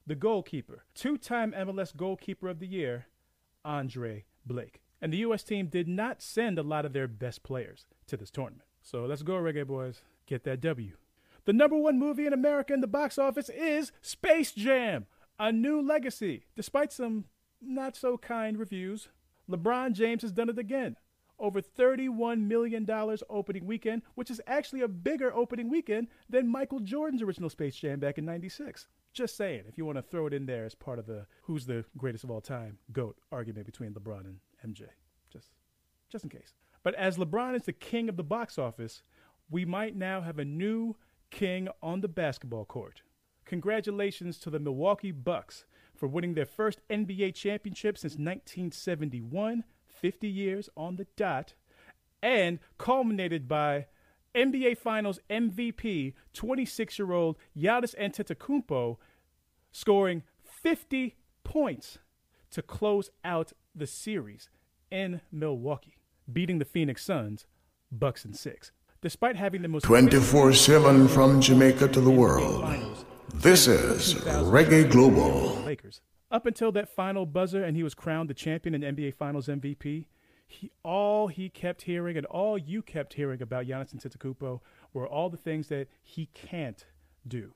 [0.06, 3.08] the goalkeeper, two time MLS goalkeeper of the year,
[3.66, 4.82] Andre Blake.
[5.02, 5.44] And the U.S.
[5.44, 8.64] team did not send a lot of their best players to this tournament.
[8.82, 10.02] So let's go, Reggae Boys.
[10.26, 10.94] Get that W.
[11.46, 15.06] The number one movie in America in the box office is Space Jam,
[15.40, 16.46] A New Legacy.
[16.56, 17.26] Despite some
[17.62, 19.10] not so kind reviews,
[19.50, 20.98] LeBron James has done it again.
[21.40, 22.88] Over $31 million
[23.30, 28.00] opening weekend, which is actually a bigger opening weekend than Michael Jordan's original Space Jam
[28.00, 28.88] back in 96.
[29.14, 31.66] Just saying, if you want to throw it in there as part of the who's
[31.66, 34.84] the greatest of all time GOAT argument between LeBron and MJ.
[35.32, 35.50] Just
[36.10, 36.54] just in case.
[36.84, 39.04] But as LeBron is the king of the box office,
[39.50, 40.96] we might now have a new
[41.32, 43.02] king on the basketball court.
[43.46, 45.66] Congratulations to the Milwaukee Bucks
[45.96, 51.54] for winning their first NBA championship since 1971, 50 years on the dot,
[52.22, 53.88] and culminated by
[54.36, 58.98] NBA Finals MVP, 26 year old Giannis Antetokounmpo,
[59.72, 61.98] scoring 50 points
[62.52, 64.50] to close out the series
[64.92, 65.98] in Milwaukee,
[66.32, 67.46] beating the Phoenix Suns,
[67.92, 68.72] Bucks and six.
[69.02, 73.06] Despite having the most 24 7 from Jamaica to the world.
[73.34, 75.62] This is Reggae Global.
[75.64, 76.02] Lakers.
[76.32, 80.06] Up until that final buzzer and he was crowned the champion and NBA Finals MVP,
[80.48, 84.62] he, all he kept hearing and all you kept hearing about Giannis Antetokounmpo
[84.94, 86.86] were all the things that he can't
[87.28, 87.54] do.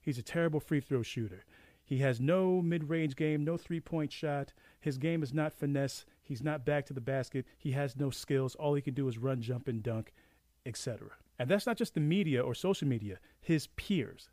[0.00, 1.44] He's a terrible free throw shooter.
[1.84, 4.52] He has no mid-range game, no three-point shot.
[4.80, 6.06] His game is not finesse.
[6.22, 7.44] He's not back to the basket.
[7.58, 8.54] He has no skills.
[8.54, 10.12] All he can do is run, jump, and dunk,
[10.64, 11.08] etc.
[11.38, 13.18] And that's not just the media or social media.
[13.40, 14.30] His peers,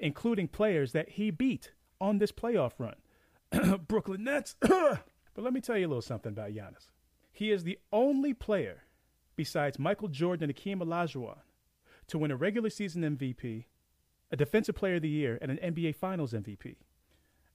[0.00, 2.96] including players that he beat on this playoff run.
[3.88, 4.56] Brooklyn Nets.
[4.60, 4.98] but
[5.36, 6.90] let me tell you a little something about Giannis.
[7.30, 8.82] He is the only player
[9.36, 11.38] besides Michael Jordan and Akeem Olajuwon
[12.08, 13.66] to win a regular season MVP,
[14.32, 16.76] a Defensive Player of the Year, and an NBA Finals MVP.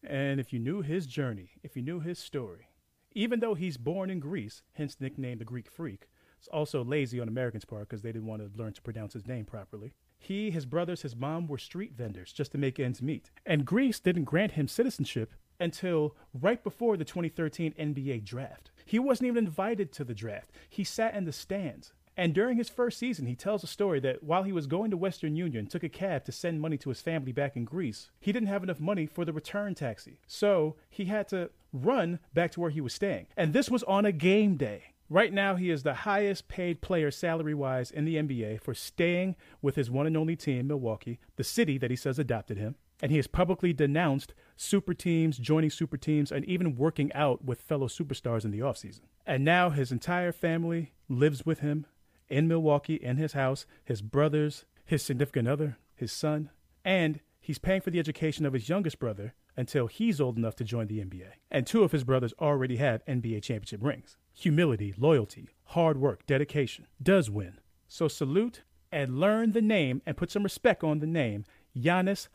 [0.04, 2.68] And if you knew his journey, if you knew his story,
[3.14, 7.30] even though he's born in Greece, hence nicknamed the Greek Freak, it's also lazy on
[7.30, 9.94] Americans' part because they didn't want to learn to pronounce his name properly.
[10.20, 13.32] He, his brothers, his mom were street vendors just to make ends meet.
[13.46, 18.72] And Greece didn't grant him citizenship until right before the 2013 NBA draft.
[18.86, 20.52] He wasn't even invited to the draft.
[20.70, 21.94] He sat in the stands.
[22.16, 24.98] And during his first season, he tells a story that while he was going to
[24.98, 28.10] Western Union, took a cab to send money to his family back in Greece.
[28.20, 30.20] He didn't have enough money for the return taxi.
[30.28, 33.28] So he had to run back to where he was staying.
[33.36, 34.94] And this was on a game day.
[35.10, 39.36] Right now, he is the highest paid player salary wise in the NBA for staying
[39.62, 42.76] with his one and only team, Milwaukee, the city that he says adopted him.
[43.02, 47.62] And he has publicly denounced super teams, joining super teams, and even working out with
[47.62, 49.02] fellow superstars in the offseason.
[49.26, 51.86] And now his entire family lives with him
[52.30, 56.50] in Milwaukee in his house, his brothers, his significant other, his son,
[56.84, 60.64] and he's paying for the education of his youngest brother until he's old enough to
[60.64, 61.28] join the NBA.
[61.52, 64.18] And two of his brothers already have NBA championship rings.
[64.34, 67.60] Humility, loyalty, hard work, dedication does win.
[67.88, 71.46] So salute and learn the name and put some respect on the name
[71.78, 72.28] Giannis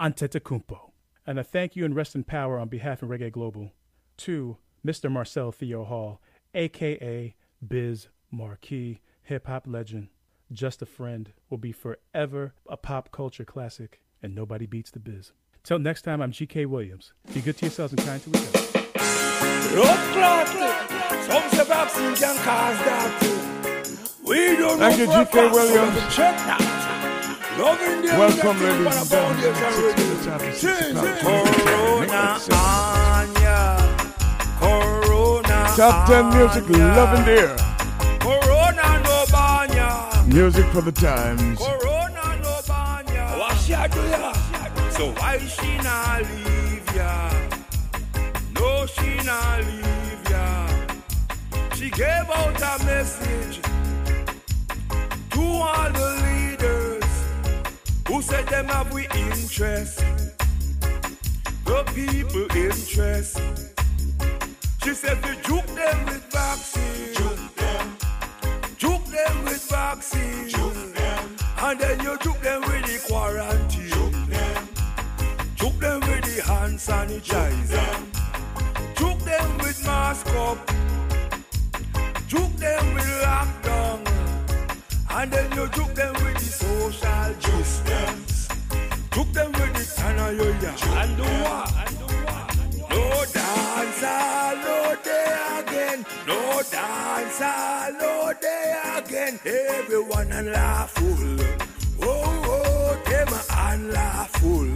[0.00, 0.90] Antetokounmpo.
[1.26, 3.72] And a thank you and rest in power on behalf of Reggae Global
[4.18, 5.10] to Mr.
[5.10, 6.20] Marcel Theo Hall,
[6.54, 7.34] aka
[7.66, 10.08] Biz Markie, hip hop legend,
[10.52, 15.32] just a friend, will be forever a pop culture classic, and nobody beats the biz.
[15.62, 17.12] Till next time, I'm GK Williams.
[17.32, 18.50] Be good to yourselves and kind to each other.
[19.74, 20.48] Blood clot.
[21.24, 23.10] Some say vaccine can cause that.
[24.26, 25.94] We don't Thank you, GK Williams.
[25.94, 26.60] we check that.
[27.58, 29.40] Loving them Welcome, ladies and gentlemen.
[29.40, 30.02] this Six already.
[30.02, 31.16] minutes after six Change o'clock.
[31.16, 31.22] it.
[31.22, 32.22] Corona
[32.52, 33.60] Anya.
[34.58, 35.72] Corona.
[35.76, 37.73] Top 10 music, love and dear.
[40.34, 40.50] Corona no banya.
[40.50, 41.58] Music for the times.
[41.60, 43.38] Corona no banya.
[43.38, 44.32] What she do ya?
[44.90, 47.30] So why she not leave ya?
[48.54, 50.66] No, she not leave ya.
[51.76, 53.60] She gave out a message
[55.30, 57.10] to all the leaders
[58.08, 60.02] who said them have we interest.
[61.64, 63.40] The people interest.
[64.82, 67.14] She said we juke them with vaccine.
[67.14, 68.03] Juke them.
[69.14, 70.48] Them with vaccine.
[70.48, 71.36] Juke them.
[71.58, 73.88] And then you juke them with the quarantine.
[73.88, 74.68] Juke them.
[75.54, 77.94] Juke them with the hand sanitizer.
[78.98, 80.58] Juke them with mask up.
[82.26, 84.00] Juke them with lockdown.
[85.10, 88.48] And then you juke them with the social distance.
[89.12, 90.48] Juke them with the tanaya.
[91.02, 91.72] And do what?
[91.86, 92.90] And do what?
[92.90, 95.23] No dancer, ah, no day again.
[96.26, 99.38] No dancer, no day again.
[99.44, 101.16] Everyone and laughful.
[102.02, 104.66] Oh, oh, them and laughful.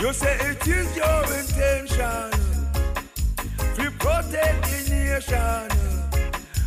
[0.00, 2.30] You say it is your intention
[3.76, 5.70] to protect the nation.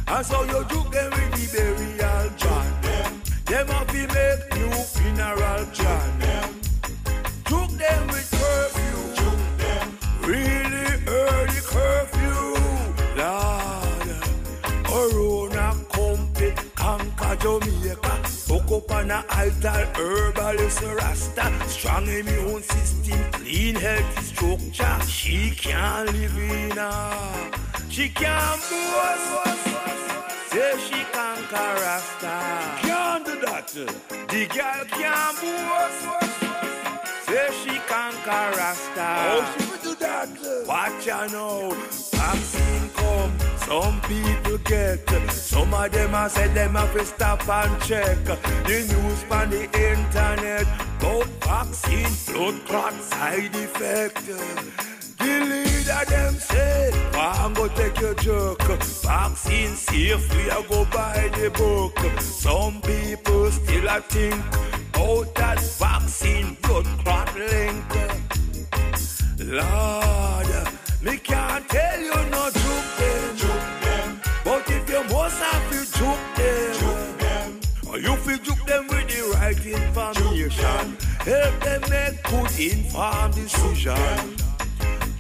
[0.08, 3.22] And so you juke them with the burial plan.
[3.46, 6.10] Them have to make new funeral plan.
[7.46, 9.00] Took them with curfew.
[10.28, 10.67] Really
[19.98, 25.06] Herbalist Rasta, strong immune system, clean healthy structure.
[25.08, 27.52] She can't live in her.
[27.90, 29.64] She can't boast.
[30.52, 32.36] Say she conquer Rasta.
[32.82, 33.68] Can't do that.
[34.30, 36.02] The girl can't boast.
[37.26, 39.02] Say she conquer Rasta.
[39.02, 40.30] How she will do that?
[40.68, 41.72] Watch her now.
[42.12, 43.57] Vaccine come.
[43.68, 45.10] Some people get.
[45.30, 48.24] Some of them I say them have to stop and check.
[48.24, 50.66] The news on the internet.
[51.02, 54.26] About vaccine, blood clot side effect.
[55.18, 58.64] The leader them say, I'm go take your joke.
[59.04, 62.00] Vaccine safe, we a go buy the book.
[62.22, 64.42] Some people still a think
[64.94, 67.84] about that vaccine blood clot link.
[69.40, 70.48] Lord,
[71.02, 72.50] me can't tell you no
[75.98, 76.74] joke them.
[76.80, 77.60] Joke them.
[77.90, 80.98] Or you feel joke them with the right information.
[81.26, 84.18] Help them make good informed decision.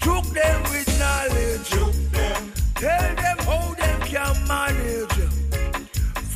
[0.01, 1.69] Joke them with knowledge.
[1.69, 2.53] Joke them.
[2.75, 5.17] Tell them how them can manage.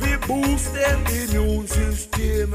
[0.00, 2.54] We boost them immune system.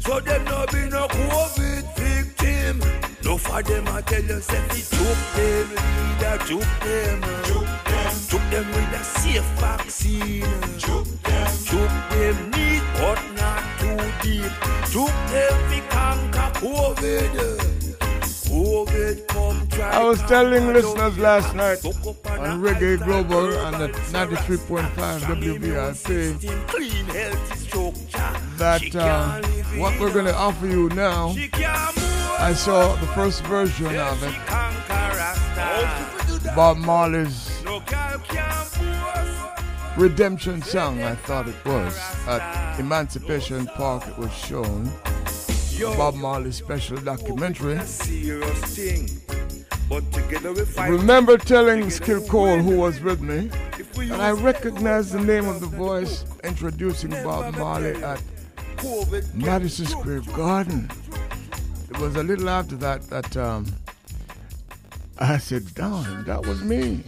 [0.00, 2.82] So them no be no COVID victim.
[3.24, 7.20] No for them I tell you say we choke them, leader choke them.
[7.44, 8.12] Choke them.
[8.28, 10.78] Choke them with a safe vaccine.
[10.78, 11.48] Choke them.
[11.64, 14.52] Choke them neat but not too deep.
[14.90, 17.79] Choke them we conquer COVID.
[18.52, 24.90] I was telling listeners last night on Reggae Global and at 93.5
[25.20, 27.06] WBRP Clean
[28.58, 29.40] that uh,
[29.78, 31.32] what we're going to offer you now,
[32.38, 34.34] I saw the first version of it,
[36.56, 37.62] Bob Marley's
[39.96, 41.96] redemption song, I thought it was.
[42.26, 44.90] At Emancipation Park, it was shown.
[45.80, 47.78] Bob Marley special documentary.
[47.80, 49.08] Serious thing.
[49.88, 50.90] But together we fight.
[50.90, 53.50] Remember telling Skill Cole, who was with me,
[54.08, 58.22] that I recognized the name of the voice introducing Bob Marley at
[59.34, 60.90] Madison Square Garden.
[61.90, 63.66] It was a little after that that um,
[65.18, 67.02] I said, darn, that was me.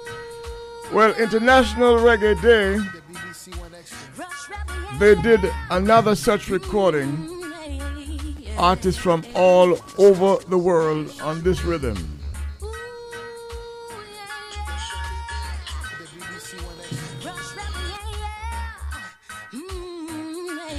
[0.92, 2.78] well, International Reggae Day,
[4.98, 7.37] they did another such recording.
[8.58, 12.18] Artists from all over the world on this rhythm.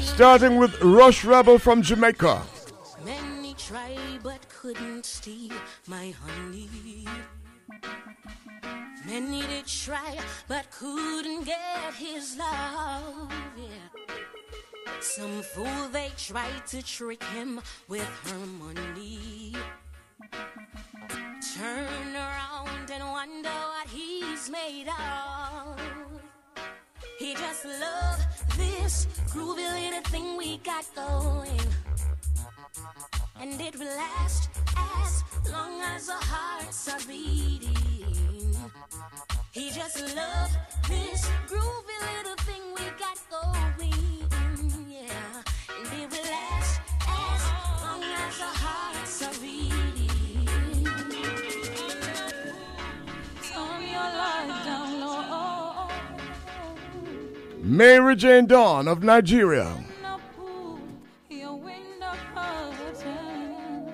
[0.01, 2.41] Starting with Rush Rebel from Jamaica.
[3.05, 5.55] Many tried but couldn't steal
[5.87, 6.67] my honey.
[9.05, 10.17] Many did try
[10.47, 13.31] but couldn't get his love.
[13.57, 13.88] Yeah.
[15.01, 19.53] Some fool they tried to trick him with her money.
[21.57, 25.79] Turn around and wonder what he's made of.
[27.17, 31.59] He just loved this groovy little thing we got going.
[33.41, 37.75] And it will last as long as our hearts are beating.
[39.51, 44.08] He just loved this groovy little thing we got going.
[57.79, 59.81] Mary Jane Dawn of Nigeria.
[61.29, 63.93] Your window curtain.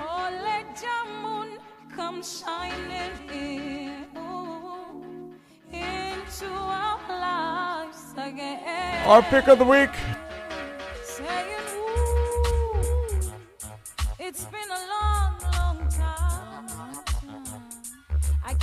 [0.00, 1.58] Oh, let your moon
[1.94, 5.32] come shining in, ooh,
[5.72, 9.06] into our lives again.
[9.06, 9.90] Our pick of the week.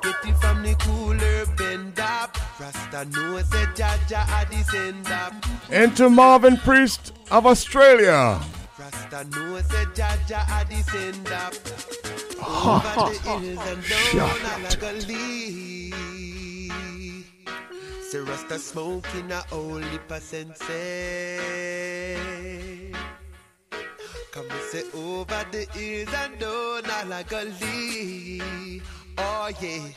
[0.00, 2.38] Good, good from the cooler, bend up.
[2.60, 3.04] Rasta
[5.10, 5.34] up.
[5.72, 8.40] Into Marvin Priest of Australia.
[8.78, 11.54] Oh, Rasta know say Jaja a descend up.
[12.38, 13.82] Ha, ha, Over the hills and
[14.14, 15.85] down
[18.16, 21.36] Say Rasta smoking a holy percent say.
[24.32, 28.80] Come and say over the hills and down a Galilee.
[29.18, 29.88] Oh yeah.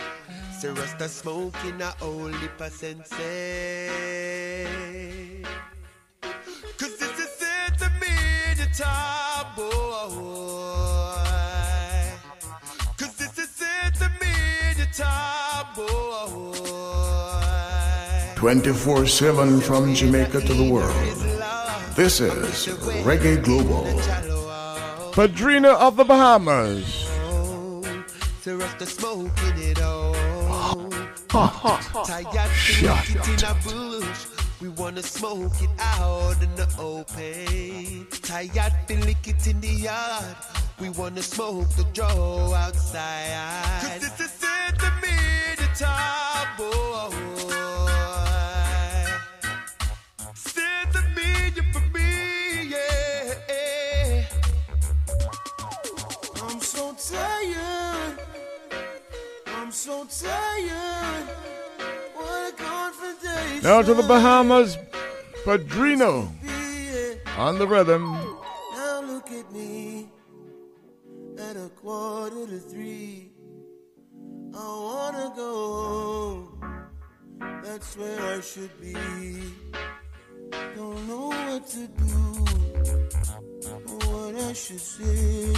[0.59, 3.87] Say Rasta smoking a holy percent say.
[6.77, 9.55] Cause this is it to me, the top.
[12.97, 14.33] Cause this is it to me,
[14.75, 15.48] the top.
[18.39, 20.95] 24 7 from Jamaica to the world.
[21.97, 22.67] This is
[23.03, 23.83] Reggae Global.
[25.11, 26.85] Padrino of the Bahamas.
[28.39, 30.15] Say Rasta smoking it all.
[31.31, 32.03] Ha, ha, ha.
[32.05, 34.27] Tired Shut to look it in a bush.
[34.61, 38.07] We wanna smoke it out in the open.
[38.21, 40.37] Tired to lick it in the yard.
[40.79, 43.81] We wanna smoke the draw outside.
[43.81, 46.28] Cause this is it to me, the top boy.
[59.69, 61.29] I'm so tired.
[62.15, 63.61] What a confrontation.
[63.61, 64.79] Now to the Bahamas.
[65.45, 66.27] Padrino
[67.37, 68.05] on the rhythm.
[68.73, 70.09] Now look at me
[71.37, 73.29] at a quarter to three.
[74.55, 76.89] I wanna go home.
[77.63, 78.95] That's where I should be.
[80.75, 82.17] Don't know what to do
[83.87, 85.53] or what I should say.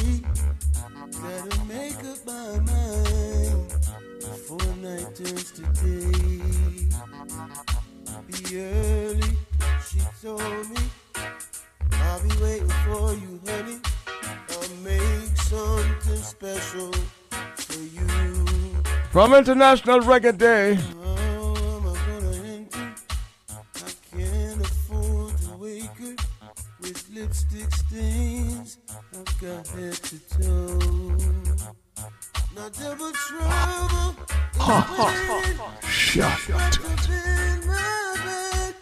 [1.11, 3.80] Gotta make up my mind
[4.22, 6.11] before night turns to day.
[8.27, 9.38] Be early,
[9.88, 10.83] she told me.
[11.91, 13.80] I'll be waiting for you, honey.
[14.50, 16.91] I'll make something special
[17.56, 18.83] for you.
[19.11, 20.74] From International Reggae Day.
[20.74, 20.77] I
[21.82, 22.93] gonna enter?
[23.50, 26.16] I can't afford to wake her
[26.80, 28.77] with lipstick stains.
[29.14, 31.80] I've got head to toe.
[32.53, 32.67] Ha,
[34.59, 35.88] ha, ha.
[35.88, 38.75] Shut up in my bed.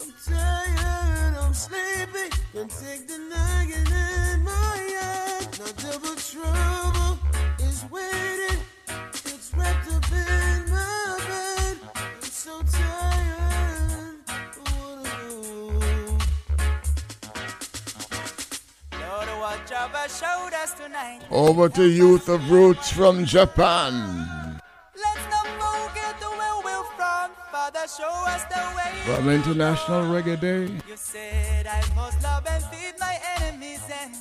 [0.00, 2.26] I'm tired, I'm sleepy.
[2.52, 5.46] Can take the nagging in my head.
[5.58, 7.18] Now double trouble
[7.60, 8.60] is waiting.
[9.14, 9.91] It's wrapped
[19.72, 21.20] Lord, watch over tonight.
[21.30, 24.60] Over to Youth of Roots from Japan.
[24.94, 27.30] Let's not forget where we're from.
[27.50, 29.16] Father, show us the way.
[29.16, 30.64] From International Reggae Day.
[30.86, 34.14] You said I must love and feed my enemies, and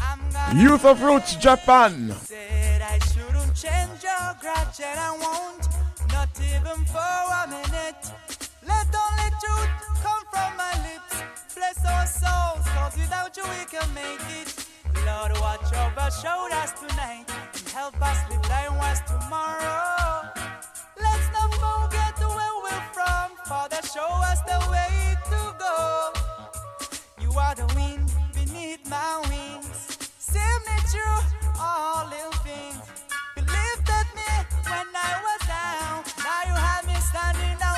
[0.00, 0.60] I'm gonna.
[0.60, 2.10] Youth of Roots Japan.
[2.10, 5.68] Said I shouldn't change your grudge, and I won't,
[6.10, 8.33] not even for a minute.
[8.66, 9.70] Let only truth
[10.02, 11.22] come from my lips.
[11.54, 14.66] Bless our souls, cause without you we can make it.
[15.06, 20.28] Lord, watch over shoulders tonight and help us live wants tomorrow.
[21.00, 23.36] Let's not forget where we're from.
[23.46, 26.12] Father, show us the way to go.
[27.20, 29.94] You are the wind beneath my wings.
[31.60, 32.76] All little things.
[33.36, 34.30] You lifted me
[34.70, 36.04] when I was down.
[36.24, 37.73] Now you have me standing on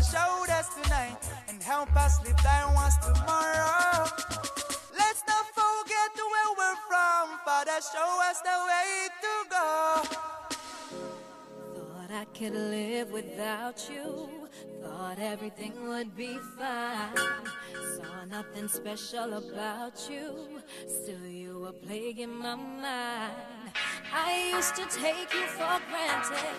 [0.00, 1.16] over shoulders tonight
[1.48, 4.08] and help us live thy wants tomorrow.
[4.96, 7.38] Let's not forget where we're from.
[7.44, 10.02] Father, show us the way to go.
[11.74, 14.39] Thought I could live without you.
[14.82, 17.16] Thought everything would be fine.
[17.96, 20.60] Saw nothing special about you.
[20.86, 23.72] Still, you were plaguing my mind.
[24.12, 26.56] I used to take you for granted.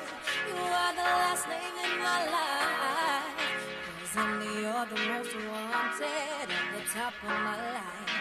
[0.48, 3.72] You are the last name in my life.
[4.00, 8.11] Presently, you're the most wanted at the top of my line.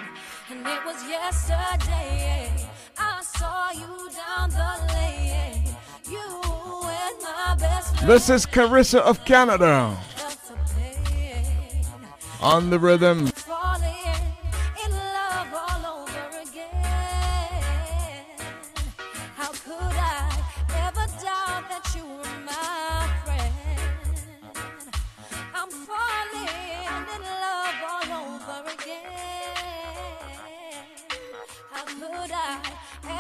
[0.51, 2.51] And it was yesterday
[2.99, 5.70] I saw you down the lane.
[6.09, 8.11] You and my best friend.
[8.11, 9.97] This is Carissa of Canada.
[12.41, 13.31] On the rhythm.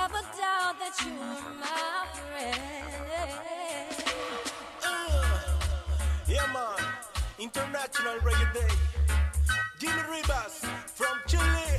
[0.05, 1.12] ever doubt that you're
[1.61, 2.61] my friend.
[4.83, 5.41] Uh,
[6.27, 6.79] yeah, man.
[7.39, 8.75] International Reggae Day.
[9.79, 11.77] Jimmy Rivers from Chile.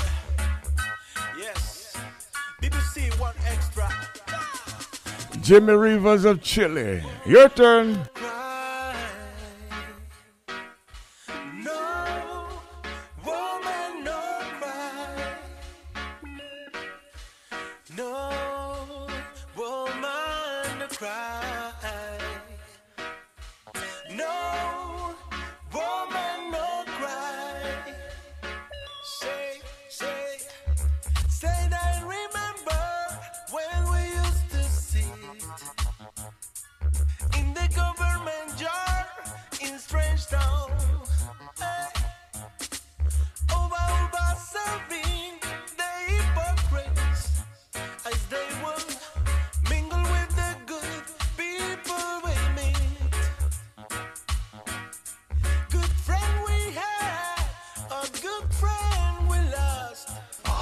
[1.35, 1.97] Yes.
[2.61, 3.89] BBC One Extra.
[5.41, 7.03] Jimmy Rivers of Chile.
[7.25, 8.07] Your turn.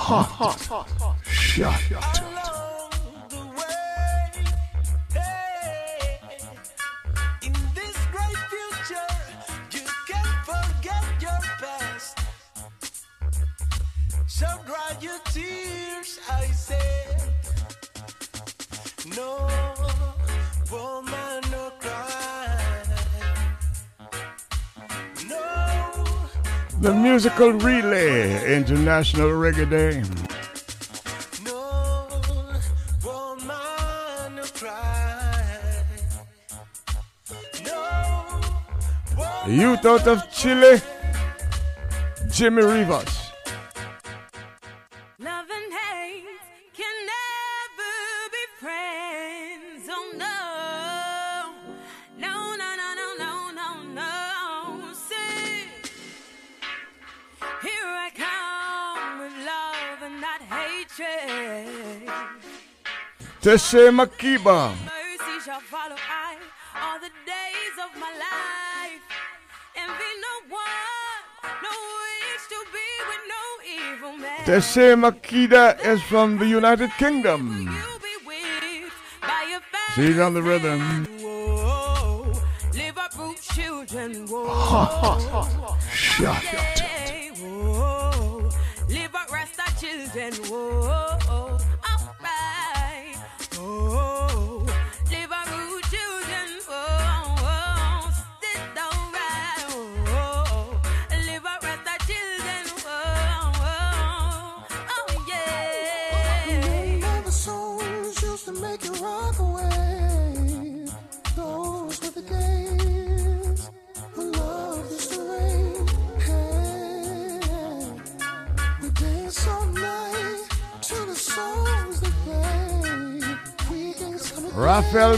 [0.10, 1.16] Ha ha.
[1.24, 2.39] Shut
[26.82, 30.04] The musical relay, International Reggae Day.
[39.50, 40.80] youth out of Chile,
[42.30, 43.19] Jimmy Rivers.
[63.50, 64.76] Teshe Makiba.
[64.86, 66.38] Mercy shall follow I
[66.80, 69.02] all the days of my life.
[69.76, 71.22] Envy no one,
[71.66, 71.74] no
[72.06, 74.46] wish to be with no evil man.
[74.46, 77.76] Teshe Makida is from the United Kingdom.
[79.96, 81.06] She's on the rhythm.
[81.20, 82.32] Whoa,
[82.76, 84.28] live uproot children.
[84.28, 85.78] Whoa, Ha, ha, ha.
[85.92, 86.69] Shut Hey,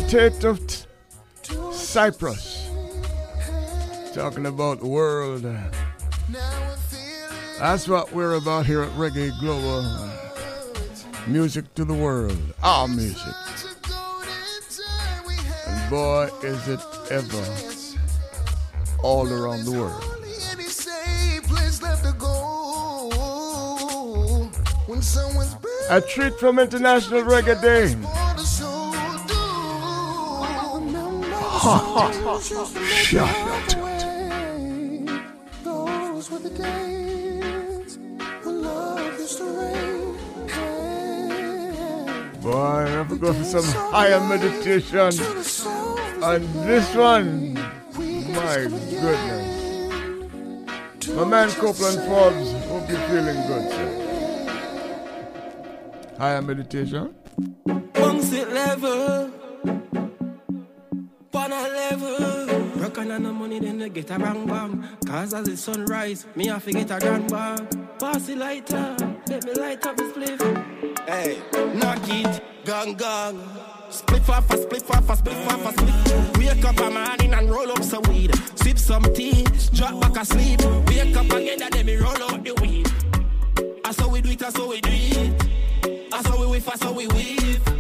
[0.08, 0.86] Tate of T-
[1.72, 2.70] Cyprus.
[4.14, 5.46] Talking about the world.
[7.60, 9.84] That's what we're about here at Reggae Global.
[11.28, 12.38] Music to the world.
[12.64, 13.34] Our music.
[15.68, 17.44] And boy, is it ever
[19.04, 20.04] all around the world.
[25.90, 28.20] A treat from International Reggae Day.
[39.38, 40.01] To reign.
[42.41, 45.11] Boy, I have to go for some higher meditation.
[46.24, 48.67] And this one, my
[49.00, 49.51] goodness.
[51.16, 53.91] My man Copeland Forbes, hope you're feeling good, sir.
[56.17, 57.14] Higher meditation.
[57.93, 59.41] Bounce it level.
[61.42, 62.80] On a level.
[62.80, 64.88] Rock on no money, then they get a bang bang.
[65.08, 68.00] Cause as the sunrise, me have to get a grand bag.
[68.00, 68.95] Pass the lighter,
[69.28, 71.08] let me light up the spliff.
[71.08, 71.42] Hey,
[71.74, 73.42] knock it, gang gang.
[73.90, 76.38] Split off a split off a split off a split.
[76.38, 78.36] Wake up a morning and roll up some weed.
[78.58, 80.61] Sip some tea, drop back asleep.
[80.86, 82.88] Wake up again and then me roll out the weed.
[83.84, 86.14] I saw we do it, that's how we do it.
[86.14, 87.70] I saw we whiff, I saw we weave.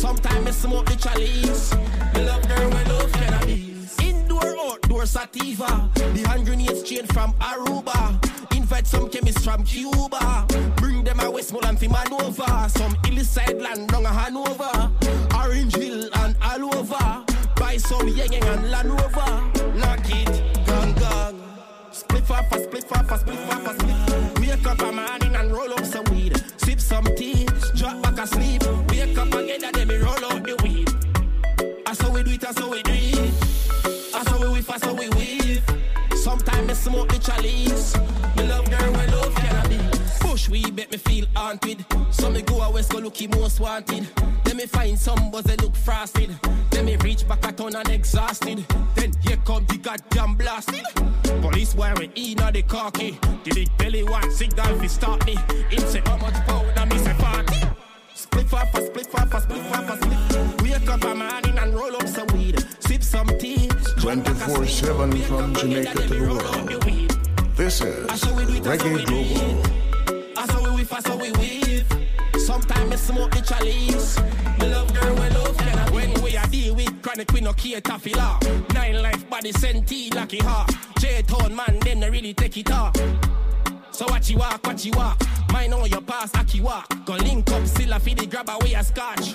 [0.00, 1.74] Sometimes I smoke the chalice.
[2.14, 4.00] Me love her when love cannabis.
[4.00, 5.90] Indoor, outdoor sativa.
[5.94, 8.18] The hand grenades chain from Aruba.
[8.56, 10.46] Invite some chemists from Cuba.
[10.76, 12.70] Bring them away a Westmoreland for Manova.
[12.70, 14.90] Some illicit land down Hanover.
[15.36, 17.24] Orange Hill and all over.
[17.56, 19.30] Buy some Yang and Land Rover.
[19.76, 21.42] Knock it, gang gang.
[21.92, 24.40] Split off split off split off split.
[24.40, 26.42] Wake up a morning and roll up some weed.
[26.90, 27.46] Some tea,
[27.76, 28.62] drop back asleep.
[28.88, 30.90] Wake up again and then me roll out the weed.
[31.86, 33.32] I saw we do it, I saw we do it.
[34.12, 35.62] I saw we whiff, I saw we whiff.
[36.16, 37.94] Sometimes me smoke the chalice.
[40.50, 41.84] We bet me feel haunted.
[42.10, 44.06] So me go a west, go looky most wanted.
[44.44, 46.30] Then me find some buzz that look frosted.
[46.70, 48.64] Then me reach back a town and exhausted.
[48.94, 50.84] Then here come the goddamn blasted.
[51.40, 53.18] Police wearing in the khaki.
[53.44, 55.36] The big belly one signal fi start me.
[55.70, 57.60] Him say how much powder, me say party.
[58.14, 60.62] Split off a split off a split off a split.
[60.62, 62.64] Wake up a morning and roll up some weed.
[62.80, 63.68] Sip some tea.
[64.00, 67.56] 24 7 from Jamaica to the world.
[67.56, 68.06] This is
[68.64, 69.79] Reggae Global.
[70.40, 71.86] I saw we I saw we whiff.
[72.38, 74.18] Sometimes me smoke the chalice.
[74.58, 75.92] Me love girl, we love cannabis.
[75.92, 78.38] When we are deal with chronic, we no care taffy law.
[78.72, 80.70] Nine life body senti lucky heart.
[80.98, 82.96] J-tone man, then they really take it off.
[83.90, 85.20] So watch you walk, watch you walk.
[85.52, 86.88] Mine on your pass, aki walk.
[87.04, 89.34] Go link up, still a feed grab away a scotch.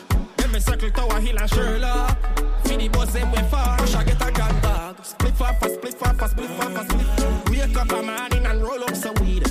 [0.52, 2.18] Me circle Tower Hill and Sherlock.
[2.64, 3.78] Feed the boss them way far.
[3.78, 4.96] Rush I get a gun bag.
[5.04, 7.50] Split a split a split a split.
[7.50, 9.46] Wake up a morning and roll up some weed.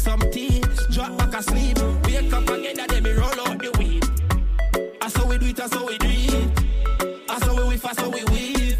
[0.00, 1.76] Sip some tea, drop back asleep.
[2.04, 4.02] Wake up again and then me roll out the weed.
[5.02, 6.64] I saw we do it, I saw we do it.
[7.28, 8.78] I saw we whiff, I saw we whiff.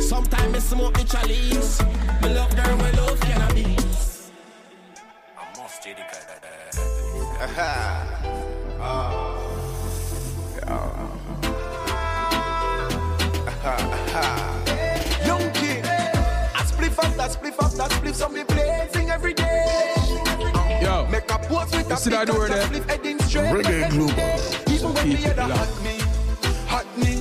[0.00, 1.82] Sometimes me smoke the chalice.
[2.22, 4.30] Me love girl, me love cannabis.
[13.62, 15.26] Ah.
[15.26, 19.99] Young kid, I spliff up that spliff up that spliff, so me blazing every day.
[21.20, 22.62] Make a pose with you a see that door there?
[22.66, 23.52] spliff heading straight.
[23.64, 24.72] Reggae Global.
[24.74, 25.60] Even when me Keep hear it the locked.
[25.60, 25.98] hot me,
[26.66, 27.19] hot me,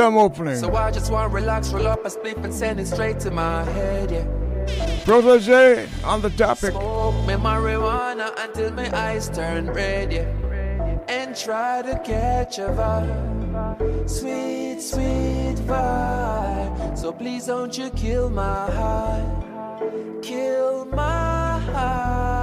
[0.00, 0.56] Some opening.
[0.56, 3.30] So I just want to relax, roll up a spliff and send it straight to
[3.30, 5.04] my head, yeah.
[5.04, 6.70] Protege on the topic.
[6.70, 10.22] Smoke me marijuana until my eyes turn red, yeah.
[11.06, 14.08] And try to catch a vibe.
[14.08, 16.96] Sweet, sweet vibe.
[16.96, 19.80] So please don't you kill my high.
[20.22, 22.40] Kill my high.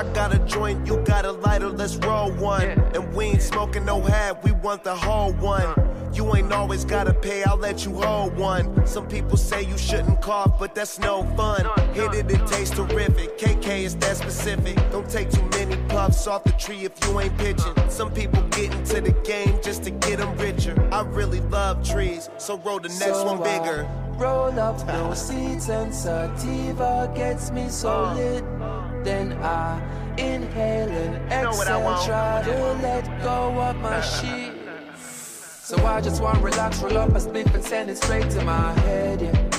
[0.00, 2.70] I got a joint, you got a lighter, let's roll one.
[2.94, 5.74] And we ain't smoking no hat, we want the whole one.
[6.12, 8.86] You ain't always gotta pay, I'll let you hold one.
[8.86, 11.64] Some people say you shouldn't cough, but that's no fun.
[11.94, 13.38] Hit it, it tastes terrific.
[13.38, 14.76] KK is that specific.
[14.90, 17.74] Don't take too many puffs off the tree if you ain't pitching.
[17.88, 20.76] Some people get into the game just to get them richer.
[20.92, 23.88] I really love trees, so roll the next So one I bigger.
[24.14, 28.14] Roll up no seeds and sativa gets me so uh.
[28.14, 28.44] lit.
[29.04, 29.80] Then I
[30.18, 34.38] inhale and I exhale, try to let go of my shit.
[36.00, 38.72] I just want to relax, roll up a spliff and send it straight to my
[38.80, 39.49] head, yeah.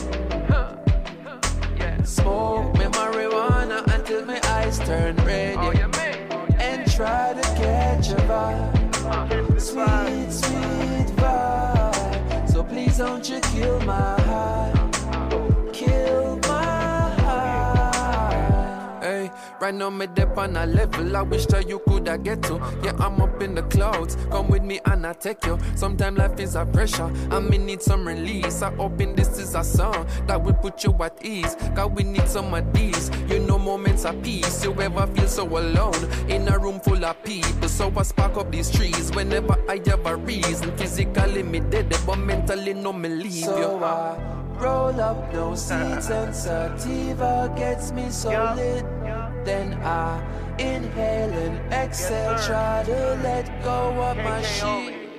[19.72, 22.56] Hey, right now me dip on a level I wish that you coulda get to.
[22.84, 24.18] Yeah, I'm up in the clouds.
[24.30, 25.58] Come with me and I take you.
[25.76, 27.10] Sometimes life is a pressure.
[27.32, 28.62] I may need some release.
[28.62, 31.56] I hoping this is a song that will put you at ease.
[31.74, 33.10] Cause we need some of these.
[33.30, 34.64] You know moments of peace.
[34.64, 37.70] You ever feel so alone in a room full of people.
[37.70, 40.76] So I spark up these trees whenever I have a reason.
[40.76, 43.84] Physically me dead, but mentally no me leave So you.
[43.86, 44.18] I
[44.60, 48.86] roll up no seeds and sativa gets me so lit.
[49.44, 50.22] Then I
[50.60, 55.10] inhale and exhale, try to let go of my shit.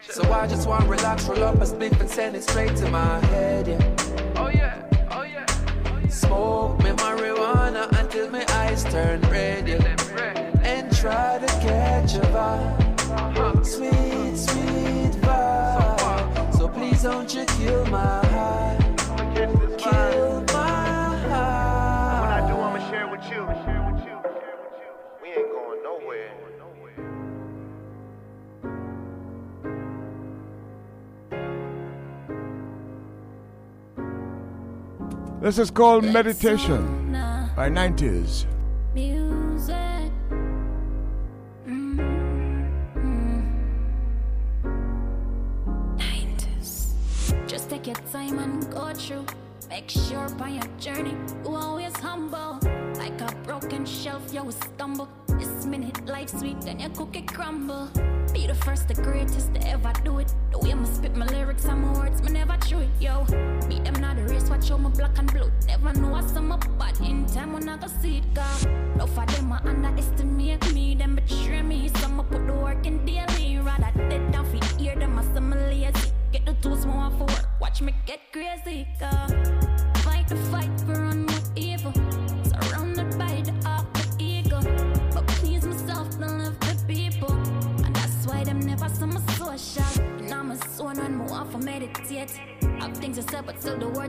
[0.00, 3.20] So I just want relax, roll up a spliff and send it straight to my
[3.26, 4.34] head, yeah.
[4.36, 5.46] Oh yeah, oh yeah.
[6.08, 9.96] Smoke me marijuana until my eyes turn red, yeah.
[10.62, 13.64] And try to catch a vibe.
[13.64, 16.54] Sweet, sweet vibe.
[16.56, 18.25] So please don't you kill my
[35.40, 37.12] This is called Meditation
[37.54, 38.46] by 90s.
[38.94, 39.76] Music.
[41.66, 42.26] Mm-hmm.
[47.46, 49.26] Just take your time and go through.
[49.68, 52.58] Make sure by your journey, you always humble.
[53.06, 55.08] Like a broken shelf, you will stumble.
[55.38, 57.88] This minute, life sweet, then your cookie crumble.
[58.34, 60.34] Be the first, the greatest to ever do it.
[60.50, 63.24] The way I'ma spit my lyrics and my words, me never true it, yo.
[63.68, 65.52] Beat them not the race, watch out my black and blue.
[65.68, 68.42] Never know what's some up, but in time when I go see it, go.
[68.96, 71.88] No for them, I underestimate me, them betray me.
[72.00, 72.05] Some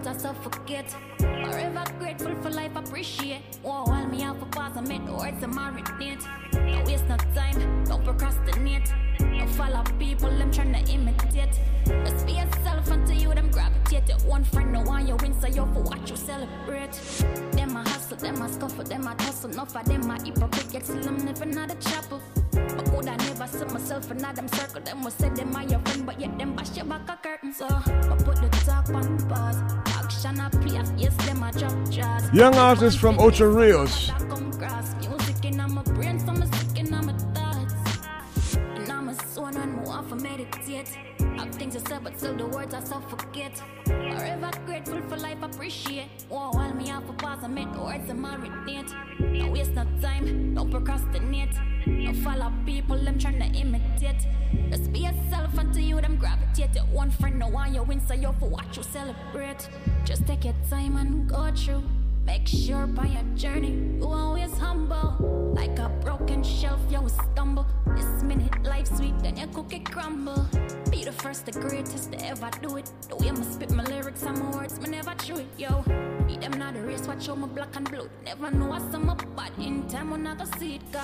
[0.07, 0.95] I suffocate.
[1.19, 3.41] I'm forever grateful for life, appreciate.
[3.61, 6.23] Whoa, while me out for pause, I make the words to marinate.
[6.51, 8.93] Don't waste no time, don't procrastinate.
[9.19, 11.59] Don't follow people, them trying to imitate.
[11.85, 14.07] Just be yourself until you them gravitate.
[14.07, 16.93] Your one friend, no one you win, so you for what you celebrate.
[17.51, 19.51] Them a hustle, them a scuffle, them a tussle.
[19.51, 22.21] Enough of them a hypocrite, yet still I'm living at a chapel.
[22.51, 24.81] But could I never see myself in them circle?
[24.81, 27.53] Them will say them are your friend, but yet them bash your back a curtain.
[27.53, 29.86] So I put the talk on pause.
[30.17, 32.33] Action a play, yes, them a drop jazz.
[32.33, 34.09] Young artist from Ocho Rios.
[39.57, 40.89] I'm sworn more off meditate.
[41.37, 43.61] Have things to say, but still the words I suffocate.
[43.85, 46.25] Forever grateful for life, appreciate.
[46.29, 48.91] Whoa, while me off a pause, I make the words and marinate.
[49.19, 51.55] Don't waste no time, don't procrastinate.
[51.85, 54.27] Don't follow people, them trying to imitate.
[54.69, 56.77] Just be yourself until you them gravitate.
[56.91, 59.69] One friend, no one you win, so you for what you celebrate.
[60.05, 61.83] Just take your time and go through.
[62.27, 65.53] Make sure by your journey, you always humble.
[65.55, 67.65] Like a broken shelf, you will stumble.
[67.95, 70.45] This minute, life sweet, then your cookie crumble.
[70.91, 72.91] Be the first, the greatest to ever do it.
[73.07, 75.81] The way I'ma spit my lyrics and my words, me never true it, yo.
[76.27, 78.09] Be them not the race, watch out my black and blue.
[78.25, 80.99] Never know what's some up, but in time when I go see it, go.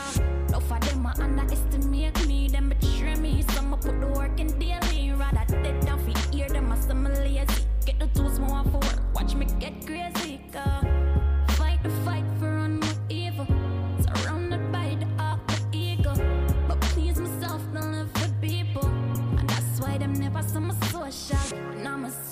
[0.52, 3.43] No for them, I underestimate me, them betray me.
[3.53, 7.64] Some put the work in daily, rather dead down for hear them, I some lazy.
[7.85, 11.02] Get the tools more for work, watch me get crazy, go.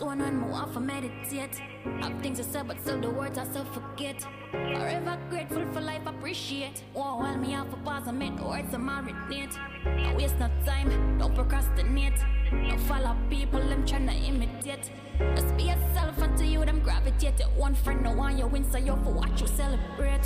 [0.02, 1.62] And I'm a sworn when more off meditate.
[2.02, 4.26] Have things to say, but still the words I suffocate.
[4.52, 6.84] Forever grateful for life, appreciate.
[6.96, 9.56] Oh, while me have a pause and make the words a marinate.
[9.84, 12.20] Don't waste no time, don't procrastinate.
[12.52, 14.92] Don't follow people, them tryna imitate.
[15.36, 17.40] Just be yourself until you them gravitate.
[17.40, 20.22] Your one friend no want you win, so you for what you celebrate.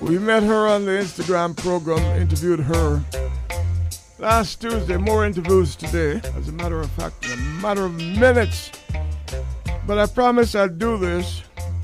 [0.00, 3.02] We met her on the Instagram program, interviewed her
[4.18, 4.96] last Tuesday.
[4.96, 8.70] More interviews today, as a matter of fact, in a matter of minutes.
[9.86, 11.42] But I promise I'll do this,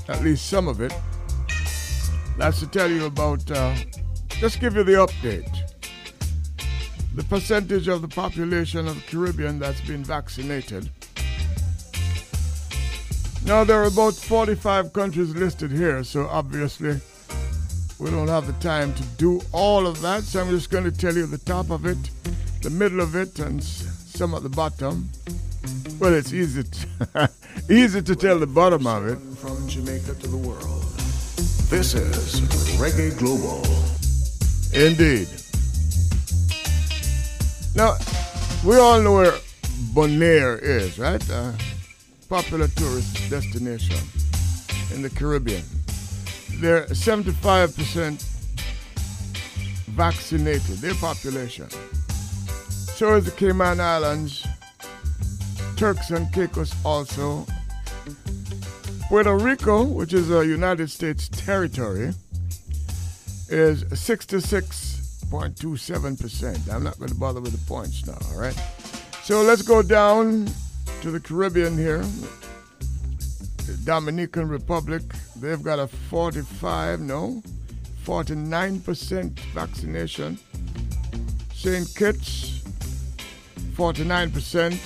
[0.09, 0.93] at least some of it.
[2.37, 3.75] That's to tell you about, uh,
[4.27, 5.49] just give you the update.
[7.15, 10.89] The percentage of the population of the Caribbean that's been vaccinated.
[13.45, 16.99] Now, there are about 45 countries listed here, so obviously
[17.99, 20.91] we don't have the time to do all of that, so I'm just going to
[20.91, 21.97] tell you the top of it,
[22.61, 25.09] the middle of it, and some at the bottom.
[25.99, 27.29] Well, it's easy to,
[27.69, 29.17] easy to tell the bottom of it.
[29.37, 30.83] From Jamaica to the world.
[31.69, 32.41] This is
[32.77, 33.63] Reggae Global.
[34.73, 35.27] Indeed.
[37.75, 37.97] Now,
[38.65, 39.33] we all know where
[39.93, 41.27] Bonaire is, right?
[41.29, 41.55] A
[42.29, 43.97] popular tourist destination
[44.93, 45.63] in the Caribbean.
[46.59, 48.21] They're 75%
[49.93, 51.69] vaccinated, their population.
[52.69, 54.45] So is the Cayman Islands,
[55.75, 57.45] Turks and Caicos also.
[59.09, 62.13] Puerto Rico, which is a United States territory,
[63.49, 66.73] is 66.27%.
[66.73, 68.57] I'm not going to bother with the points now, all right?
[69.23, 70.47] So let's go down
[71.01, 72.05] to the Caribbean here.
[73.65, 75.03] The Dominican Republic,
[75.35, 77.43] they've got a 45, no,
[78.03, 80.39] 49% vaccination.
[81.53, 81.93] St.
[81.95, 82.61] Kitts,
[83.75, 84.77] 49%.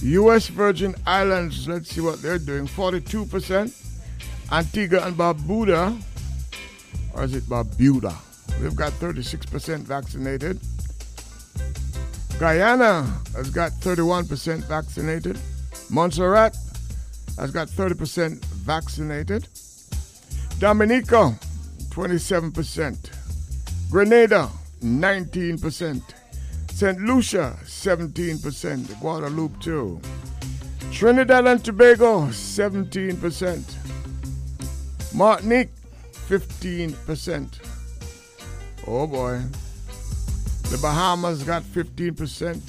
[0.00, 0.48] U.S.
[0.48, 3.72] Virgin Islands, let's see what they're doing, 42%.
[4.52, 6.00] Antigua and Barbuda,
[7.14, 8.14] or is it Barbuda?
[8.60, 10.60] They've got 36% vaccinated.
[12.38, 13.02] Guyana
[13.34, 15.38] has got 31% vaccinated.
[15.90, 16.56] Montserrat
[17.38, 19.48] has got 30% vaccinated.
[20.58, 21.38] Dominica,
[21.90, 23.10] 27%.
[23.90, 24.50] Grenada,
[24.82, 26.02] 19%.
[26.76, 27.00] St.
[27.00, 29.00] Lucia, 17%.
[29.00, 29.98] Guadeloupe, too.
[30.92, 35.14] Trinidad and Tobago, 17%.
[35.14, 35.70] Martinique,
[36.28, 37.48] 15%.
[38.86, 39.40] Oh boy.
[40.70, 42.60] The Bahamas got 15%.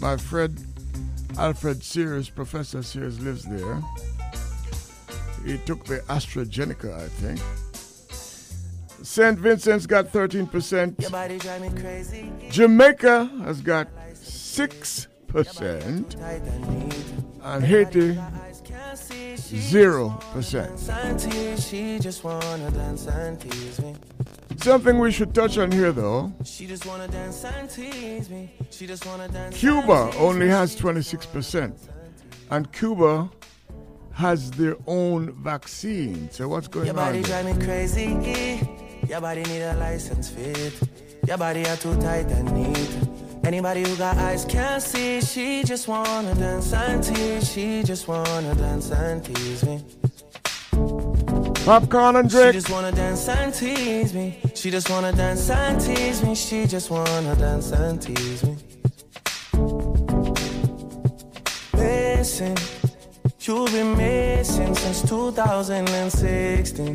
[0.00, 0.58] My friend
[1.38, 3.80] Alfred Sears, Professor Sears, lives there.
[5.46, 7.40] He took the AstraZeneca, I think.
[9.08, 9.38] St.
[9.38, 11.00] Vincent's got 13%.
[11.00, 12.30] Your body drive me crazy.
[12.50, 15.08] Jamaica has got 6%.
[17.42, 18.18] And Haiti,
[19.46, 20.78] 0%.
[20.78, 23.96] Santi, she just wanna dance and tease me.
[24.58, 26.30] Something we should touch on here, though.
[26.44, 28.52] She just wanna dance and tease me.
[28.68, 29.56] She just wanna dance.
[29.56, 31.78] Cuba only has 26%.
[32.50, 33.30] And Cuba
[34.12, 36.30] has their own vaccine.
[36.30, 37.22] So what's going Your on?
[37.22, 38.87] there?
[39.08, 40.74] Your body need a license fit.
[41.26, 42.98] Your body are too tight and neat.
[43.42, 45.22] Anybody who got eyes can't see.
[45.22, 47.50] She just wanna dance and tease.
[47.50, 49.82] She just wanna dance and tease me.
[51.64, 52.52] Popcorn and drink.
[52.52, 54.38] She just wanna dance and tease me.
[54.54, 56.34] She just wanna dance and tease me.
[56.34, 58.56] She just wanna dance and tease me.
[61.72, 62.54] Listen,
[63.40, 66.94] you've been missing since 2016.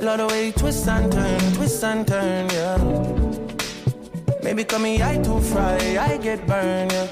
[0.00, 2.78] Love the way you twist and turn, twist and turn, yeah.
[4.42, 7.08] Maybe call me I too fry, I get burned, yeah.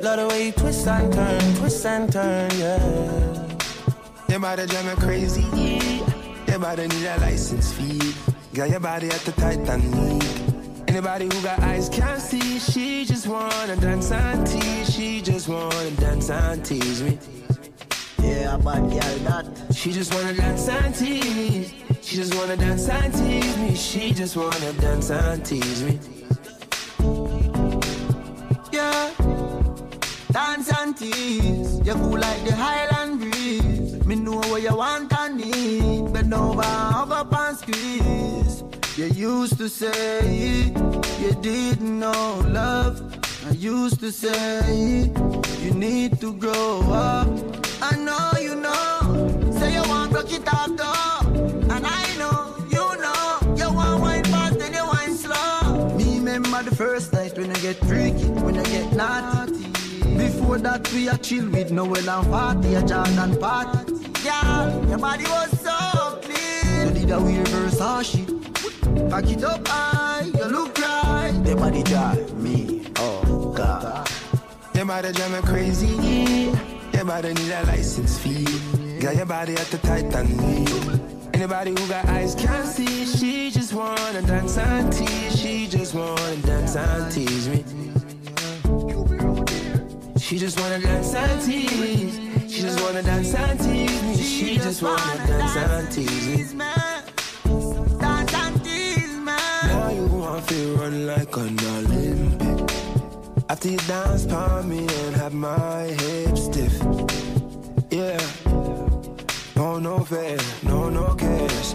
[0.00, 3.48] Love the way you twist and turn, twist and turn, yeah.
[4.28, 5.42] Your body drive me crazy.
[6.46, 8.14] Your body need a license fee.
[8.54, 10.88] Got your body at the tight and neat.
[10.88, 12.58] Anybody who got eyes can't see.
[12.60, 14.94] She just wanna dance and tease.
[14.94, 17.18] She just wanna dance and tease me.
[18.28, 19.46] Yeah, bad girl that.
[19.74, 21.72] She just wanna dance and tease.
[22.02, 23.74] She just wanna dance and tease me.
[23.74, 25.98] She just wanna dance and tease me.
[28.70, 29.10] Yeah.
[30.30, 31.80] Dance and tease.
[31.86, 34.04] You cool like the Highland breeze.
[34.04, 36.12] Me know what you want and need.
[36.12, 38.62] Bend over, hug up and squeeze.
[38.98, 40.72] You used to say
[41.22, 43.00] you didn't know love.
[43.48, 45.10] I used to say
[45.62, 47.67] you need to grow up.
[47.80, 49.52] I know you know.
[49.58, 51.28] Say you want broke it off though.
[51.74, 53.54] And I know, you know.
[53.56, 55.96] You want wine fast and you wine slow.
[55.96, 59.66] Me remember the first night when I get freaky, when I get naughty.
[60.16, 63.92] Before that we a chill with Noel and party, a Jordan party.
[64.24, 66.88] Girl, your body was so clean.
[66.88, 68.26] You did a weird Versace.
[69.10, 71.40] Pack it up high, you look right.
[71.44, 74.10] Your body drive me, oh God.
[74.74, 76.67] Your body drive me crazy.
[76.98, 78.44] Your body need a license fee.
[78.98, 81.00] Got your body at the Titan wheel.
[81.32, 83.04] Anybody who got eyes can't see.
[83.04, 85.38] She just wanna dance and tease.
[85.38, 87.64] She just wanna dance and tease me.
[90.18, 92.18] She just wanna dance and tease.
[92.52, 94.16] She just wanna dance and tease me.
[94.16, 96.64] She just wanna dance and tease me.
[98.00, 99.36] Dance and tease me.
[99.70, 102.74] Now you want to run like an Olympic.
[103.50, 106.87] After you dance for me and have my hips stiff.
[107.98, 108.16] Yeah.
[109.56, 111.74] No, no fair, no, no cash.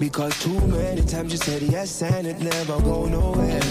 [0.00, 3.62] Because too many times you said yes and it never go nowhere.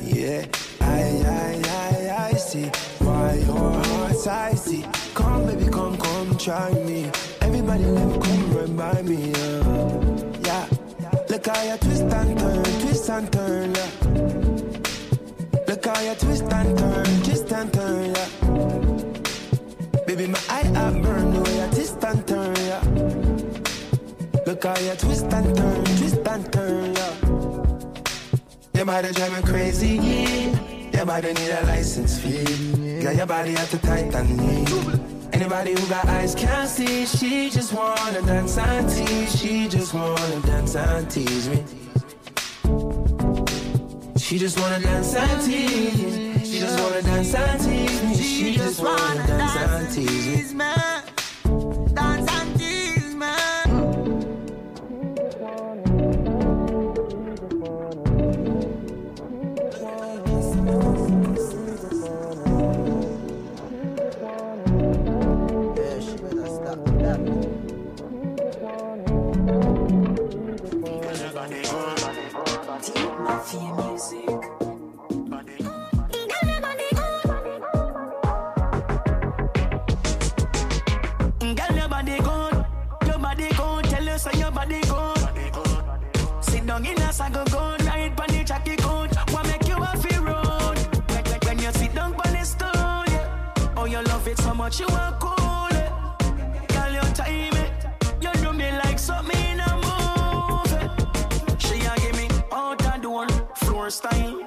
[0.00, 0.46] Yeah,
[0.80, 2.70] I, I, I, I see
[3.04, 4.86] why your heart's icy.
[5.12, 7.10] Come, baby, come, come, try me.
[7.42, 8.18] Everybody, let me
[8.54, 9.32] come by me.
[10.46, 10.66] Yeah,
[11.00, 11.10] yeah.
[11.28, 13.90] Look how you twist and turn, twist and turn, yeah.
[15.68, 18.41] Look how you twist and turn, twist and turn, yeah.
[20.22, 22.80] Baby, my eye I burn the way you twist and turn, yeah.
[24.46, 27.14] Look how you twist and turn, twist and turn, yeah.
[28.72, 30.92] Your body drive me crazy, yeah.
[30.92, 33.02] Your body need a license fee.
[33.02, 34.64] Got your body at the Titan knee.
[35.32, 37.04] Anybody who got eyes can't see.
[37.04, 39.40] She just wanna dance and tease.
[39.40, 41.64] She just wanna dance and tease me.
[44.18, 46.41] She just wanna dance and tease.
[46.62, 48.14] She just wanna dance and tease me.
[48.14, 50.64] She just wanna dance and tease me.
[51.92, 53.26] Dance and tease me.
[65.74, 66.46] Yeah, she better
[94.62, 95.68] much you are cool.
[95.72, 95.90] Yeah.
[96.68, 97.72] Girl, you time it.
[98.20, 100.86] You do me like something in a movie.
[101.58, 103.26] She a give me out and door
[103.56, 104.38] floor style.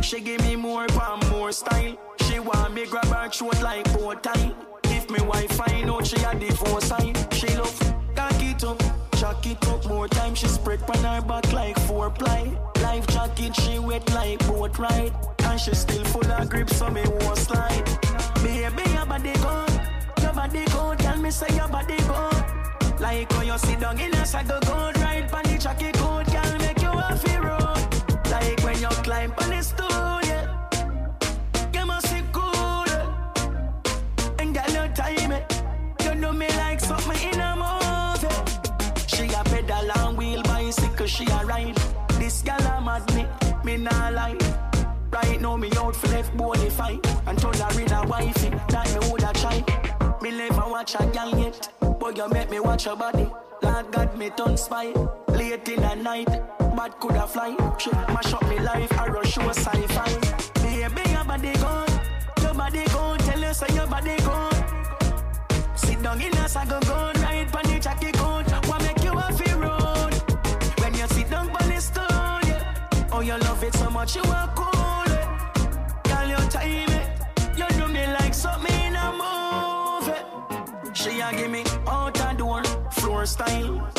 [0.00, 1.96] She give me more palm more style.
[2.24, 4.54] She want me grab her throat like bow tie.
[4.84, 7.78] If me wife find out she a divorce sign, she love
[8.14, 8.62] cock it
[9.46, 10.34] it up more time.
[10.34, 12.56] She spread on her back like four ply.
[12.82, 15.12] Life jacket she wet like boat ride,
[15.44, 17.84] and she still full of grip so me won't slide.
[18.42, 19.70] Baby your body good,
[20.22, 20.98] your body good.
[20.98, 23.00] Tell me say your body good.
[23.00, 25.92] Like when you sit down in a saddle good, ride pon the jockey
[41.18, 41.76] she a ride.
[42.20, 43.26] This gal a mad me,
[43.64, 44.38] me nah lie.
[45.10, 48.86] Right now me out for left body fight and told her with a wifey that
[48.92, 49.64] me woulda try.
[50.22, 53.28] Me never watch a gal yet, but you make me watch her body.
[53.62, 54.92] Lord God, me turn spy.
[55.28, 56.28] Late in the night,
[56.76, 57.56] bad coulda fly.
[57.78, 60.10] She mash up me life, I rush show sci-fi.
[60.62, 61.88] Baby, your body gone,
[62.42, 63.18] your body gone.
[63.18, 64.64] Tell you say your body gone.
[65.74, 68.12] Sit down in a sago gone, ride pon the jockey
[73.98, 75.10] much, you are cool.
[76.08, 77.06] Girl, you time it.
[77.58, 80.22] You do me like something in a movie.
[80.94, 82.62] She a give me out and door
[82.92, 83.90] floor style.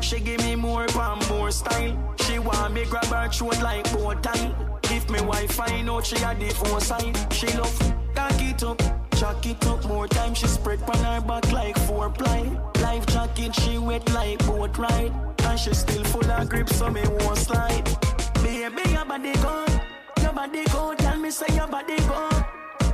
[0.00, 1.96] She give me more palm more style.
[2.20, 4.54] She want me grab her throat like bow tie.
[4.96, 7.78] If me wife find out she a divorce side, she love
[8.14, 8.80] cock it up,
[9.16, 10.34] chuck it up more time.
[10.34, 12.42] She spread on her back like four ply.
[12.80, 15.12] Life jacket she wet like boat ride,
[15.46, 18.17] and she still full of grip so me won't slide.
[18.42, 19.80] Baby your body good,
[20.22, 20.98] your body good.
[20.98, 22.44] Tell me say your body good.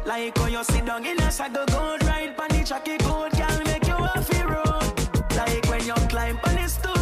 [0.06, 3.60] Like when you sit down in a saddle good, ride pon the jockey good, girl
[3.64, 5.36] make you a road.
[5.36, 6.93] Like when you climb on the stool,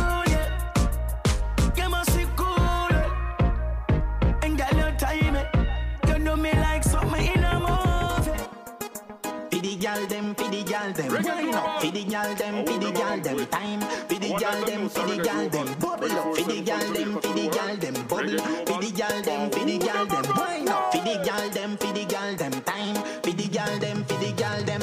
[10.93, 11.25] gal them.
[11.25, 13.47] Wine up for the gal them, for the gal them.
[13.47, 15.67] Time for the gal them, for the gal them.
[15.79, 17.95] Bubble up for the gal them, for the gal them.
[18.09, 20.37] Bubble for the gal them, for the gal them.
[20.37, 22.53] Wine up for the gal them, for the gal them.
[22.63, 24.83] Time for the gal them, for the gal them.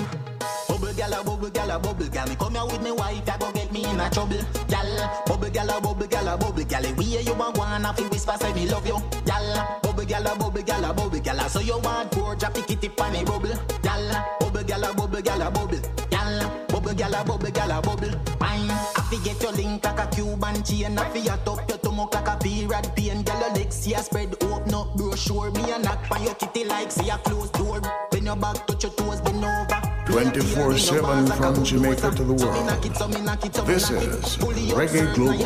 [0.68, 2.28] Bubble gal a bubble gal a bubble gal.
[2.28, 4.38] Me come here with me wife, ya go get me in a trouble.
[4.68, 6.84] Gal, bubble gal a bubble gal a bubble gal.
[6.96, 8.98] We hear you a wanna fi whisper say me love you.
[9.26, 11.50] Gal, bubble gal a bubble gal a bubble gal.
[11.50, 13.54] So you want poor drop the kitty pan a bubble.
[13.82, 15.99] Gal, bubble gal a bubble gal a bubble.
[17.00, 18.12] Gal, a bubble gal a bubble.
[18.40, 20.98] Fine, I fi get your link like a Cuban chain.
[20.98, 23.24] I fi your top your tummy like a period pain.
[23.24, 25.50] Gal your legs a spread open up brochure.
[25.52, 27.80] Me a knock on your kitty like see a closed door.
[28.12, 29.89] Bend your back, touch your toes, bend over.
[30.10, 32.68] 24 7 from Jamaica to the world.
[33.68, 34.38] This is
[34.74, 35.38] Reggae Global.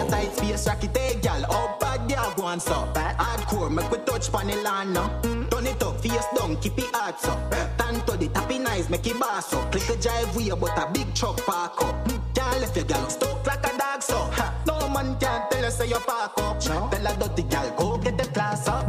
[5.49, 7.37] Turn it up, face down, keep it hard so.
[7.75, 9.69] Stand to the tappy nice, make it boss up.
[9.71, 12.07] Click a drive way, but a big truck park up.
[12.33, 14.29] Can't left your gal stuck like a dog so.
[14.65, 16.59] No man can tell us say you park up.
[16.61, 18.87] Tell a dirty gal, go get the class up.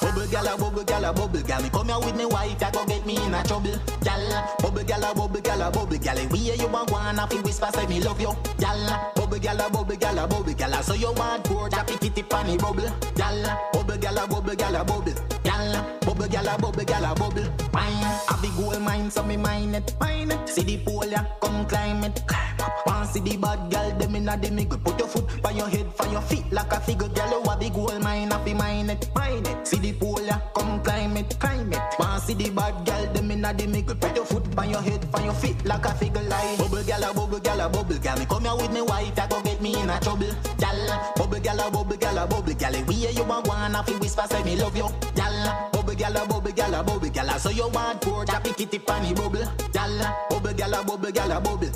[0.00, 1.62] Bubble gal, a bubble gal, a bubble gal.
[1.62, 3.78] Me come here with me wife, ya go me in a trouble.
[4.02, 6.18] Gal, bubble gal, a bubble gal, a bubble gal.
[6.30, 8.34] We hear you a wanna fi whisper say me love you.
[8.58, 10.82] Gal, bubble gal, a bubble gal, a bubble gal.
[10.82, 12.90] So you want drop it kitty panny bubble.
[13.14, 15.14] Gal, bubble gal, a bubble gal, a bubble.
[15.44, 17.46] Gal, bubble gal, a bubble gal, a bubble.
[17.72, 20.48] Mine, a big gold mine, so me mine it, mine it.
[20.48, 22.22] See the pole, ya, come climb it.
[22.26, 22.86] Climb up.
[22.86, 24.78] Want see the bad gal, them inna the middle.
[24.78, 27.08] Put your foot by your head, for your feet like a figure.
[27.08, 29.66] Gal, you a big gold mine, a fi mine it, mine it.
[29.66, 31.80] See the pole, ya, come climb it, climb it.
[32.26, 33.94] See the bad gal, them inna the middle.
[33.94, 36.22] Put your foot by your head, for your feet like a figure.
[36.22, 38.18] Like bubble gal, a bubble gal, a bubble gal.
[38.18, 40.34] Me come here with me wife, ya go get me in a trouble.
[40.58, 42.72] Gal, bubble gal, a bubble gal, a bubble gal.
[42.88, 44.88] We hear you a wanna fi whisper say me love you.
[45.14, 47.38] Gal, bubble gal, a bubble gal, a bubble gal.
[47.38, 49.46] So you want poor drop it kitty panny bubble.
[49.72, 51.70] Gal, bubble gal, a bubble gal, a bubble.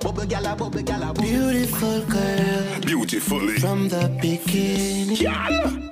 [0.00, 1.22] Gal, bubble gal, a bubble gal, a bubble.
[1.22, 2.80] Beautiful girl.
[2.82, 3.58] Beautifully.
[3.58, 5.16] From the beginning.
[5.16, 5.48] Yeah.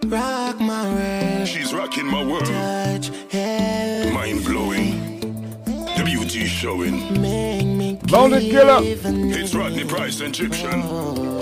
[0.07, 1.49] Rock my world.
[1.49, 2.45] She's rocking my world.
[2.45, 4.15] Touch heaven.
[4.15, 5.21] Mind blowing.
[5.65, 7.21] The beauty showing.
[7.21, 8.79] Make me Bounty killer.
[8.83, 10.83] It's Rodney Price Egyptian.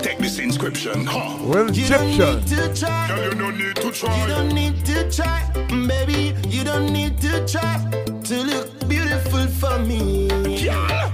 [0.01, 1.05] Take this inscription.
[1.05, 1.37] Ha.
[1.45, 2.43] Well, Egyptian.
[2.45, 3.07] to try.
[3.07, 4.21] Girl, you don't need to try.
[4.21, 5.51] You don't need to try,
[5.87, 6.35] baby.
[6.47, 10.23] You don't need to try to look beautiful for me.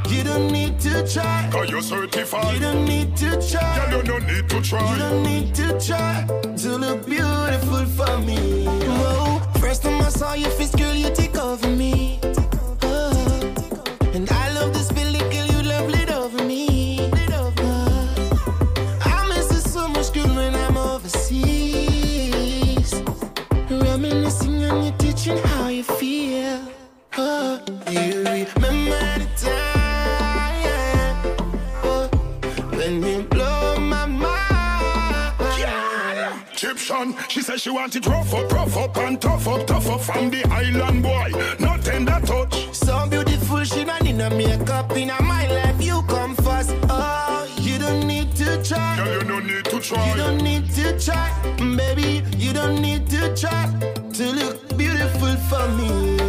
[0.08, 1.50] You don't need to try.
[1.52, 2.54] Cause you're certified.
[2.54, 3.90] You don't need to try.
[3.90, 4.94] Girl, you don't need to try.
[4.94, 6.26] You don't need to try
[6.58, 8.66] to look beautiful for me.
[8.66, 9.42] Whoa.
[9.60, 12.18] First time I saw your face, girl, you take over me.
[37.62, 41.04] She want it rough up, rough up and tough up, tough up from the island
[41.04, 41.32] boy.
[41.60, 42.74] No tender touch.
[42.74, 45.80] So beautiful, she not in a makeup in a my life.
[45.80, 46.74] You come first.
[46.90, 48.98] Oh, you don't need to try.
[48.98, 50.10] Girl, you don't need to try.
[50.10, 52.24] You don't need to try, mm, baby.
[52.36, 53.68] You don't need to try
[54.14, 56.21] to look beautiful for me.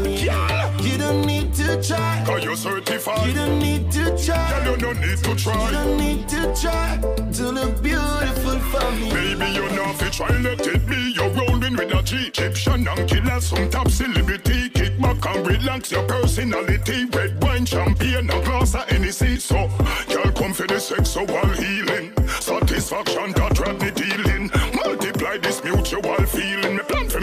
[1.83, 2.23] Try.
[2.27, 3.29] Cause you're certified.
[3.29, 4.65] You don't need to try.
[4.65, 5.67] Girl, you don't need to try.
[5.67, 6.99] You don't need to try
[7.33, 9.11] to look beautiful for me.
[9.11, 11.13] Baby, you know if you try, let it be.
[11.17, 12.29] You're rolling with a G.
[12.29, 14.71] Egyptian and killer, some top celebrity.
[14.71, 17.05] Kick back and relax your personality.
[17.07, 19.37] Red wine, champagne, a glass of Hennessy.
[19.37, 19.69] So,
[20.09, 22.13] girl, come for the sexual healing.
[22.41, 24.51] Satisfaction that drive me dealing.
[24.75, 26.62] Multiply this mutual feeling.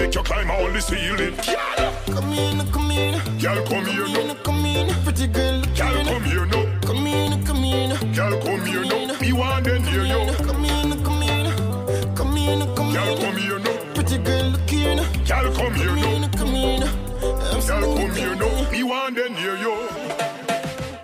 [0.10, 1.36] Make you climb all the ceiling.
[1.46, 3.14] Girl, Come in, come in.
[3.38, 4.34] girl, come here now.
[4.42, 5.62] Come in, pretty girl.
[5.78, 6.80] Girl, come here now.
[6.82, 7.90] Come in, come in.
[8.16, 9.20] Girl, come here now.
[9.22, 10.34] Me want them hear you.
[10.48, 12.16] Come in, come in.
[12.16, 13.18] Come in, come Girl, in.
[13.22, 13.94] come here now.
[13.94, 15.04] Pretty girl, look here now.
[15.28, 16.16] Girl, come here Come now.
[16.26, 16.80] in, come in.
[16.82, 18.72] Girl, come here now.
[18.72, 19.76] Me want them hear you.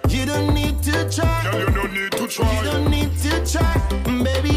[0.09, 1.43] You don't need to try.
[1.51, 2.58] Girl, you don't need to try.
[2.58, 3.77] You don't need to try,
[4.24, 4.55] baby.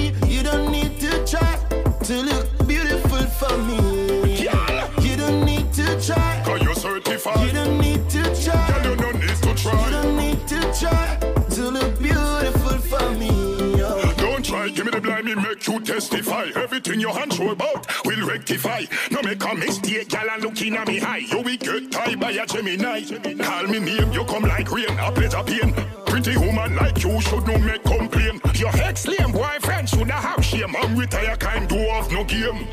[15.78, 16.46] You testify.
[16.56, 18.84] Everything your hands show about will rectify.
[19.10, 21.18] No make a mistake, gal, and looking at me high.
[21.18, 23.02] You will get tied by a Gemini.
[23.42, 25.72] Call me name, you come like rain, a pleasure pain.
[26.06, 28.40] Pretty woman like you should no make complain.
[28.54, 30.74] Your ex-lame boyfriend should have shame.
[30.76, 32.66] I'm retire kind, do off no game.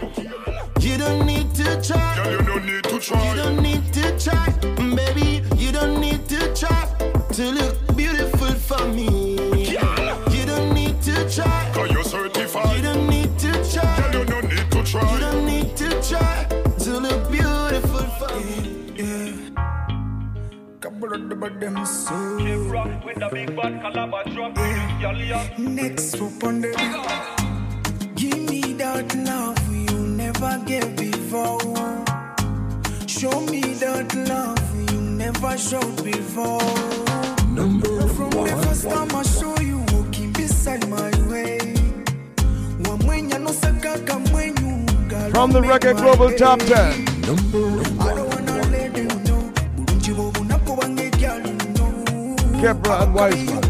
[0.80, 2.16] You don't need to try.
[2.24, 3.30] Girl, you don't need to try.
[3.30, 4.50] You don't need to try,
[4.96, 5.44] baby.
[5.56, 6.88] You don't need to try
[7.34, 7.75] to look
[21.40, 22.16] the them so.
[23.06, 24.54] With a big bad calabash drum.
[24.56, 25.48] Yeah.
[25.58, 26.70] Next up on the
[28.16, 31.60] Give me that love you never gave before.
[33.08, 36.60] Show me that love you never showed before.
[37.50, 41.58] Number From the first time I saw you walking beside my way.
[42.84, 46.32] Wamwenya no sakaka mwenyu, girl, From the make Reggae Global.
[46.38, 47.06] Top 10.
[48.00, 48.25] I don't
[52.66, 53.66] Kebra and Wiseman.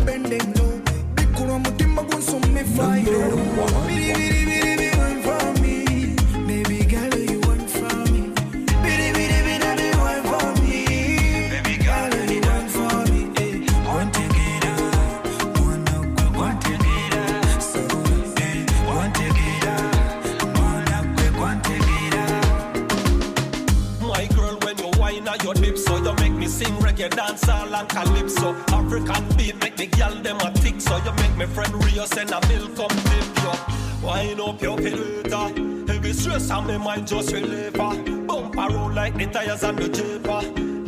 [26.55, 28.55] Sing reggae, dancehall and calypso.
[28.77, 32.31] African beat make the girl them a tick, so you make me friend Rio send
[32.31, 33.53] a milk come tip you.
[34.01, 35.41] Wind up your piroueta,
[35.89, 37.93] heavy stress on me mind just relieve her.
[38.27, 40.41] Bump around like the tires on the jeeper.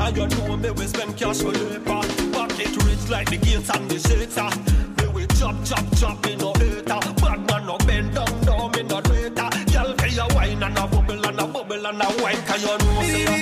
[0.03, 2.01] And you know me we spend cash for labor.
[2.31, 4.49] Pocket rich like the gates and the shater.
[4.97, 6.99] Me we chop chop chop me no hater.
[7.21, 9.49] Bad man no bend down down me no traitor.
[9.73, 12.77] Girl pay your wine and a bubble and a bubble and a wine 'cause you
[12.77, 13.36] know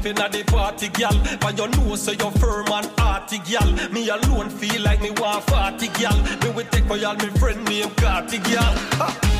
[0.00, 1.14] up inna the party, gal.
[1.40, 3.70] But you know, so you're firm and hearty, gal.
[3.90, 6.16] Me alone feel like me want party, gal.
[6.42, 8.74] Me will take for y'all, me friend named Carty, gal.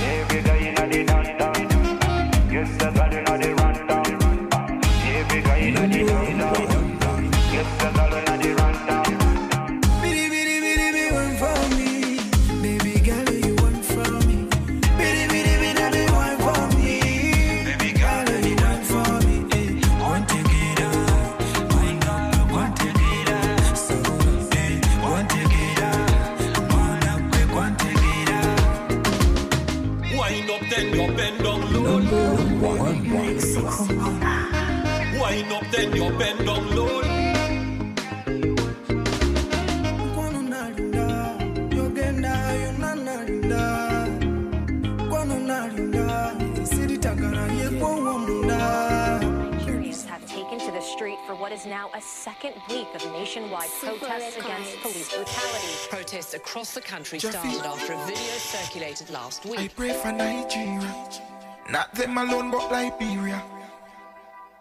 [0.03, 2.53] Every guy inna the dance dance.
[2.53, 4.85] Yes, the girl inna the run down.
[5.07, 6.40] Every guy inna the dance.
[51.51, 55.75] What is now a second week of nationwide protests against police brutality.
[55.91, 57.51] Protests across the country Jeffy.
[57.51, 59.59] started after a video circulated last week.
[59.59, 59.75] I week.
[59.75, 60.95] pray for Nigeria,
[61.69, 63.43] not them alone, but Liberia.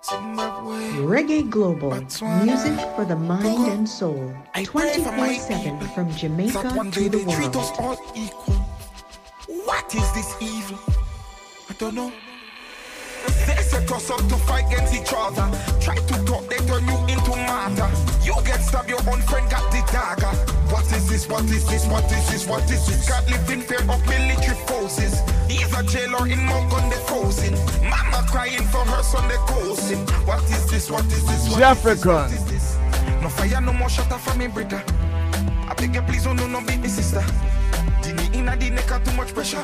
[0.01, 1.92] Reggae Global,
[2.43, 4.34] music for the mind and soul.
[4.56, 8.00] I pray for my 24 7 from Jamaica to the they treat us world.
[8.00, 8.56] all equal.
[9.66, 10.80] What is this evil?
[11.69, 12.11] I don't know.
[13.80, 15.48] They us up to fight against each other.
[15.80, 17.88] Try to talk, they turn you into martyr.
[18.24, 20.35] You get stabbed, your own friend got the dagger.
[20.67, 21.30] What is this?
[21.30, 21.88] What is this?
[21.88, 22.45] What is this?
[22.45, 23.08] What is this?
[23.08, 25.22] God lived in fear of military forces.
[25.48, 27.53] He's a jailer in Mount on the frozen.
[27.88, 30.06] Mama crying for her son, they coasting.
[30.27, 30.91] What is this?
[30.91, 31.49] What is this?
[31.49, 32.06] What is this?
[32.06, 32.77] What is this?
[33.22, 34.83] No fire, no more shutter for me, brother.
[35.69, 37.22] I beg you, please, oh no, no, beat me, sister.
[38.01, 39.64] Dini inna the neck, too much pressure.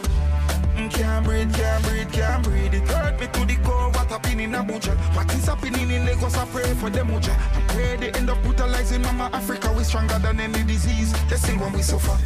[0.76, 2.74] Mm, Can't breathe, can't breathe, can't breathe.
[2.74, 3.90] It hurt me to the core.
[3.92, 4.94] What happened in Abuja?
[5.16, 6.36] What is happening in Lagos?
[6.38, 7.32] I pray for them, Uja.
[7.32, 9.72] I pray they end up brutalizing Mama Africa.
[9.76, 11.14] We stronger than any disease.
[11.30, 12.18] They sing when we suffer.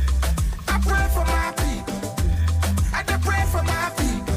[0.68, 2.00] I pray for my people.
[2.94, 4.36] I pray for my people.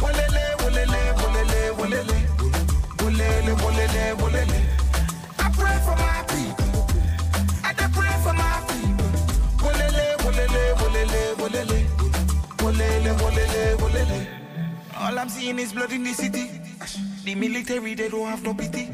[0.00, 2.18] Wolele, wolele, wolele, wolele.
[2.98, 4.49] Wolele, wolele, wolele.
[14.00, 14.26] Wolele.
[14.96, 16.50] All I'm seeing is blood in the city.
[17.24, 18.88] The military, they don't have no pity.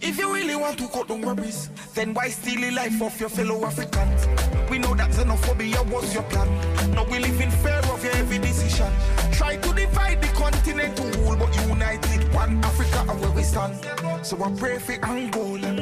[0.00, 3.28] If you really want to cut down worries, then why steal the life of your
[3.30, 4.26] fellow Africans?
[4.70, 6.48] We know that xenophobia was your plan.
[6.92, 8.92] Now we live in fear of your every decision.
[9.32, 13.76] Try to divide the continent to rule, but united one Africa are where we stand.
[14.26, 15.72] So I pray for Angola,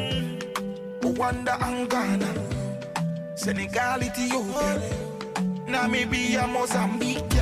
[1.00, 3.36] Rwanda and Ghana.
[3.36, 4.80] Senegal, Ethiopia,
[5.66, 7.41] Namibia, Mozambique.